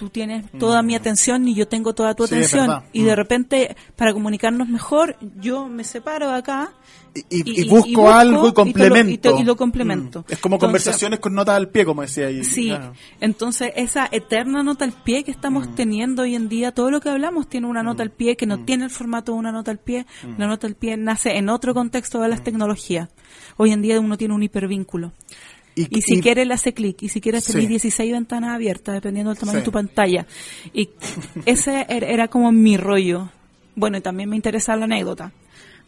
tú 0.00 0.08
tienes 0.08 0.50
toda 0.58 0.82
mi 0.82 0.94
atención 0.96 1.44
ni 1.44 1.54
yo 1.54 1.68
tengo 1.68 1.94
toda 1.94 2.14
tu 2.14 2.24
Mm. 2.24 2.26
Sí, 2.26 2.34
atención. 2.34 2.82
Y 2.92 3.02
de 3.04 3.12
Mm. 3.12 3.16
repente, 3.16 3.76
para 3.94 4.12
comunicarnos 4.12 4.66
mejor, 4.68 5.16
yo 5.40 5.68
me 5.68 5.84
separo 5.84 6.28
de 6.30 6.36
acá. 6.38 6.72
Y, 7.12 7.20
y- 7.20 7.24
Y- 7.28 7.60
y 7.60 7.60
y- 7.62 7.68
busco 7.68 7.88
y 7.88 7.94
busco 7.96 8.10
algo 8.12 8.32
y 8.34 8.38
y 8.38 8.40
te 8.40 8.46
lo- 8.46 8.54
complemento. 8.54 9.10
y 9.12 9.18
te- 9.18 9.40
y 9.40 9.44
lo 9.44 9.56
complemento. 9.56 10.20
Mm. 10.20 10.32
Es 10.32 10.38
como 10.38 10.54
Entonces- 10.56 10.66
conversaciones 10.68 11.18
con 11.18 11.34
notas 11.34 11.56
al 11.56 11.68
pie, 11.68 11.84
como 11.84 12.02
decía 12.02 12.28
ahí. 12.28 12.44
Sí, 12.44 12.68
Claro. 12.68 12.92
entonces 13.20 13.72
esa 13.76 14.08
eterna 14.12 14.62
nota 14.62 14.84
al 14.84 14.92
pie 14.92 15.24
que 15.24 15.30
estamos 15.32 15.68
Mm. 15.68 15.74
teniendo 15.74 16.22
hoy 16.22 16.34
en 16.36 16.48
día, 16.48 16.72
todo 16.72 16.90
lo 16.90 17.00
que 17.00 17.08
hablamos 17.10 17.48
tiene 17.48 17.66
una 17.66 17.82
nota 17.82 18.02
al 18.04 18.10
pie 18.10 18.36
que 18.36 18.46
no 18.46 18.64
tiene 18.64 18.84
el 18.84 18.90
formato 18.90 19.32
de 19.32 19.38
una 19.38 19.52
nota 19.52 19.70
al 19.72 19.78
pie. 19.78 20.06
Mm. 20.22 20.38
La 20.40 20.46
nota 20.46 20.66
al 20.68 20.76
pie 20.76 20.96
nace 20.96 21.36
en 21.36 21.48
otro 21.50 21.74
contexto 21.74 22.20
de 22.20 22.28
las 22.28 22.42
tecnologías. 22.44 23.08
Hoy 23.56 23.72
en 23.72 23.82
día 23.82 23.98
uno 24.00 24.16
tiene 24.16 24.32
un 24.34 24.42
hipervínculo. 24.44 25.12
Y 25.74 26.02
si 26.02 26.14
y- 26.18 26.20
quiere 26.20 26.44
le 26.44 26.54
hace 26.54 26.74
clic, 26.74 27.02
y 27.02 27.08
si 27.08 27.20
quiere 27.20 27.40
Sí. 27.40 27.52
tener 27.52 27.68
16 27.68 28.12
ventanas 28.12 28.50
abiertas, 28.54 28.94
dependiendo 28.94 29.30
del 29.30 29.38
tamaño 29.38 29.58
Sí. 29.58 29.60
de 29.60 29.64
tu 29.64 29.72
pantalla. 29.72 30.26
Y 30.74 30.90
ese 31.46 31.86
er- 31.88 32.04
era 32.04 32.28
como 32.28 32.50
mi 32.52 32.76
rollo. 32.76 33.30
Bueno, 33.76 33.98
y 33.98 34.00
también 34.00 34.28
me 34.28 34.36
interesa 34.36 34.76
la 34.76 34.84
anécdota. 34.84 35.32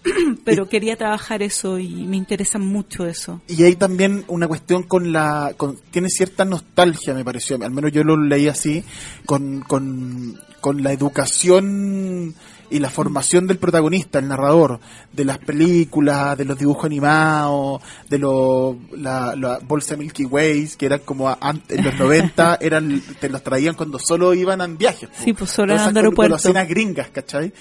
Pero 0.45 0.69
quería 0.69 0.97
trabajar 0.97 1.43
eso 1.43 1.79
y 1.79 1.89
me 2.07 2.17
interesa 2.17 2.59
mucho 2.59 3.07
eso. 3.07 3.41
Y 3.49 3.63
hay 3.65 3.77
también 3.77 4.25
una 4.29 4.49
cuestión 4.49 4.83
con 4.85 5.13
la... 5.13 5.53
Con, 5.57 5.79
tiene 5.91 6.09
cierta 6.09 6.45
nostalgia, 6.45 7.15
me 7.15 7.25
pareció. 7.25 7.57
Al 7.63 7.71
menos 7.71 7.93
yo 7.93 8.03
lo 8.03 8.17
leí 8.17 8.49
así, 8.49 8.83
con, 9.27 9.61
con, 9.61 10.41
con 10.61 10.83
la 10.83 10.93
educación 10.93 12.35
y 12.73 12.79
la 12.81 12.91
formación 12.91 13.47
del 13.47 13.59
protagonista, 13.59 14.19
el 14.19 14.29
narrador, 14.29 14.81
de 15.13 15.25
las 15.25 15.39
películas, 15.39 16.37
de 16.39 16.45
los 16.45 16.59
dibujos 16.59 16.87
animados, 16.87 17.83
de 18.09 18.19
lo, 18.19 18.77
la, 18.97 19.37
la 19.37 19.59
bolsa 19.59 19.97
Milky 19.97 20.25
Ways, 20.25 20.77
que 20.77 20.87
eran 20.87 21.01
como 21.01 21.29
antes, 21.41 21.79
en 21.79 21.85
los 21.85 21.95
90, 21.99 22.57
eran, 22.61 23.03
te 23.21 23.29
los 23.29 23.43
traían 23.43 23.75
cuando 23.75 23.99
solo 23.99 24.35
iban 24.35 24.61
en 24.63 24.77
viajes. 24.79 25.09
Sí, 25.23 25.33
pues 25.33 25.51
solo 25.51 25.75
eran 25.75 25.87
de 25.87 25.91
esas 25.91 25.97
aeropuerto. 25.97 26.33
golosinas 26.35 26.69
gringas, 26.69 27.09
¿cachai? 27.11 27.53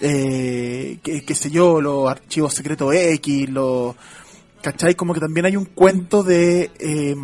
Eh, 0.00 0.98
qué 1.02 1.34
sé 1.34 1.50
yo, 1.50 1.80
los 1.80 2.08
archivos 2.08 2.54
secretos 2.54 2.94
X, 2.94 3.48
los... 3.50 3.94
¿Cachai? 4.62 4.94
Como 4.96 5.14
que 5.14 5.20
también 5.20 5.46
hay 5.46 5.56
un 5.56 5.66
cuento 5.66 6.22
de... 6.22 6.70
eh, 6.78 7.14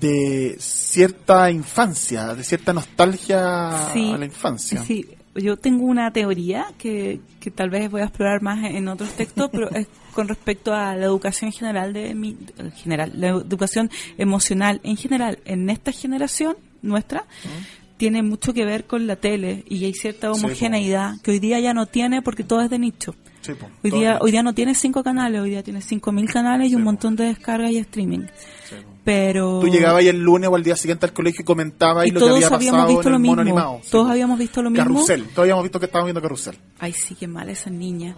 de 0.00 0.56
cierta 0.58 1.50
infancia, 1.50 2.34
de 2.34 2.44
cierta 2.44 2.72
nostalgia 2.72 3.88
Sí, 3.92 4.12
a 4.12 4.18
la 4.18 4.26
infancia. 4.26 4.82
Sí, 4.82 5.08
yo 5.36 5.56
tengo 5.56 5.84
una 5.84 6.12
teoría 6.12 6.66
que, 6.78 7.20
que 7.40 7.50
tal 7.50 7.70
vez 7.70 7.90
voy 7.90 8.00
a 8.00 8.04
explorar 8.04 8.42
más 8.42 8.64
en 8.64 8.88
otros 8.88 9.10
textos, 9.12 9.48
pero 9.52 9.70
es 9.70 9.86
con 10.14 10.28
respecto 10.28 10.74
a 10.74 10.96
la 10.96 11.04
educación 11.04 11.52
general 11.52 11.92
de 11.92 12.14
mi 12.14 12.36
en 12.58 12.72
general, 12.72 13.12
la 13.14 13.28
educación 13.28 13.90
emocional 14.18 14.80
en 14.82 14.96
general 14.96 15.38
en 15.44 15.68
esta 15.70 15.92
generación 15.92 16.56
nuestra 16.82 17.24
tiene 17.96 18.22
mucho 18.22 18.52
que 18.52 18.64
ver 18.64 18.84
con 18.84 19.06
la 19.06 19.16
tele 19.16 19.64
y 19.68 19.84
hay 19.84 19.94
cierta 19.94 20.32
Sí, 20.34 20.44
homogeneidad 20.44 21.20
que 21.22 21.32
hoy 21.32 21.38
día 21.38 21.60
ya 21.60 21.74
no 21.74 21.86
tiene 21.86 22.22
porque 22.22 22.44
todo 22.44 22.60
es 22.60 22.70
de 22.70 22.78
nicho. 22.78 23.14
Sí, 23.46 23.52
Hoy 23.84 23.90
día, 23.90 24.18
hoy 24.20 24.30
día 24.32 24.42
no 24.42 24.54
tiene 24.54 24.74
cinco 24.74 25.02
canales, 25.04 25.40
hoy 25.40 25.50
día 25.50 25.62
tiene 25.62 25.80
cinco 25.80 26.12
mil 26.12 26.28
canales 26.28 26.66
y 26.66 26.70
Sí, 26.70 26.76
un 26.76 26.82
montón 26.82 27.16
de 27.16 27.24
descargas 27.24 27.70
y 27.70 27.78
streaming. 27.78 28.26
Sí. 28.68 28.76
Pero 29.04 29.60
Tú 29.60 29.68
llegabas 29.68 30.00
ahí 30.00 30.08
el 30.08 30.20
lunes 30.20 30.50
o 30.50 30.56
al 30.56 30.64
día 30.64 30.74
siguiente 30.74 31.06
al 31.06 31.12
colegio 31.12 31.42
y 31.42 31.44
comentabas 31.44 32.06
y 32.06 32.10
lo 32.10 32.18
que 32.18 32.26
había 32.26 32.46
habíamos 32.48 32.64
pasado 32.66 32.88
visto 32.88 33.02
en 33.08 33.10
lo 33.12 33.16
el 33.16 33.22
mismo. 33.22 33.32
mono 33.36 33.42
animado. 33.42 33.80
Todos 33.90 34.10
habíamos 34.10 34.38
visto 34.38 34.62
lo 34.62 34.70
mismo. 34.70 34.84
Carrusel, 34.84 35.22
todos 35.28 35.38
habíamos 35.40 35.62
visto 35.62 35.78
que 35.78 35.86
estábamos 35.86 36.06
viendo 36.08 36.22
Carrusel. 36.22 36.58
Ay, 36.80 36.92
sí, 36.92 37.14
qué 37.14 37.28
mala 37.28 37.52
esa 37.52 37.70
niña. 37.70 38.16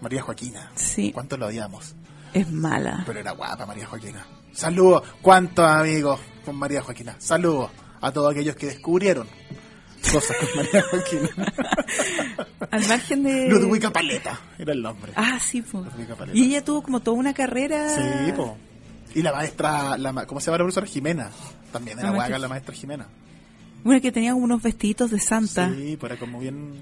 María 0.00 0.22
Joaquina. 0.22 0.70
Sí. 0.74 1.12
¿Cuánto 1.12 1.36
lo 1.36 1.46
odiamos? 1.46 1.94
Es 2.32 2.50
mala. 2.50 3.02
Pero 3.06 3.20
era 3.20 3.32
guapa 3.32 3.66
María 3.66 3.86
Joaquina. 3.86 4.26
Saludos. 4.52 5.02
¿Cuántos 5.20 5.66
amigos 5.66 6.20
con 6.44 6.56
María 6.56 6.80
Joaquina? 6.82 7.16
Saludos 7.18 7.70
a 8.00 8.10
todos 8.10 8.30
aquellos 8.32 8.56
que 8.56 8.66
descubrieron 8.66 9.26
cosas 10.12 10.36
con 10.36 10.48
María 10.56 10.82
Joaquina. 10.82 11.28
Al 12.70 12.86
margen 12.88 13.22
de... 13.22 13.48
Ludwika 13.48 13.90
Paleta 13.90 14.40
era 14.58 14.72
el 14.72 14.82
nombre. 14.82 15.12
Ah, 15.16 15.38
sí, 15.40 15.62
Paleta. 15.62 16.30
Y 16.32 16.44
ella 16.44 16.64
tuvo 16.64 16.82
como 16.82 17.00
toda 17.00 17.16
una 17.16 17.34
carrera... 17.34 17.88
Sí, 17.88 18.32
po. 18.32 18.56
Y 19.14 19.22
la 19.22 19.32
maestra, 19.32 19.96
la, 19.96 20.12
ma- 20.12 20.26
¿cómo 20.26 20.40
se 20.40 20.46
llama 20.46 20.58
la 20.58 20.64
profesora? 20.64 20.86
Jimena. 20.86 21.30
También 21.72 21.98
era 21.98 22.10
La 22.10 22.16
maestra- 22.16 22.38
la 22.38 22.48
maestra 22.48 22.74
Jimena. 22.74 23.06
Bueno, 23.84 24.00
que 24.00 24.10
tenía 24.12 24.34
unos 24.34 24.62
vestiditos 24.62 25.10
de 25.10 25.20
santa. 25.20 25.70
Sí, 25.74 25.96
pues 26.00 26.10
era 26.12 26.18
como 26.18 26.40
bien. 26.40 26.72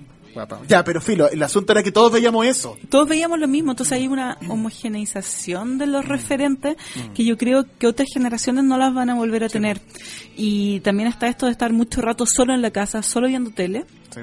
Ya, 0.69 0.85
pero 0.85 1.01
filo, 1.01 1.29
el 1.31 1.43
asunto 1.43 1.73
era 1.73 1.83
que 1.83 1.93
todos 1.93 2.13
veíamos 2.13 2.47
eso. 2.47 2.77
Todos 2.89 3.09
veíamos 3.09 3.39
lo 3.39 3.49
mismo, 3.49 3.73
entonces 3.73 3.93
hay 3.93 4.09
una 4.09 4.39
homogeneización 4.49 5.79
de 5.79 5.87
los 5.87 6.05
referentes 6.07 6.77
que 7.15 7.25
yo 7.25 7.37
creo 7.37 7.67
que 7.79 7.87
otras 7.87 8.09
generaciones 8.13 8.65
no 8.65 8.79
las 8.79 8.95
van 8.95 9.11
a 9.11 9.15
volver 9.15 9.45
a 9.45 9.49
tener. 9.49 9.81
Y 10.37 10.81
también 10.81 11.09
está 11.09 11.29
esto 11.29 11.47
de 11.47 11.53
estar 11.53 11.73
mucho 11.73 12.01
rato 12.01 12.27
solo 12.27 12.55
en 12.55 12.63
la 12.63 12.71
casa, 12.71 13.03
solo 13.03 13.29
viendo 13.29 13.51
tele. 13.51 13.85
Sí, 14.11 14.21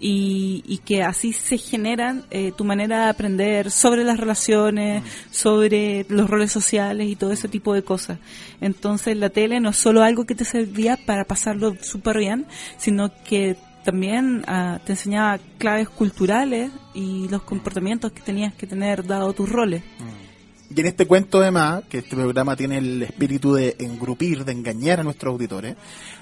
y, 0.00 0.64
y 0.66 0.78
que 0.78 1.02
así 1.02 1.34
se 1.34 1.58
generan 1.58 2.24
eh, 2.30 2.52
tu 2.56 2.64
manera 2.64 3.04
de 3.04 3.10
aprender 3.10 3.70
sobre 3.70 4.02
las 4.02 4.18
relaciones, 4.18 5.04
sobre 5.30 6.06
los 6.08 6.28
roles 6.28 6.50
sociales 6.50 7.06
y 7.08 7.16
todo 7.16 7.32
ese 7.32 7.48
tipo 7.48 7.74
de 7.74 7.84
cosas. 7.84 8.18
Entonces 8.62 9.16
la 9.18 9.28
tele 9.28 9.60
no 9.60 9.70
es 9.70 9.76
solo 9.76 10.02
algo 10.02 10.24
que 10.24 10.34
te 10.34 10.46
servía 10.46 10.98
para 11.04 11.24
pasarlo 11.24 11.76
súper 11.82 12.16
bien, 12.16 12.46
sino 12.78 13.12
que 13.24 13.56
también 13.84 14.44
ah, 14.46 14.78
te 14.84 14.92
enseñaba 14.92 15.38
claves 15.58 15.88
culturales 15.88 16.70
y 16.94 17.28
los 17.28 17.42
comportamientos 17.42 18.12
que 18.12 18.20
tenías 18.20 18.54
que 18.54 18.66
tener 18.66 19.06
dado 19.06 19.32
tus 19.32 19.50
roles. 19.50 19.82
Y 20.74 20.80
en 20.80 20.86
este 20.86 21.04
cuento 21.06 21.40
además, 21.40 21.82
que 21.88 21.98
este 21.98 22.14
programa 22.14 22.54
tiene 22.54 22.78
el 22.78 23.02
espíritu 23.02 23.54
de 23.54 23.74
engrupir, 23.80 24.44
de 24.44 24.52
engañar 24.52 25.00
a 25.00 25.02
nuestros 25.02 25.32
auditores, 25.32 25.74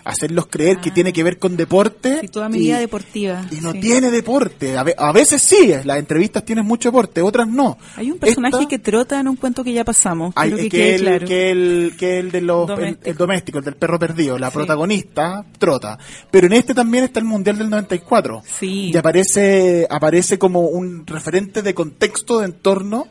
hacerlos 0.05 0.47
creer 0.47 0.79
que 0.79 0.89
Ah. 0.89 0.95
tiene 0.95 1.13
que 1.13 1.23
ver 1.23 1.39
con 1.39 1.55
deporte. 1.57 2.19
Sí, 2.23 2.29
toda 2.29 2.49
mi 2.49 2.59
y- 2.61 2.69
deportiva. 2.73 3.45
Y 3.51 3.57
no 3.61 3.73
sí. 3.73 3.81
tiene 3.81 4.11
deporte. 4.11 4.79
A, 4.79 4.85
ve- 4.85 4.95
a 4.97 5.13
veces 5.13 5.43
sí, 5.43 5.71
las 5.85 5.99
entrevistas 5.99 6.47
tienen 6.47 6.65
mucho 6.65 6.89
deporte, 6.89 7.21
otras 7.21 7.47
no. 7.47 7.77
Hay 7.97 8.11
un 8.11 8.19
personaje 8.19 8.57
Esta- 8.57 8.69
que 8.69 8.79
trota 8.79 9.21
en 9.21 9.29
un 9.29 9.37
cuento 9.37 9.63
que 9.63 9.73
ya 9.75 9.85
pasamos. 9.85 10.33
Hay- 10.35 10.51
que, 10.55 10.69
que, 10.71 10.95
el, 10.95 11.01
claro. 11.03 11.27
que, 11.27 11.51
el, 11.51 11.95
que 11.99 12.19
el 12.19 12.31
de 12.31 12.41
los 12.41 12.63
el- 12.71 12.75
Doméstico. 12.77 13.11
El, 13.11 13.17
doméstico, 13.17 13.59
el 13.59 13.65
del 13.67 13.77
perro 13.77 13.99
perdido, 13.99 14.39
la 14.39 14.49
Sí. 14.49 14.55
protagonista 14.55 15.45
trota. 15.59 15.99
Pero 16.31 16.47
en 16.47 16.55
este 16.55 16.73
también 16.73 17.05
está 17.05 17.19
el 17.21 17.27
Mundial 17.27 17.59
del 17.59 17.69
94. 17.69 18.43
Sí. 18.59 18.91
Y 18.95 18.97
aparece, 18.97 19.87
aparece 19.91 20.39
como 20.39 20.61
un 20.69 21.07
referente 21.07 21.61
de 21.61 21.75
contexto 21.75 22.39
de 22.39 22.47
entorno 22.47 23.09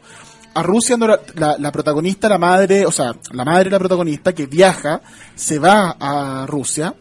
a 0.59 0.63
Rusia, 0.63 0.97
no 0.97 1.07
la, 1.07 1.19
la- 1.35 1.57
la 1.57 1.71
protagonista, 1.71 2.27
la 2.29 2.37
madre, 2.37 2.85
o 2.85 2.91
sea, 2.91 3.13
la 3.31 3.45
madre 3.45 3.69
la 3.69 3.79
protagonista 3.79 4.33
que 4.33 4.45
viaja, 4.47 5.01
se 5.35 5.59
va 5.59 5.95
a 5.99 6.45
Rusia, 6.47 6.95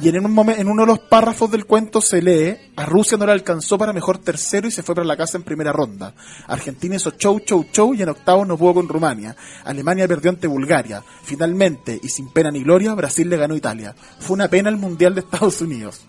y 0.00 0.08
en 0.08 0.24
un 0.24 0.32
momento, 0.32 0.60
en 0.62 0.68
uno 0.68 0.82
de 0.82 0.86
los 0.86 1.00
párrafos 1.00 1.50
del 1.50 1.64
cuento 1.66 2.00
se 2.00 2.22
lee, 2.22 2.56
a 2.76 2.86
Rusia 2.86 3.18
no 3.18 3.26
le 3.26 3.32
alcanzó 3.32 3.76
para 3.76 3.92
mejor 3.92 4.18
tercero 4.18 4.68
y 4.68 4.70
se 4.70 4.84
fue 4.84 4.94
para 4.94 5.04
la 5.04 5.16
casa 5.16 5.36
en 5.38 5.42
primera 5.42 5.72
ronda. 5.72 6.14
Argentina 6.46 6.94
hizo 6.94 7.10
show, 7.18 7.40
show, 7.44 7.66
show 7.72 7.92
y 7.94 8.02
en 8.02 8.10
octavos 8.10 8.46
no 8.46 8.56
pudo 8.56 8.74
con 8.74 8.86
Rumania. 8.88 9.34
Alemania 9.64 10.06
perdió 10.06 10.30
ante 10.30 10.46
Bulgaria. 10.46 11.02
Finalmente, 11.24 11.98
y 12.00 12.08
sin 12.10 12.28
pena 12.30 12.52
ni 12.52 12.62
gloria, 12.62 12.94
Brasil 12.94 13.28
le 13.28 13.38
ganó 13.38 13.54
a 13.54 13.56
Italia. 13.56 13.92
Fue 14.20 14.34
una 14.34 14.46
pena 14.46 14.68
el 14.68 14.76
Mundial 14.76 15.16
de 15.16 15.22
Estados 15.22 15.60
Unidos. 15.62 16.02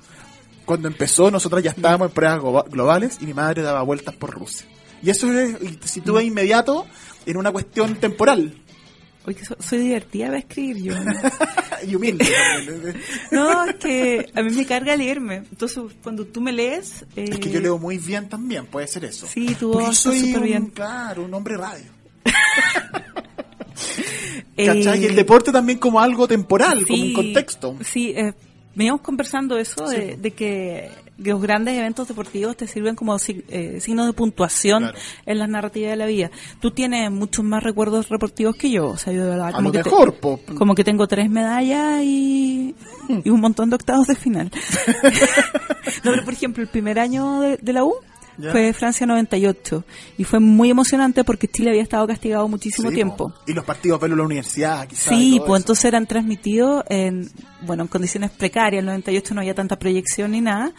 Cuando 0.66 0.88
empezó, 0.88 1.32
nosotros 1.32 1.64
ya 1.64 1.72
estábamos 1.72 2.10
en 2.10 2.14
pruebas 2.14 2.40
globa- 2.42 2.66
globales 2.70 3.18
y 3.22 3.26
mi 3.26 3.34
madre 3.34 3.64
daba 3.64 3.82
vueltas 3.82 4.14
por 4.14 4.30
Rusia. 4.30 4.68
Y 5.02 5.10
eso 5.10 5.32
es, 5.34 5.58
si 5.86 6.02
tú 6.02 6.14
ves 6.14 6.26
inmediato, 6.26 6.86
en 7.26 7.38
una 7.38 7.52
cuestión 7.52 7.96
temporal 7.96 8.54
Oye, 9.26 9.44
so- 9.46 9.58
soy 9.60 9.80
divertida 9.80 10.28
para 10.28 10.40
escribir 10.40 10.78
yo. 10.78 10.94
y 11.88 11.96
humilde. 11.96 12.26
No, 13.32 13.66
es 13.66 13.76
que 13.76 14.30
a 14.34 14.42
mí 14.42 14.50
me 14.52 14.66
carga 14.66 14.96
leerme. 14.96 15.44
Entonces, 15.52 15.84
cuando 16.02 16.26
tú 16.26 16.42
me 16.42 16.52
lees... 16.52 17.04
eh, 17.16 17.26
es 17.30 17.40
que 17.40 17.52
yo 17.52 17.60
leo 17.60 17.78
muy 17.78 17.98
bien 17.98 18.28
también, 18.30 18.66
puede 18.66 18.88
ser 18.88 19.06
eso. 19.06 19.28
Sí, 19.28 19.56
voz 19.62 19.82
está 19.84 19.94
soy 19.94 20.20
súper 20.20 20.42
bien. 20.42 20.68
claro, 20.68 21.26
un 21.26 21.34
hombre 21.34 21.58
radio. 21.58 21.86
eh, 24.58 24.66
¿Cachai? 24.66 25.04
Y 25.04 25.06
el 25.06 25.16
deporte 25.16 25.52
también 25.52 25.78
como 25.80 26.00
algo 26.00 26.28
temporal, 26.28 26.86
como 26.88 27.02
un 27.02 27.10
sí, 27.10 27.14
contexto. 27.14 27.76
Sí, 27.84 28.14
eh, 28.16 28.34
veníamos 28.74 29.02
conversando 29.02 29.58
eso 29.60 29.88
de, 29.90 30.16
de 30.18 30.32
que 30.32 30.90
los 31.24 31.42
grandes 31.42 31.78
eventos 31.78 32.08
deportivos 32.08 32.56
te 32.58 32.68
sirven 32.68 32.96
como 32.96 33.16
eh, 33.50 33.80
signos 33.82 34.08
de 34.08 34.14
puntuación 34.14 34.84
Claro. 34.84 34.98
en 35.26 35.40
las 35.40 35.50
narrativas 35.50 35.92
de 35.92 35.96
la 35.98 36.06
vida. 36.06 36.32
Tú 36.60 36.72
tienes 36.72 37.12
muchos 37.12 37.44
más 37.46 37.64
recuerdos 37.64 38.10
deportivos 38.10 38.56
que 38.56 38.72
yo, 38.72 38.88
o 38.90 38.98
sea, 38.98 39.14
yo 39.14 39.24
de 39.24 39.30
verdad 39.32 39.54
como 39.54 39.72
que 39.72 39.80
mejor, 39.84 40.16
como 40.58 40.76
que 40.76 40.84
tengo 40.84 41.08
tres 41.08 41.30
medallas 41.30 42.02
y, 42.04 42.76
y 43.24 43.30
un 43.30 43.40
montón 43.42 43.70
de 43.70 43.76
octavos 43.76 44.08
de 44.08 44.16
final. 44.16 44.52
no, 46.04 46.12
pero 46.12 46.24
por 46.24 46.34
ejemplo, 46.34 46.64
el 46.64 46.70
primer 46.70 47.00
año 47.00 47.42
de, 47.42 47.58
de 47.58 47.74
la 47.74 47.84
U 47.84 47.94
Ya. 48.40 48.52
fue 48.52 48.72
Francia 48.74 49.06
98 49.06 49.84
y 50.18 50.24
fue 50.24 50.40
muy 50.40 50.70
emocionante 50.70 51.24
porque 51.24 51.48
Chile 51.48 51.70
había 51.72 51.84
estado 51.84 52.08
castigado 52.08 52.48
muchísimo 52.48 52.90
Sí, 52.90 52.96
tiempo. 52.96 53.30
po. 53.30 53.34
Y 53.46 53.54
los 53.54 53.66
partidos 53.66 54.00
verlo 54.00 54.16
en 54.16 54.20
la 54.20 54.26
universidad, 54.26 54.88
quizás. 54.88 55.10
Sí, 55.16 55.42
pues 55.46 55.62
entonces 55.62 55.86
eran 55.86 56.08
transmitidos 56.08 56.84
en, 56.90 57.30
bueno, 57.62 57.84
en 57.84 57.88
condiciones 57.90 58.32
precarias. 58.32 58.80
En 58.82 58.86
el 58.90 58.94
98 58.94 59.34
no 59.36 59.42
había 59.42 59.54
tanta 59.56 59.78
proyección 59.78 60.32
ni 60.32 60.42
nada, 60.42 60.72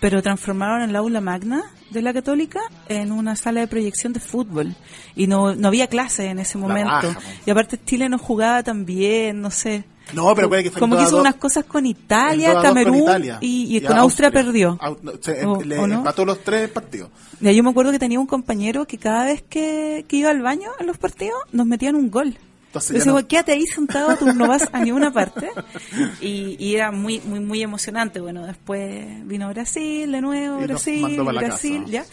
pero 0.00 0.22
transformaron 0.22 0.88
el 0.88 0.94
aula 0.96 1.20
magna 1.20 1.62
de 1.90 2.02
la 2.02 2.12
católica 2.12 2.60
en 2.88 3.12
una 3.12 3.34
sala 3.36 3.60
de 3.60 3.66
proyección 3.66 4.12
de 4.12 4.20
fútbol. 4.20 4.74
Y 5.16 5.26
no, 5.26 5.54
no 5.54 5.68
había 5.68 5.86
clase 5.88 6.26
en 6.26 6.38
ese 6.38 6.56
momento. 6.58 7.14
y 7.46 7.50
aparte 7.50 7.78
Chile 7.84 8.08
no 8.08 8.18
jugaba 8.18 8.62
tan 8.62 8.84
bien, 8.84 9.40
no 9.40 9.50
sé. 9.50 9.84
No, 10.14 10.34
pero 10.34 10.48
puede 10.48 10.62
que 10.64 10.70
fue 10.70 10.80
Como 10.80 10.96
que 10.96 11.02
hizo 11.02 11.12
dos- 11.12 11.20
unas 11.20 11.34
cosas 11.36 11.64
con 11.64 11.84
Italia, 11.86 12.54
con 12.54 12.62
Camerún 12.62 13.02
Italia. 13.02 13.38
y, 13.40 13.64
y 13.74 13.76
Y 13.76 13.80
con 13.82 13.96
Austria, 13.98 14.30
perdió. 14.30 14.78
Au- 14.80 14.98
no, 15.02 15.12
se- 15.20 15.44
¿O- 15.44 15.62
le 15.62 15.78
o 15.78 15.86
no? 15.86 15.94
empató 15.96 16.24
los 16.24 16.42
tres 16.42 16.68
partidos. 16.70 17.10
Ya, 17.40 17.52
yo 17.52 17.62
me 17.62 17.70
acuerdo 17.70 17.92
que 17.92 17.98
tenía 17.98 18.18
un 18.18 18.26
compañero 18.26 18.86
que 18.86 18.98
cada 18.98 19.24
vez 19.26 19.42
que, 19.42 20.04
que 20.08 20.16
iba 20.16 20.30
al 20.30 20.42
baño 20.42 20.70
en 20.80 20.86
los 20.86 20.98
partidos 20.98 21.38
nos 21.52 21.66
metían 21.66 21.94
un 21.94 22.10
gol. 22.10 22.36
Entonces 22.68 23.02
ya 23.04 23.10
no- 23.12 23.26
quédate 23.26 23.52
ahí 23.52 23.64
sentado, 23.66 24.14
tú 24.16 24.26
no 24.34 24.46
vas 24.48 24.68
a 24.72 24.78
ninguna 24.80 25.10
parte. 25.12 25.48
Y, 26.20 26.56
y 26.58 26.74
era 26.74 26.90
muy, 26.92 27.20
muy, 27.20 27.40
muy 27.40 27.62
emocionante. 27.62 28.20
Bueno, 28.20 28.46
después 28.46 29.06
vino 29.26 29.48
Brasil, 29.48 30.10
de 30.12 30.20
nuevo, 30.20 30.58
Brasil, 30.60 31.16
Brasil, 31.22 31.80
casa. 31.80 31.90
ya. 31.92 32.04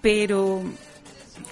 Pero, 0.00 0.62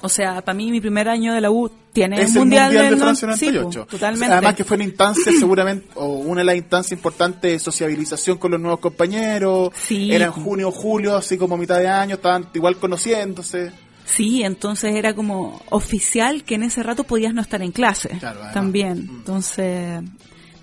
o 0.03 0.09
sea, 0.09 0.41
para 0.43 0.55
mí 0.57 0.71
mi 0.71 0.81
primer 0.81 1.09
año 1.09 1.33
de 1.35 1.41
la 1.41 1.51
U 1.51 1.71
tiene 1.93 2.21
es 2.23 2.33
el 2.35 2.41
mundial, 2.41 2.73
de 2.73 2.97
Francia 2.97 3.37
sí, 3.37 3.47
98. 3.47 3.81
po, 3.81 3.87
totalmente. 3.91 4.33
Además 4.33 4.55
que 4.55 4.65
fue 4.65 4.77
una 4.77 4.85
instancia 4.85 5.33
seguramente, 5.39 5.89
o 5.95 6.07
una 6.07 6.41
de 6.41 6.45
las 6.45 6.57
instancias 6.57 6.93
importantes 6.93 7.53
de 7.53 7.59
sociabilización 7.59 8.39
con 8.39 8.53
los 8.53 8.61
nuevos 8.61 8.81
compañeros. 8.81 9.71
Sí. 9.87 10.13
Era 10.13 10.27
en 10.27 10.33
junio 10.33 10.69
o 10.69 10.73
julio, 10.73 11.17
así 11.17 11.37
como 11.37 11.57
mitad 11.57 11.79
de 11.79 11.89
año, 11.89 12.15
estaban 12.17 12.47
igual 12.55 12.77
conociéndose. 12.77 13.73
Sí, 14.05 14.43
entonces 14.43 14.95
era 14.97 15.15
como 15.15 15.61
oficial 15.71 16.43
que 16.45 16.57
en 16.57 16.65
ese 16.65 16.83
rato 16.83 17.05
podías 17.05 17.33
no 17.33 17.41
estar 17.43 17.63
en 17.63 17.71
clase 17.71 18.09
Claro, 18.19 18.41
también. 18.53 19.07
Mm. 19.07 19.11
Entonces 19.19 20.01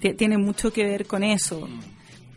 ti- 0.01 0.13
tiene 0.15 0.37
mucho 0.37 0.71
que 0.73 0.83
ver 0.83 1.05
con 1.07 1.23
eso. 1.23 1.67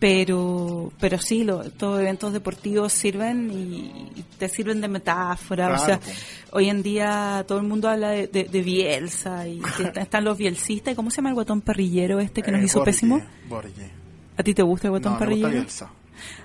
Pero 0.01 0.91
pero 0.99 1.19
sí, 1.19 1.45
lo, 1.45 1.63
estos 1.63 2.01
eventos 2.01 2.33
deportivos 2.33 2.91
sirven 2.93 3.51
y, 3.53 4.11
y 4.19 4.25
te 4.39 4.49
sirven 4.49 4.81
de 4.81 4.89
metáfora. 4.89 5.69
Claro, 5.69 5.83
o 5.83 5.87
sea, 5.87 6.01
hoy 6.53 6.71
en 6.71 6.83
día 6.83 7.45
todo 7.47 7.59
el 7.59 7.65
mundo 7.67 7.87
habla 7.89 8.09
de, 8.11 8.27
de- 8.27 8.45
de 8.45 8.63
Bielsa 8.63 9.47
y 9.47 9.61
que 9.77 10.01
están 10.01 10.25
los 10.25 10.39
bielsistas. 10.39 10.95
¿Y 10.95 10.97
cómo 10.97 11.11
se 11.11 11.17
llama 11.19 11.29
el 11.29 11.35
guatón 11.35 11.61
parrillero 11.61 12.19
este 12.19 12.43
que 12.43 12.51
nos 12.51 12.63
Eh, 12.63 12.65
hizo 12.65 12.79
Borge, 12.79 12.93
pésimo? 12.93 13.23
Borge. 13.47 13.91
¿A 14.39 14.43
ti 14.43 14.55
te 14.55 14.63
gusta 14.63 14.87
el 14.89 14.93
guatón 14.93 15.13
No, 15.13 15.19
me 15.21 15.27
gusta 15.27 15.27
parrillero? 15.27 15.51
Bielsa. 15.51 15.91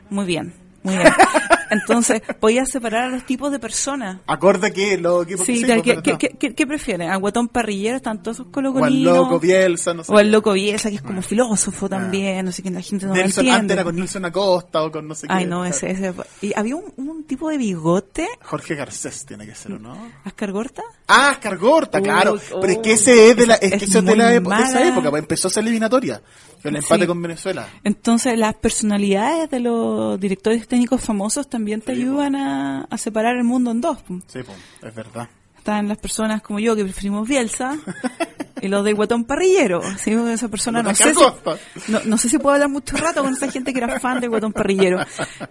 Muy 0.09 0.25
bien, 0.25 0.53
muy 0.83 0.97
bien. 0.97 1.07
Entonces, 1.69 2.21
podías 2.39 2.69
separar 2.69 3.05
a 3.05 3.09
los 3.09 3.25
tipos 3.25 3.51
de 3.51 3.59
personas. 3.59 4.17
Acorde 4.27 4.71
que 4.71 4.97
los 4.97 5.23
equipos 5.25 5.45
Sí, 5.45 5.61
que 5.61 5.67
tal, 5.67 5.77
sí, 5.77 5.81
¿qué, 5.83 5.93
pues, 5.93 6.03
qué, 6.03 6.11
¿verdad? 6.11 6.19
qué, 6.19 6.37
qué- 6.37 6.55
qué 6.55 6.67
prefieren? 6.67 7.09
¿Al 7.09 7.19
guatón 7.19 7.47
parrillero? 7.47 7.97
¿Están 7.97 8.21
todos 8.21 8.37
esos 8.37 8.45
O 8.45 8.49
al 8.49 8.53
colocolinos? 8.53 9.15
loco 9.17 9.39
Bielsa, 9.39 9.93
no 9.93 10.03
sé. 10.03 10.11
O 10.11 10.17
al 10.17 10.31
loco 10.31 10.53
Bielsa, 10.53 10.89
que 10.89 10.95
es 10.95 11.01
como 11.01 11.21
filósofo 11.21 11.89
también, 11.89 12.45
no 12.45 12.51
sé 12.51 12.61
qué, 12.63 12.69
la 12.71 12.81
gente 12.81 13.05
no 13.05 13.13
Nelson, 13.13 13.45
antes 13.45 13.53
entiende. 13.53 13.73
era 13.73 13.83
con 13.83 13.95
Nelson 13.95 14.25
Acosta 14.25 14.83
o 14.83 14.91
con 14.91 15.07
no 15.07 15.15
sé 15.15 15.27
qué. 15.27 15.33
Ay, 15.33 15.45
no, 15.45 15.65
ese, 15.65 15.91
ese. 15.91 16.13
Y 16.41 16.53
había 16.55 16.75
un, 16.75 16.85
un 16.97 17.23
tipo 17.25 17.49
de 17.49 17.57
bigote, 17.57 18.27
Jorge 18.43 18.75
Garcés 18.75 19.25
tiene 19.25 19.45
que 19.45 19.55
ser, 19.55 19.73
¿o 19.73 19.79
no? 19.79 19.97
Ascar 20.23 20.51
Gorta. 20.51 20.83
Ah, 21.07 21.29
Ascargorta, 21.31 21.97
Uy, 21.99 22.03
claro. 22.03 22.37
Pero 22.61 22.73
es 22.73 22.77
que 22.79 22.93
ese 22.93 23.29
es 23.29 23.37
de 23.37 23.47
la, 23.47 23.55
es, 23.55 23.73
es 23.73 23.79
que 23.79 23.85
eso 23.85 23.99
es 23.99 24.05
de, 24.05 24.15
la 24.15 24.33
epo- 24.35 24.55
de 24.55 24.63
esa 24.63 24.87
época, 24.87 25.09
pues 25.09 25.21
empezó 25.21 25.47
esa 25.47 25.59
eliminatoria. 25.59 26.21
El 26.69 26.75
empate 26.77 27.01
Sí. 27.01 27.07
con 27.07 27.21
Venezuela. 27.21 27.67
Entonces, 27.83 28.37
las 28.37 28.55
personalidades 28.55 29.49
de 29.49 29.59
los 29.59 30.19
directores 30.19 30.67
técnicos 30.67 31.01
famosos 31.01 31.49
también 31.49 31.81
te 31.81 31.95
Sí, 31.95 32.01
ayudan 32.01 32.35
a, 32.35 32.81
a 32.89 32.97
separar 32.97 33.35
el 33.37 33.43
mundo 33.43 33.71
en 33.71 33.81
dos. 33.81 33.97
Sí, 34.27 34.39
pues, 34.43 34.57
es 34.83 34.95
verdad. 34.95 35.29
Están 35.57 35.87
las 35.87 35.97
personas 35.97 36.41
como 36.43 36.59
yo 36.59 36.75
que 36.75 36.83
preferimos 36.83 37.27
Bielsa 37.27 37.75
y 38.61 38.67
los 38.67 38.83
del 38.85 38.93
guatón 38.93 39.23
parrillero. 39.23 39.81
¿sí? 39.97 40.11
Esa 40.11 40.47
persona 40.47 40.83
no 40.83 40.93
sé, 40.93 41.13
si, 41.15 41.91
no, 41.91 42.01
no 42.05 42.17
sé 42.19 42.29
si 42.29 42.37
puedo 42.37 42.53
hablar 42.53 42.69
mucho 42.69 42.95
rato 42.97 43.23
con 43.23 43.33
esa 43.33 43.49
gente 43.51 43.73
que 43.73 43.79
era 43.79 43.99
fan 43.99 44.19
del 44.21 44.29
guatón 44.29 44.53
parrillero. 44.53 44.99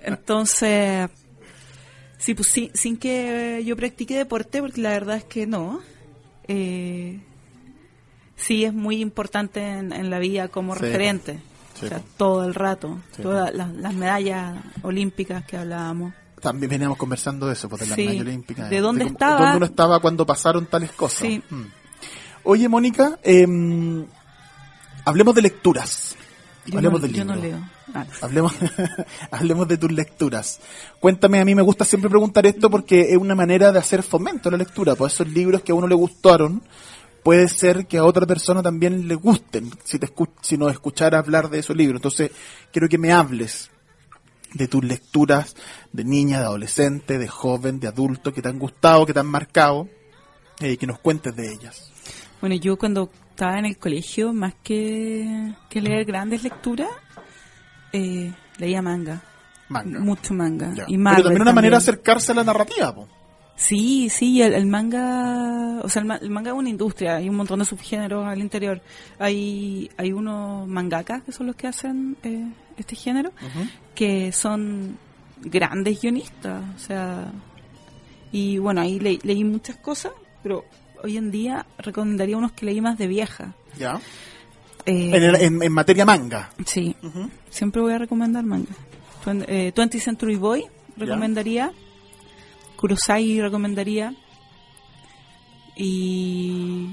Entonces, 0.05 1.11
sí, 2.19 2.35
pues 2.35 2.49
sí, 2.49 2.71
sin 2.75 2.97
que 2.97 3.63
yo 3.67 3.77
practique 3.77 4.17
deporte, 4.17 4.61
porque 4.61 4.81
la 4.81 4.91
verdad 4.91 5.17
es 5.17 5.25
que 5.25 5.47
no. 5.49 5.81
Eh, 6.47 7.21
sí 8.37 8.65
es 8.65 8.73
muy 8.75 9.01
importante 9.01 9.61
en, 9.67 9.93
en 9.93 10.11
la 10.11 10.19
vida 10.19 10.49
como 10.49 10.75
Sí, 10.75 10.81
referente. 10.81 11.41
Sí, 11.79 11.87
o 11.87 11.89
sea, 11.89 11.99
po. 11.99 12.05
todo 12.17 12.45
el 12.45 12.55
rato. 12.55 12.99
Sí, 13.17 13.23
todas 13.23 13.53
las, 13.55 13.73
las 13.75 13.95
medallas 13.95 14.55
olímpicas 14.83 15.45
que 15.45 15.57
hablábamos. 15.57 16.13
También 16.41 16.71
veníamos 16.71 16.99
conversando 16.99 17.47
de 17.47 17.55
eso, 17.55 17.69
pues, 17.69 17.81
de 17.81 17.87
la 17.89 17.97
Sí. 17.97 18.03
medalla 18.03 18.21
olímpica. 18.21 18.69
¿De 18.69 18.81
dónde 18.81 19.05
cómo- 19.05 19.15
estaba? 19.15 19.41
¿Dónde 19.41 19.57
uno 19.57 19.67
estaba 19.67 19.99
cuando 20.01 20.27
pasaron 20.27 20.67
tales 20.67 20.93
cosas? 20.93 21.27
Mm. 21.51 21.63
Oye, 22.45 22.69
Mónica, 22.69 23.19
em, 23.23 24.05
hablemos 25.05 25.35
de 25.35 25.43
lecturas. 25.43 26.17
Yo 26.67 26.79
hablemos 26.79 27.01
no, 27.01 27.07
del 27.07 27.17
yo 27.17 27.25
no 27.25 27.35
leo. 27.37 27.59
Ah, 27.95 28.07
Hablemos, 28.23 28.55
hablemos 29.31 29.69
de 29.69 29.77
tus 29.79 29.93
lecturas. 29.93 30.61
Cuéntame, 30.99 31.41
a 31.41 31.45
mí 31.45 31.55
me 31.55 31.63
gusta 31.63 31.85
siempre 31.85 32.09
preguntar 32.11 32.47
esto 32.47 32.71
porque 32.71 33.13
es 33.13 33.17
una 33.19 33.35
manera 33.35 33.71
de 33.73 33.79
hacer 33.79 34.03
fomento 34.03 34.49
a 34.49 34.53
la 34.53 34.59
lectura. 34.59 34.95
Pues 34.95 35.13
esos 35.15 35.29
libros 35.29 35.63
que 35.63 35.73
a 35.73 35.75
uno 35.75 35.87
le 35.87 35.95
gustaron, 35.95 36.63
puede 37.25 37.49
ser 37.49 37.87
que 37.87 37.99
a 37.99 38.05
otra 38.05 38.25
persona 38.27 38.63
también 38.63 39.09
le 39.09 39.15
gusten, 39.17 39.71
si, 39.83 39.99
te 39.99 40.07
escu- 40.07 40.31
si 40.43 40.57
nos 40.57 40.71
escuchara 40.71 41.19
hablar 41.19 41.51
de 41.51 41.59
esos 41.59 41.75
libros. 41.77 41.99
Entonces, 41.99 42.31
quiero 42.71 42.89
que 42.89 42.99
me 42.99 43.11
hables 43.13 43.71
de 44.53 44.69
tus 44.69 44.85
lecturas 44.85 45.57
de 45.93 46.05
niña, 46.05 46.39
de 46.39 46.45
adolescente, 46.45 47.19
de 47.19 47.27
joven, 47.27 47.81
de 47.81 47.89
adulto, 47.89 48.33
que 48.33 48.41
te 48.43 48.49
han 48.49 48.59
gustado, 48.61 49.05
que 49.07 49.13
te 49.13 49.19
han 49.19 49.27
marcado, 49.27 49.89
eh, 50.61 50.73
y 50.73 50.77
que 50.77 50.87
nos 50.87 51.01
cuentes 51.01 51.35
de 51.35 51.53
ellas. 51.53 51.91
Bueno, 52.41 52.55
yo 52.57 52.77
cuando 52.77 53.11
estaba 53.31 53.59
en 53.59 53.65
el 53.65 53.79
colegio, 53.79 54.33
más 54.33 54.55
que, 54.63 55.55
que 55.69 55.81
leer 55.81 56.05
grandes 56.05 56.45
lecturas, 56.45 56.91
eh, 57.93 58.33
leía 58.59 58.83
manga. 58.83 59.23
Manga. 59.69 59.99
Mucho 59.99 60.35
manga. 60.35 60.73
Ya. 60.75 60.85
Y 60.89 60.99
Marvel 60.99 61.17
Pero 61.23 61.29
también 61.31 61.43
una 61.43 61.53
manera 61.53 61.77
de 61.79 61.83
acercarse 61.83 62.33
a 62.33 62.35
la 62.35 62.45
narrativa. 62.45 62.95
po. 62.95 63.09
Sí, 63.57 64.09
sí, 64.11 64.43
el, 64.43 64.53
el 64.55 64.67
manga, 64.67 65.81
o 65.83 65.89
sea, 65.89 66.03
el, 66.03 66.11
el 66.23 66.31
manga 66.31 66.51
es 66.51 66.57
una 66.57 66.69
industria, 66.69 67.17
hay 67.17 67.29
un 67.29 67.37
montón 67.37 67.61
de 67.61 67.65
subgéneros 67.65 68.27
al 68.27 68.41
interior. 68.41 68.81
Hay, 69.19 69.91
hay 69.97 70.13
unos 70.13 70.67
mangakas 70.67 71.23
que 71.23 71.33
son 71.33 71.47
los 71.47 71.57
que 71.57 71.69
hacen 71.69 72.17
eh, 72.25 72.47
este 72.77 72.97
género, 72.97 73.31
que 73.95 74.33
son 74.33 74.99
grandes 75.41 76.01
guionistas, 76.01 76.63
o 76.75 76.79
sea, 76.79 77.31
y 78.33 78.59
bueno, 78.59 78.81
ahí 78.81 78.99
le- 78.99 79.21
leí 79.23 79.45
muchas 79.45 79.77
cosas, 79.77 80.13
pero 80.43 80.65
hoy 81.05 81.17
en 81.17 81.31
día 81.31 81.65
recomendaría 81.79 82.37
unos 82.37 82.53
que 82.53 82.67
leí 82.67 82.81
más 82.81 82.99
de 82.99 83.07
vieja. 83.07 83.55
¿Ya? 83.79 84.01
Eh, 84.87 85.11
En, 85.15 85.23
el- 85.23 85.37
en- 85.37 85.63
en 85.63 85.73
materia 85.73 86.05
manga. 86.05 86.51
Sí, 86.67 86.97
siempre 87.51 87.81
voy 87.81 87.93
a 87.93 87.99
recomendar 87.99 88.43
manga. 88.45 88.75
Twen- 89.25 89.45
eh, 89.49 89.73
20th 89.75 90.01
Century 90.01 90.35
Boy 90.37 90.65
recomendaría. 90.97 91.73
Kurosai 92.85 93.41
recomendaría. 93.41 94.15
Y. 95.75 96.91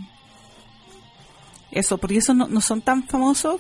Eso, 1.70 1.98
porque 1.98 2.20
esos 2.20 2.34
no, 2.34 2.48
no 2.48 2.62
son 2.62 2.82
tan 2.82 3.04
famosos. 3.04 3.60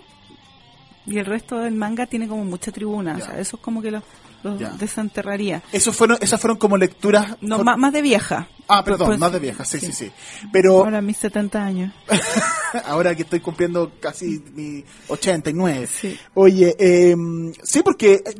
Y 1.05 1.17
el 1.17 1.25
resto 1.25 1.59
del 1.59 1.73
manga 1.73 2.05
tiene 2.05 2.29
como 2.29 2.45
mucha 2.45 2.71
tribuna. 2.71 3.17
O 3.17 3.19
sea, 3.19 3.38
eso 3.38 3.57
es 3.57 3.61
como 3.61 3.82
que 3.82 3.91
los, 3.91 4.03
desenterraría. 4.79 5.61
Esos 5.73 5.93
fueron, 5.93 6.19
esas 6.21 6.39
fueron 6.39 6.57
como 6.57 6.77
lecturas. 6.77 7.36
No, 7.41 7.65
más, 7.65 7.77
más 7.77 7.91
de 7.91 8.01
vieja. 8.01 8.47
Ah, 8.65 8.82
perdón, 8.82 9.07
Pues- 9.07 9.19
más 9.19 9.34
de 9.34 9.39
viejas, 9.39 9.67
sí, 9.67 9.82
sí, 9.82 9.91
sí. 9.91 10.09
Pero 10.53 10.77
Ahora 10.86 11.01
mis 11.01 11.17
70 11.17 11.61
años. 11.61 11.93
ahora 12.86 13.13
que 13.13 13.23
estoy 13.23 13.41
cumpliendo 13.41 13.91
casi 13.99 14.41
mi 14.55 14.86
89. 15.09 15.86
Sí. 15.88 16.17
Oye, 16.36 16.77
eh, 16.79 17.13
sí, 17.61 17.82
porque, 17.84 18.23
eh, 18.25 18.36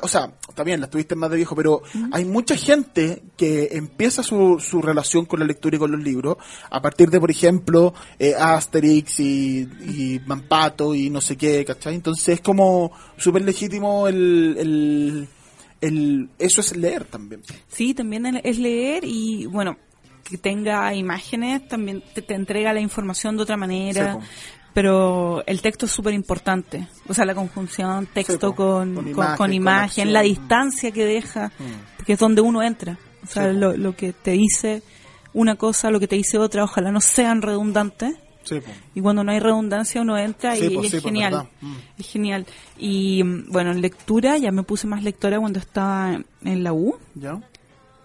o 0.00 0.06
sea, 0.06 0.32
está 0.52 0.62
bien, 0.64 0.80
la 0.80 0.88
tuviste 0.90 1.14
más 1.16 1.30
de 1.30 1.36
viejo, 1.38 1.56
pero 1.56 1.82
hay 2.12 2.24
mucha 2.24 2.56
gente 2.56 3.22
que 3.36 3.70
empieza 3.72 4.22
su, 4.22 4.58
su 4.60 4.80
relación 4.82 5.24
con 5.24 5.40
la 5.40 5.46
lectura 5.46 5.76
y 5.76 5.78
con 5.78 5.90
los 5.92 6.00
libros 6.02 6.36
a 6.70 6.80
partir 6.80 7.08
de, 7.10 7.18
por 7.18 7.30
ejemplo, 7.30 7.94
eh, 8.18 8.34
Asterix 8.38 9.18
y, 9.20 9.60
y 9.60 10.20
Mampato 10.26 10.94
y 10.94 11.10
no 11.10 11.20
sé 11.20 11.36
qué, 11.36 11.64
¿cachai? 11.64 11.94
Entonces 11.94 12.28
es 12.28 12.40
como 12.40 12.92
súper 13.16 13.42
legítimo 13.42 14.06
el, 14.08 14.56
el, 14.58 15.28
el... 15.80 16.28
Eso 16.38 16.60
es 16.60 16.76
leer 16.76 17.04
también. 17.04 17.42
Sí, 17.68 17.94
también 17.94 18.26
es- 18.44 18.58
leer 18.58 19.04
y, 19.04 19.46
bueno, 19.46 19.76
que 20.22 20.38
tenga 20.38 20.94
imágenes, 20.94 21.66
también 21.66 22.02
te, 22.14 22.22
te 22.22 22.34
entrega 22.34 22.72
la 22.72 22.80
información 22.80 23.36
de 23.36 23.42
otra 23.42 23.56
manera. 23.56 24.18
Sí. 24.20 24.26
Pero 24.74 25.42
el 25.46 25.60
texto 25.62 25.86
es 25.86 25.92
súper 25.92 26.14
importante. 26.14 26.88
O 27.08 27.14
sea, 27.14 27.24
la 27.24 27.34
conjunción 27.34 28.06
texto 28.06 28.54
con, 28.54 28.94
Con 28.94 29.36
con, 29.36 29.52
imagen, 29.52 30.04
con. 30.04 30.10
Mm. 30.10 30.14
la 30.14 30.22
distancia 30.22 30.90
que 30.90 31.04
deja, 31.04 31.52
que 32.06 32.14
es 32.14 32.18
donde 32.18 32.40
uno 32.40 32.62
entra. 32.62 32.98
O 33.22 33.26
sea, 33.26 33.50
Sí, 33.52 33.56
lo, 33.58 33.76
lo 33.76 33.94
que 33.94 34.12
te 34.12 34.32
dice 34.32 34.82
una 35.34 35.56
cosa, 35.56 35.90
lo 35.90 36.00
que 36.00 36.08
te 36.08 36.16
dice 36.16 36.38
otra, 36.38 36.64
ojalá 36.64 36.90
no 36.90 37.00
sean 37.00 37.42
redundantes. 37.42 38.14
Sí. 38.44 38.56
Y 38.94 39.00
cuando 39.00 39.22
no 39.22 39.30
hay 39.30 39.38
redundancia 39.38 40.00
uno 40.02 40.18
entra 40.18 40.58
y, 40.58 40.76
es 40.84 41.00
genial. 41.00 41.48
Mm. 41.60 41.74
Es 41.98 42.08
genial. 42.10 42.44
Y 42.76 43.22
mm, 43.22 43.52
bueno, 43.52 43.70
en 43.70 43.80
lectura, 43.80 44.36
ya 44.36 44.50
me 44.50 44.64
puse 44.64 44.88
más 44.88 45.04
lectora 45.04 45.38
cuando 45.38 45.60
estaba 45.60 46.14
en- 46.14 46.26
en 46.44 46.64
la 46.64 46.72
U 46.72 46.96
¿Ya? 47.14 47.38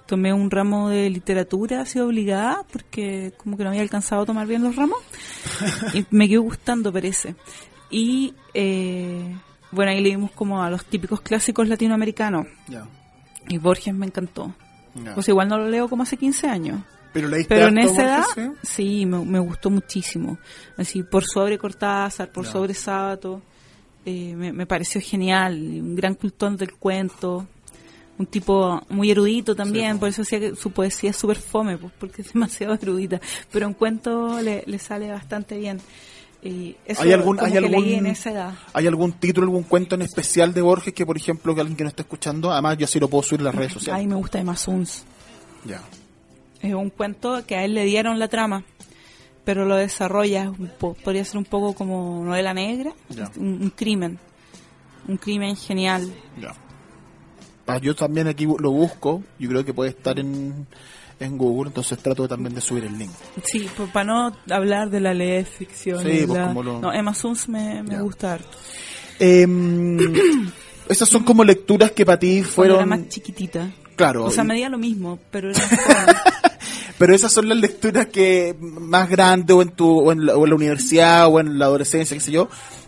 Tomé 0.07 0.33
un 0.33 0.49
ramo 0.49 0.89
de 0.89 1.09
literatura 1.09 1.81
así 1.81 1.99
obligada 1.99 2.65
porque 2.71 3.33
como 3.37 3.57
que 3.57 3.63
no 3.63 3.69
había 3.69 3.81
alcanzado 3.81 4.23
a 4.23 4.25
tomar 4.25 4.47
bien 4.47 4.63
los 4.63 4.75
ramos. 4.75 4.97
Y 5.93 6.05
me 6.09 6.27
quedó 6.27 6.41
gustando 6.41 6.91
parece. 6.91 7.35
Y 7.89 8.33
eh, 8.53 9.35
bueno 9.71 9.91
ahí 9.91 10.01
leímos 10.01 10.31
como 10.31 10.63
a 10.63 10.69
los 10.69 10.85
típicos 10.85 11.21
clásicos 11.21 11.67
latinoamericanos. 11.67 12.47
Ya. 12.67 12.87
y 13.47 13.57
Borges 13.57 13.93
me 13.93 14.05
encantó. 14.07 14.53
Pues 15.13 15.29
igual 15.29 15.47
no 15.47 15.59
lo 15.59 15.69
leo 15.69 15.87
como 15.87 16.03
hace 16.03 16.17
15 16.17 16.47
años. 16.47 16.81
Pero 17.13 17.29
pero 17.47 17.67
en 17.67 17.77
esa 17.77 18.03
edad 18.03 18.25
Borges, 18.35 18.51
sí? 18.63 18.67
sí 18.99 19.05
me, 19.05 19.23
me 19.23 19.39
gustó 19.39 19.69
muchísimo. 19.69 20.37
Así 20.75 21.03
por 21.03 21.23
sobre 21.23 21.57
Cortázar 21.57 22.31
por 22.31 22.45
sobre 22.45 22.73
Sábato 22.73 23.41
eh, 24.05 24.35
me, 24.35 24.53
me 24.53 24.65
pareció 24.65 25.01
genial. 25.01 25.55
Un 25.55 25.95
gran 25.95 26.15
cultón 26.15 26.57
del 26.57 26.73
cuento 26.73 27.47
un 28.17 28.25
tipo 28.25 28.81
muy 28.89 29.11
erudito 29.11 29.55
también, 29.55 29.93
Sí, 29.93 29.99
por 29.99 30.09
eso 30.09 30.21
decía 30.23 30.39
que 30.39 30.55
su 30.55 30.71
poesía 30.71 31.11
es 31.11 31.15
súper 31.15 31.37
fome, 31.37 31.77
pues, 31.77 31.93
porque 31.99 32.21
es 32.21 32.33
demasiado 32.33 32.73
erudita, 32.73 33.21
pero 33.51 33.67
en 33.67 33.73
cuento 33.73 34.41
le, 34.41 34.63
le 34.65 34.79
sale 34.79 35.11
bastante 35.11 35.57
bien. 35.57 35.79
Y 36.43 36.75
eso 36.85 37.01
¿Hay 37.01 37.11
algún, 37.13 37.39
hay 37.39 37.57
algún, 37.57 37.83
leí 37.83 37.95
en 37.95 38.05
esa 38.05 38.31
edad. 38.31 38.53
¿Hay 38.73 38.85
algún 38.87 39.13
título, 39.13 39.45
algún 39.45 39.63
cuento 39.63 39.95
en 39.95 40.03
especial 40.03 40.53
de 40.53 40.61
Borges 40.61 40.93
que, 40.93 41.05
por 41.05 41.17
ejemplo, 41.17 41.53
que 41.55 41.61
alguien 41.61 41.75
que 41.75 41.83
no 41.83 41.89
está 41.89 42.03
escuchando, 42.03 42.51
además 42.51 42.77
yo 42.77 42.87
sí 42.87 42.99
lo 42.99 43.07
puedo 43.07 43.23
subir 43.23 43.41
en 43.41 43.45
las 43.45 43.55
redes 43.55 43.73
sociales? 43.73 43.99
Ay, 43.99 44.07
me 44.07 44.15
gusta 44.15 44.39
Emma 44.39 44.55
Suns. 44.55 45.03
Ya. 45.65 45.81
Es 46.61 46.73
un 46.73 46.89
cuento 46.89 47.43
que 47.45 47.55
a 47.55 47.65
él 47.65 47.73
le 47.73 47.85
dieron 47.85 48.19
la 48.19 48.27
trama, 48.27 48.63
pero 49.43 49.65
lo 49.65 49.75
desarrolla, 49.75 50.51
podría 51.03 51.25
ser 51.25 51.37
un 51.37 51.45
poco 51.45 51.73
como 51.73 52.23
novela 52.23 52.53
negra, 52.53 52.93
un, 53.35 53.63
un 53.63 53.69
crimen, 53.71 54.19
un 55.07 55.17
crimen 55.17 55.55
genial. 55.55 56.13
Ya. 56.39 56.53
Ah, 57.67 57.77
yo 57.79 57.95
también 57.95 58.27
aquí 58.27 58.45
lo 58.45 58.71
busco, 58.71 59.21
yo 59.37 59.49
creo 59.49 59.65
que 59.65 59.73
puede 59.73 59.89
estar 59.89 60.17
en, 60.19 60.65
en 61.19 61.37
Google, 61.37 61.69
entonces 61.69 61.97
trato 61.99 62.27
también 62.27 62.55
de 62.55 62.61
subir 62.61 62.85
el 62.85 62.97
link. 62.97 63.11
Sí, 63.43 63.67
pues, 63.75 63.89
para 63.91 64.05
no 64.05 64.37
hablar 64.49 64.89
de 64.89 64.99
la 65.01 65.13
ley 65.13 65.31
de 65.31 65.45
ficción. 65.45 66.01
Sí, 66.03 66.23
pues, 66.25 66.39
la- 66.39 66.47
como 66.47 66.63
lo- 66.63 66.79
No, 66.79 66.93
Emma 66.93 67.13
Suns 67.13 67.49
me, 67.49 67.83
me 67.83 68.01
gusta 68.01 68.33
harto. 68.35 68.57
Em, 69.19 69.97
esas 70.89 71.09
son 71.09 71.23
como 71.23 71.43
lecturas 71.43 71.91
que 71.91 72.05
para 72.05 72.19
ti 72.19 72.35
Cuando 72.37 72.51
fueron... 72.51 72.77
era 72.77 72.85
más 72.85 73.09
chiquitita. 73.09 73.69
Claro, 73.95 74.25
O 74.25 74.31
sea, 74.31 74.43
y- 74.43 74.47
me 74.47 74.53
medía 74.53 74.69
lo 74.69 74.77
mismo, 74.77 75.19
pero 75.31 75.49
era 75.49 75.59
pero 76.99 77.13
esas 77.15 77.31
son 77.31 77.49
las 77.49 77.57
lecturas 77.57 78.07
que 78.07 78.55
más 78.61 79.09
grandes 79.09 79.55
o 79.55 79.61
en, 79.61 79.69
tu, 79.71 79.99
o 79.99 80.11
en, 80.11 80.25
la, 80.25 80.35
o 80.37 80.43
en 80.45 80.49
la 80.51 80.55
universidad 80.55 81.27
o 81.27 81.39
en 81.39 81.57
la 81.59 81.65
adolescencia, 81.65 82.15
qué 82.15 82.21
sé 82.21 82.31
yo, 82.31 82.47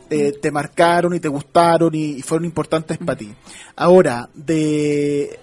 eh, 0.10 0.34
te 0.42 0.52
marcaron 0.52 1.14
y 1.14 1.20
te 1.20 1.28
gustaron 1.28 1.94
y, 1.94 2.22
fueron 2.22 2.46
importantes 2.46 2.98
para 2.98 3.18
ti. 3.18 3.34
Ahora, 3.76 4.30
de, 4.34 5.40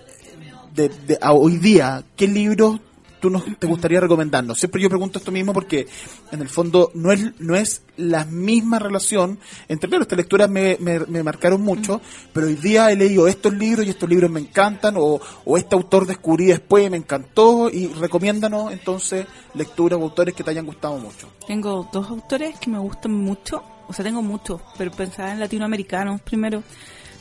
de, 0.75 1.19
a 1.21 1.33
hoy 1.33 1.59
día, 1.59 2.05
¿qué 2.17 2.27
libros 2.27 2.81
tú 3.21 3.31
nos, 3.31 3.45
te 3.59 3.67
gustaría 3.67 4.01
recomendarnos? 4.01 4.59
Siempre 4.59 4.83
yo 4.83 4.89
pregunto 4.89 5.19
esto 5.19 5.31
mismo 5.31 5.53
porque 5.53 5.87
en 6.33 6.41
el 6.41 6.49
fondo 6.49 6.91
no 6.95 7.13
es, 7.13 7.41
no 7.41 7.55
es 7.55 7.83
la 7.97 8.25
misma 8.25 8.79
relación 8.79 9.39
entre, 9.69 9.89
claro, 9.89 10.03
estas 10.03 10.19
lecturas 10.19 10.51
me, 10.51 10.77
me, 10.81 10.99
me 11.01 11.23
marcaron 11.23 11.63
mucho, 11.63 12.01
pero 12.33 12.49
hoy 12.49 12.57
día 12.57 12.91
he 12.91 12.97
leído 12.97 13.29
estos 13.29 13.55
libros 13.55 13.87
y 13.87 13.91
estos 13.91 14.09
libros 14.09 14.31
me 14.31 14.41
encantan 14.41 14.97
o, 14.99 15.21
o 15.45 15.57
este 15.57 15.77
autor 15.77 16.07
descubrí 16.07 16.47
después 16.47 16.87
y 16.87 16.91
me 16.91 16.97
encantó 16.97 17.71
y 17.71 17.87
recomiéndanos 17.87 18.73
entonces 18.73 19.27
lecturas 19.55 19.99
o 20.01 20.03
autores 20.03 20.35
que 20.35 20.43
te 20.43 20.51
hayan 20.51 20.67
gustado 20.67 20.99
mucho. 20.99 21.29
tengo 21.47 21.89
dos 21.93 22.11
autores 22.11 22.59
que 22.59 22.69
me 22.69 22.79
gustan 22.79 23.13
mucho. 23.13 23.63
O 23.89 23.93
sea, 23.93 24.05
tengo 24.05 24.23
muchos, 24.23 24.61
pero 24.77 24.91
pensaba 24.91 25.33
en 25.33 25.41
latinoamericanos 25.41 26.21
primero. 26.23 26.63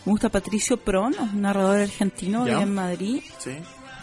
Me 0.05 0.11
gusta 0.11 0.29
Patricio 0.29 0.77
Pron, 0.77 1.15
un 1.19 1.41
narrador 1.41 1.79
argentino 1.79 2.43
vive 2.43 2.61
en 2.61 2.73
Madrid. 2.73 3.21
¿sí? 3.39 3.51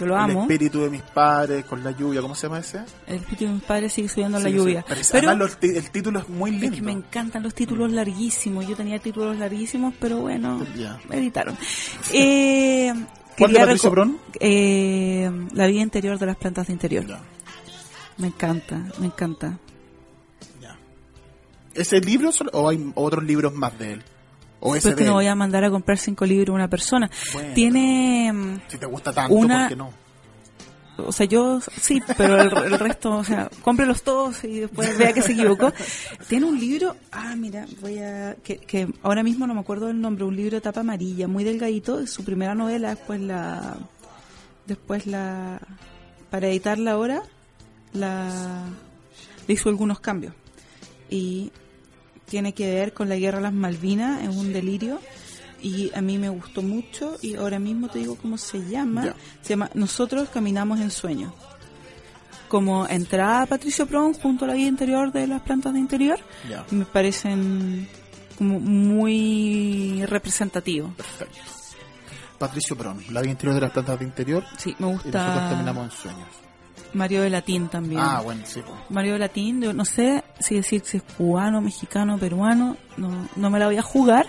Yo 0.01 0.07
lo 0.07 0.15
El 0.17 0.21
amo. 0.21 0.43
espíritu 0.43 0.81
de 0.81 0.91
mis 0.91 1.03
padres, 1.03 1.65
con 1.65 1.85
la 1.85 1.93
lluvia, 1.93 2.21
¿cómo 2.21 2.35
se 2.35 2.47
llama 2.49 2.59
ese? 2.59 2.81
El 3.07 3.17
espíritu 3.17 3.45
de 3.45 3.51
mis 3.53 3.63
padres 3.63 3.93
sigue 3.93 4.09
subiendo 4.09 4.41
la 4.41 4.49
Sí, 4.49 4.55
lluvia. 4.57 4.85
sí. 4.89 5.09
Pero, 5.13 5.29
además 5.29 5.53
los 5.61 5.71
el 5.77 5.91
título 5.91 6.19
es 6.21 6.29
muy 6.29 6.51
lindo. 6.51 6.67
es 6.67 6.73
que 6.73 6.83
me 6.83 6.93
encantan 6.93 7.43
los 7.45 7.55
títulos 7.55 7.93
larguísimos. 7.93 8.67
Yo 8.67 8.75
tenía 8.75 8.99
títulos 8.99 9.37
larguísimos, 9.39 9.95
pero 10.01 10.19
bueno, 10.19 10.65
me 11.09 11.17
editaron. 11.19 11.57
Eh, 12.13 12.93
¿Cuál 13.39 13.53
de 13.53 13.59
Patricio 13.61 13.91
Pron? 13.91 14.19
Eh, 14.41 15.31
la 15.53 15.67
vida 15.67 15.83
interior 15.83 16.19
de 16.19 16.27
las 16.27 16.37
plantas 16.37 16.67
de 16.67 16.73
interior. 16.73 17.05
Me 18.19 18.27
encanta, 18.29 18.83
me 18.99 19.07
encanta. 19.07 19.59
¿Ese 21.75 22.01
libro 22.01 22.31
o 22.53 22.69
hay 22.69 22.93
otros 22.95 23.25
libros 23.25 23.55
más 23.55 23.79
de 23.79 23.93
él? 23.95 24.03
¿O 24.61 24.77
ese 24.77 24.89
Pues 24.89 24.95
que 24.97 25.05
de 25.05 25.11
no 25.11 25.13
él? 25.19 25.25
voy 25.25 25.27
a 25.27 25.35
mandar 25.35 25.65
a 25.65 25.71
comprar 25.71 25.99
cinco 25.99 26.25
libros 26.25 26.51
a 26.51 26.53
una 26.57 26.69
persona. 26.69 27.11
Bueno. 27.33 27.55
Tiene, 27.55 28.61
Si 28.69 28.79
te 28.79 28.87
gusta 28.87 29.13
tanto, 29.13 29.35
una- 29.35 29.61
¿por 29.61 29.69
qué 29.69 29.77
no? 29.77 30.03
o 30.99 31.11
sea, 31.11 31.27
yo 31.27 31.59
sí, 31.81 32.01
pero 32.17 32.41
el, 32.41 32.73
el 32.73 32.79
resto, 32.79 33.17
o 33.17 33.25
sea, 33.25 33.51
cómprelos 33.63 34.03
todos 34.03 34.45
y 34.45 34.61
después 34.61 34.97
vea 34.99 35.13
que 35.13 35.23
se 35.23 35.33
equivocó. 35.33 35.73
Tiene 36.29 36.47
un 36.47 36.61
libro, 36.61 36.95
ah, 37.11 37.35
mira, 37.37 37.67
voy 37.81 37.99
a, 37.99 38.37
que, 38.45 38.59
que 38.59 38.87
ahora 39.03 39.23
mismo 39.25 39.47
no 39.47 39.55
me 39.55 39.61
acuerdo 39.61 39.87
del 39.87 40.01
nombre, 40.01 40.25
un 40.25 40.37
libro 40.37 40.57
de 40.57 40.61
tapa 40.61 40.81
amarilla, 40.81 41.27
muy 41.27 41.43
delgadito, 41.45 41.99
es 41.99 42.11
su 42.13 42.23
primera 42.25 42.55
novela, 42.55 42.91
después 42.91 43.21
la, 43.21 43.77
después 44.67 45.07
la, 45.07 45.61
para 46.31 46.47
editarla 46.49 46.93
ahora, 46.93 47.23
la, 47.95 48.63
le 49.49 49.55
hizo 49.55 49.71
algunos 49.71 49.99
cambios. 49.99 50.35
Y 51.11 51.51
tiene 52.27 52.53
que 52.55 52.73
ver 52.75 52.93
con 52.93 53.09
la 53.09 53.17
guerra 53.17 53.39
de 53.39 53.45
las 53.45 53.53
Malvinas, 53.53 54.23
es 54.23 54.29
un 54.29 54.53
delirio. 54.53 55.01
Y 55.61 55.93
a 55.95 56.01
mí 56.01 56.19
me 56.19 56.29
gustó 56.29 56.61
mucho 56.61 57.17
y 57.23 57.37
ahora 57.37 57.61
mismo 57.61 57.89
te 57.89 58.01
digo 58.01 58.17
cómo 58.17 58.37
se 58.37 58.69
llama. 58.69 59.15
Se 59.43 59.51
llama 59.51 59.71
Nosotros 59.75 60.29
caminamos 60.31 60.81
en 60.81 60.91
sueños. 60.91 61.33
Como 62.49 62.87
entrada 62.89 63.47
Patricio 63.47 63.87
Pron 63.87 64.13
junto 64.13 64.45
a 64.45 64.49
la 64.49 64.55
vida 64.55 64.69
interior 64.69 65.13
de 65.13 65.27
las 65.27 65.41
plantas 65.43 65.73
de 65.73 65.79
interior, 65.79 66.19
Ya. 66.51 66.67
me 66.71 66.85
parecen 66.85 67.89
como 68.37 68.59
muy 68.61 70.05
representativos. 70.07 70.93
Perfecto. 70.97 71.39
Patricio 72.39 72.77
Pron, 72.77 73.01
la 73.11 73.21
vida 73.21 73.31
interior 73.31 73.55
de 73.55 73.61
las 73.61 73.71
plantas 73.71 73.99
de 74.01 74.05
interior. 74.05 74.45
Sí, 74.59 74.75
me 74.81 74.89
Y 74.89 74.91
nosotros 74.91 75.13
gusta 75.15 75.49
terminamos 75.49 75.85
en 75.85 75.91
sueños. 75.97 76.29
Mario 76.95 77.23
de 77.23 77.31
Latín 77.31 77.69
también. 77.69 78.01
Ah, 78.03 78.21
bueno, 78.23 78.43
sí. 78.45 78.61
pues. 78.67 78.79
Mario 78.91 79.15
de 79.15 79.19
Latín, 79.21 79.63
yo 79.63 79.73
no 79.73 79.85
sé 79.85 80.23
si 80.39 80.57
decir 80.57 80.83
si 80.85 80.99
es 80.99 81.03
cubano, 81.03 81.61
mexicano, 81.61 82.19
peruano, 82.19 82.77
no, 82.97 83.29
no 83.37 83.51
me 83.51 83.59
la 83.59 83.67
voy 83.67 83.77
a 83.79 83.83
jugar. 83.83 84.27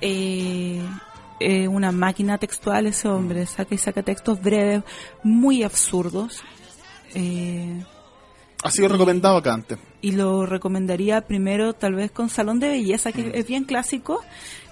Eh, 0.00 0.82
eh, 1.40 1.68
una 1.68 1.92
máquina 1.92 2.38
textual 2.38 2.86
ese 2.86 3.08
hombre, 3.08 3.46
saca 3.46 3.74
y 3.74 3.78
saca 3.78 4.02
textos 4.02 4.40
breves, 4.40 4.82
muy 5.22 5.62
absurdos. 5.62 6.42
Eh, 7.14 7.84
Ha 8.62 8.70
sido 8.70 8.88
recomendado 8.88 9.36
acá 9.36 9.52
antes. 9.52 9.78
Y 10.02 10.12
lo 10.12 10.44
recomendaría 10.46 11.22
primero 11.22 11.72
tal 11.74 11.94
vez 11.94 12.10
con 12.10 12.28
Salón 12.28 12.58
de 12.58 12.68
Belleza, 12.68 13.12
que 13.12 13.30
es 13.34 13.46
bien 13.46 13.64
clásico, 13.64 14.20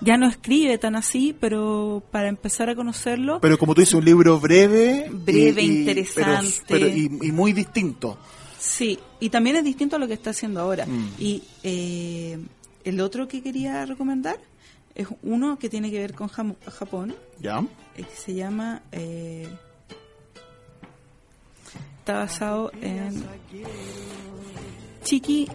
ya 0.01 0.17
no 0.17 0.27
escribe 0.29 0.77
tan 0.77 0.97
así, 0.97 1.35
pero 1.39 2.03
para 2.11 2.29
empezar 2.29 2.69
a 2.69 2.75
conocerlo, 2.75 3.41
Pero 3.41 3.57
como 3.57 3.75
tú 3.75 3.81
dices, 3.81 3.95
un 3.95 4.05
libro 4.05 4.39
breve. 4.41 5.07
Breve, 5.11 5.63
y- 5.63 5.67
y- 5.67 5.79
interesante. 5.79 6.63
Pero, 6.67 6.87
pero- 6.87 6.89
y, 6.89 7.05
y 7.29 7.33
muy 7.33 7.53
distinto. 7.53 8.19
sí, 8.59 8.99
y 9.21 9.31
también 9.31 9.57
es 9.57 9.65
distinto 9.65 9.97
a 9.97 9.99
lo 10.01 10.07
que 10.09 10.15
está 10.15 10.31
haciendo 10.31 10.61
ahora. 10.61 10.85
Mm. 10.87 11.09
Y 11.19 11.43
eh, 11.63 12.39
el 12.85 13.01
otro 13.01 13.29
que 13.29 13.41
quería 13.43 13.87
recomendar 13.87 14.39
es 14.97 15.07
uno 15.23 15.59
que 15.59 15.69
tiene 15.71 15.91
que 15.93 15.99
ver 16.01 16.13
con 16.15 16.29
Jam- 16.29 16.57
Japón, 16.67 17.15
¿Ya? 17.41 17.61
eh, 17.97 18.03
que 18.03 18.17
se 18.17 18.35
llama... 18.35 18.83
eh, 18.93 19.47
está 22.01 22.15
basado 22.15 22.73
en 22.83 23.23
Chiki 25.03 25.49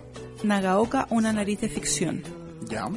Nagaoka, 0.43 1.07
una 1.09 1.31
nariz 1.33 1.61
de 1.61 1.69
ficción. 1.69 2.23
¿Ya? 2.69 2.89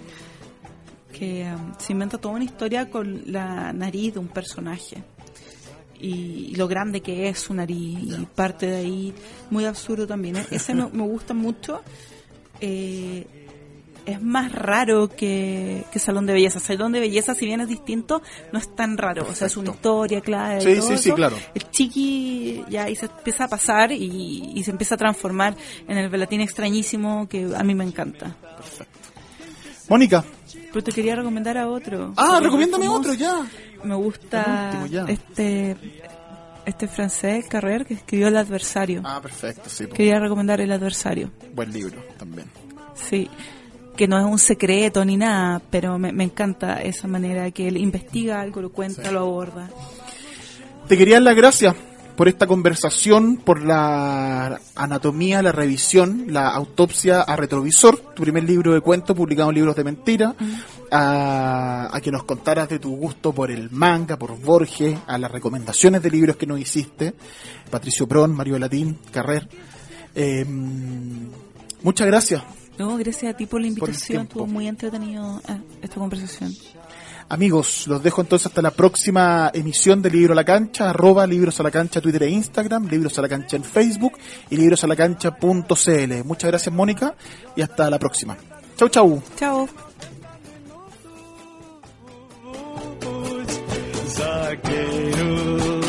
que 1.13 1.45
um, 1.53 1.73
se 1.79 1.93
inventa 1.93 2.19
toda 2.19 2.35
una 2.35 2.45
historia 2.45 2.91
con 2.91 3.23
la 3.27 3.73
nariz 3.73 4.15
de 4.15 4.21
un 4.21 4.29
personaje 4.29 5.03
y, 5.99 6.51
y 6.53 6.55
lo 6.55 6.69
grande 6.69 7.01
que 7.01 7.29
es 7.29 7.41
su 7.41 7.55
nariz 7.55 7.99
y 8.05 8.27
parte 8.37 8.67
de 8.67 8.77
ahí 8.77 9.13
muy 9.51 9.65
absurdo 9.65 10.07
también 10.07 10.37
¿eh? 10.37 10.47
ese 10.53 10.75
me, 10.75 10.87
me 10.91 11.03
gusta 11.03 11.35
mucho 11.35 11.83
Eh, 12.61 13.27
es 14.13 14.23
más 14.23 14.53
raro 14.53 15.09
que, 15.09 15.85
que 15.93 15.99
Salón 15.99 16.27
de 16.27 16.33
Belleza 16.33 16.61
Salón 16.61 16.93
de 16.93 17.01
Belleza 17.01 17.35
si 17.35 17.45
bien 17.47 17.61
es 17.61 17.69
distinto 17.69 18.23
no 18.53 18.59
es 18.59 18.75
tan 18.75 18.97
raro 18.99 19.27
o 19.29 19.35
sea 19.35 19.47
es 19.47 19.57
una 19.57 19.67
Perfecto. 19.73 19.89
historia 20.05 20.21
clara 20.21 20.59
y 20.59 20.61
Sí, 20.63 20.75
todo 20.81 20.89
sí, 20.89 20.99
sí, 20.99 21.13
claro. 21.13 21.37
el 21.55 21.71
chiqui 21.71 22.65
ya 22.71 22.85
ahí 22.85 22.97
se 22.97 23.07
empieza 23.07 23.45
a 23.45 23.49
pasar 23.49 23.93
y, 23.93 24.53
y 24.55 24.65
se 24.65 24.71
empieza 24.71 24.95
a 24.95 24.99
transformar 24.99 25.55
en 25.87 25.99
el 25.99 26.09
velatín 26.09 26.41
extrañísimo 26.41 27.29
que 27.29 27.49
a 27.57 27.63
mí 27.63 27.75
me 27.75 27.85
encanta 27.85 28.35
Mónica. 29.89 30.25
pero 30.73 30.85
te 30.85 30.93
quería 30.93 31.17
recomendar 31.17 31.57
a 31.57 31.69
otro. 31.69 32.13
Ah, 32.17 32.41
recomiéndame 32.43 32.89
otro 32.89 33.15
ya. 33.15 33.47
Me 33.85 33.95
gusta 33.95 34.71
último, 34.83 34.87
ya. 34.87 35.05
este 35.13 35.77
este 36.67 36.87
francés 36.89 37.47
Carrer 37.49 37.87
que 37.87 37.95
escribió 37.95 38.29
El 38.29 38.37
adversario. 38.37 39.01
Ah, 39.05 39.21
perfecto, 39.23 39.71
sí. 39.71 39.85
pues. 39.87 39.97
Quería 39.97 40.19
recomendar 40.21 40.61
El 40.61 40.71
adversario. 40.73 41.31
Buen 41.55 41.73
libro 41.73 42.03
también. 42.19 42.51
Sí. 42.95 43.31
Que 43.99 44.07
no 44.07 44.17
es 44.17 44.25
un 44.25 44.39
secreto 44.39 45.05
ni 45.05 45.17
nada, 45.17 45.61
pero 45.71 45.99
me, 45.99 46.13
me 46.13 46.23
encanta 46.23 46.81
esa 46.81 47.09
manera 47.09 47.51
que 47.51 47.67
él 47.67 47.77
investiga 47.77 48.41
algo, 48.41 48.63
lo 48.63 48.71
cuenta, 48.71 49.11
lo 49.11 49.19
aborda. 49.19 49.69
Te 50.87 50.97
quería 50.97 51.17
dar 51.17 51.25
las 51.25 51.35
gracias 51.35 51.75
por 52.15 52.29
esta 52.29 52.47
conversación, 52.47 53.39
por 53.39 53.61
la 53.61 54.61
anatomía, 54.77 55.43
la 55.43 55.51
revisión, 55.51 56.27
la 56.29 56.49
autopsia 56.51 57.23
a 57.23 57.35
retrovisor, 57.35 58.15
tu 58.15 58.23
primer 58.23 58.45
libro 58.45 58.73
de 58.73 58.81
cuentos 58.83 59.17
publicado 59.17 59.49
en 59.49 59.57
Libros 59.57 59.75
de 59.75 59.83
Mentira, 59.83 60.37
a, 60.93 61.89
a 61.93 62.01
que 62.01 62.13
nos 62.13 62.23
contaras 62.23 62.69
de 62.69 62.79
tu 62.79 62.95
gusto 62.95 63.33
por 63.33 63.51
el 63.51 63.69
manga, 63.73 64.17
por 64.17 64.39
Borges, 64.39 64.97
a 65.09 65.19
las 65.19 65.33
recomendaciones 65.33 66.01
de 66.05 66.11
libros 66.13 66.37
que 66.37 66.47
nos 66.47 66.61
hiciste, 66.61 67.15
Patricio 67.69 68.07
Pron, 68.07 68.33
Mario 68.33 68.61
Latín, 68.61 68.97
Carrer. 69.11 69.49
Eh, 70.15 70.47
muchas 71.83 72.07
gracias. 72.07 72.45
No, 72.79 72.97
gracias 72.97 73.35
a 73.35 73.37
ti 73.37 73.47
por 73.47 73.61
la 73.61 73.67
invitación, 73.67 74.23
estuvo 74.23 74.47
muy 74.47 74.69
entretenido 74.69 75.43
eh, 75.49 75.61
esta 75.83 75.97
conversación. 75.97 76.55
Amigos, 77.31 77.87
los 77.89 78.03
dejo 78.03 78.23
entonces 78.23 78.47
hasta 78.47 78.63
la 78.63 78.71
próxima 78.71 79.51
emisión 79.53 80.01
de 80.01 80.11
Libro 80.11 80.33
a 80.33 80.37
la 80.37 80.45
Cancha, 80.45 80.89
arroba 80.89 81.27
Libros 81.27 81.61
a 81.61 81.63
la 81.63 81.71
Cancha 81.71 82.01
Twitter 82.01 82.23
e 82.23 82.31
Instagram, 82.31 82.89
Libros 82.89 83.19
a 83.19 83.23
la 83.23 83.29
Cancha 83.29 83.57
en 83.57 83.65
Facebook 83.65 84.13
y 84.49 84.57
librosalacancha.cl. 84.57 86.25
Muchas 86.25 86.51
gracias 86.51 86.75
Mónica 86.75 87.15
y 87.55 87.63
hasta 87.63 87.91
la 87.91 87.99
próxima. 87.99 88.37
Chau 88.77 88.89
chau. 88.89 89.69
Zagueiro, 94.09 95.81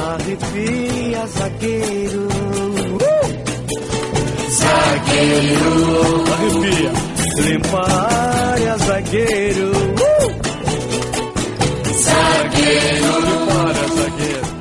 arrepia, 0.00 1.26
zagueiro. 1.26 2.73
Zagueiro, 4.74 6.24
arrepia, 6.34 6.92
limpa 7.44 7.80
a 7.80 8.52
área, 8.52 8.76
zagueiro. 8.78 9.70
Zagueiro, 12.04 13.12
limpa 13.20 13.54
a 13.54 13.68
área, 13.68 13.88
zagueiro. 13.96 14.54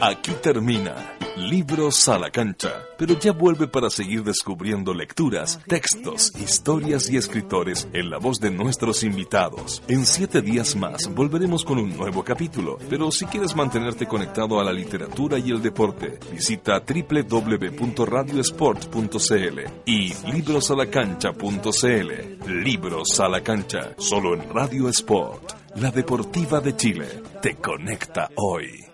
Aquí 0.00 0.32
termina 0.42 0.94
Libros 1.36 2.08
a 2.08 2.18
la 2.18 2.30
cancha, 2.30 2.72
pero 2.96 3.18
ya 3.18 3.32
vuelve 3.32 3.68
para 3.68 3.90
seguir 3.90 4.24
descubriendo 4.24 4.94
lecturas, 4.94 5.60
textos, 5.66 6.32
historias 6.34 7.10
y 7.10 7.18
escritores 7.18 7.86
en 7.92 8.08
la 8.08 8.16
voz 8.16 8.40
de 8.40 8.50
nuestros 8.50 9.04
invitados. 9.04 9.82
En 9.86 10.06
siete 10.06 10.40
días 10.40 10.74
más 10.76 11.14
volveremos 11.14 11.62
con 11.62 11.78
un 11.78 11.94
nuevo 11.94 12.24
capítulo, 12.24 12.78
pero 12.88 13.10
si 13.10 13.26
quieres 13.26 13.54
mantenerte 13.54 14.06
conectado 14.06 14.58
a 14.58 14.64
la 14.64 14.72
literatura 14.72 15.38
y 15.38 15.50
el 15.50 15.60
deporte, 15.60 16.18
visita 16.32 16.80
www.radiosport.cl 16.80 19.60
y 19.84 20.14
librosalacancha.cl. 20.32 22.64
Libros 22.64 23.20
a 23.20 23.28
la 23.28 23.42
cancha, 23.42 23.92
solo 23.98 24.32
en 24.32 24.48
Radio 24.48 24.88
Sport, 24.88 25.52
la 25.76 25.90
deportiva 25.90 26.60
de 26.60 26.76
Chile. 26.76 27.06
Te 27.42 27.56
conecta 27.56 28.30
hoy. 28.36 28.85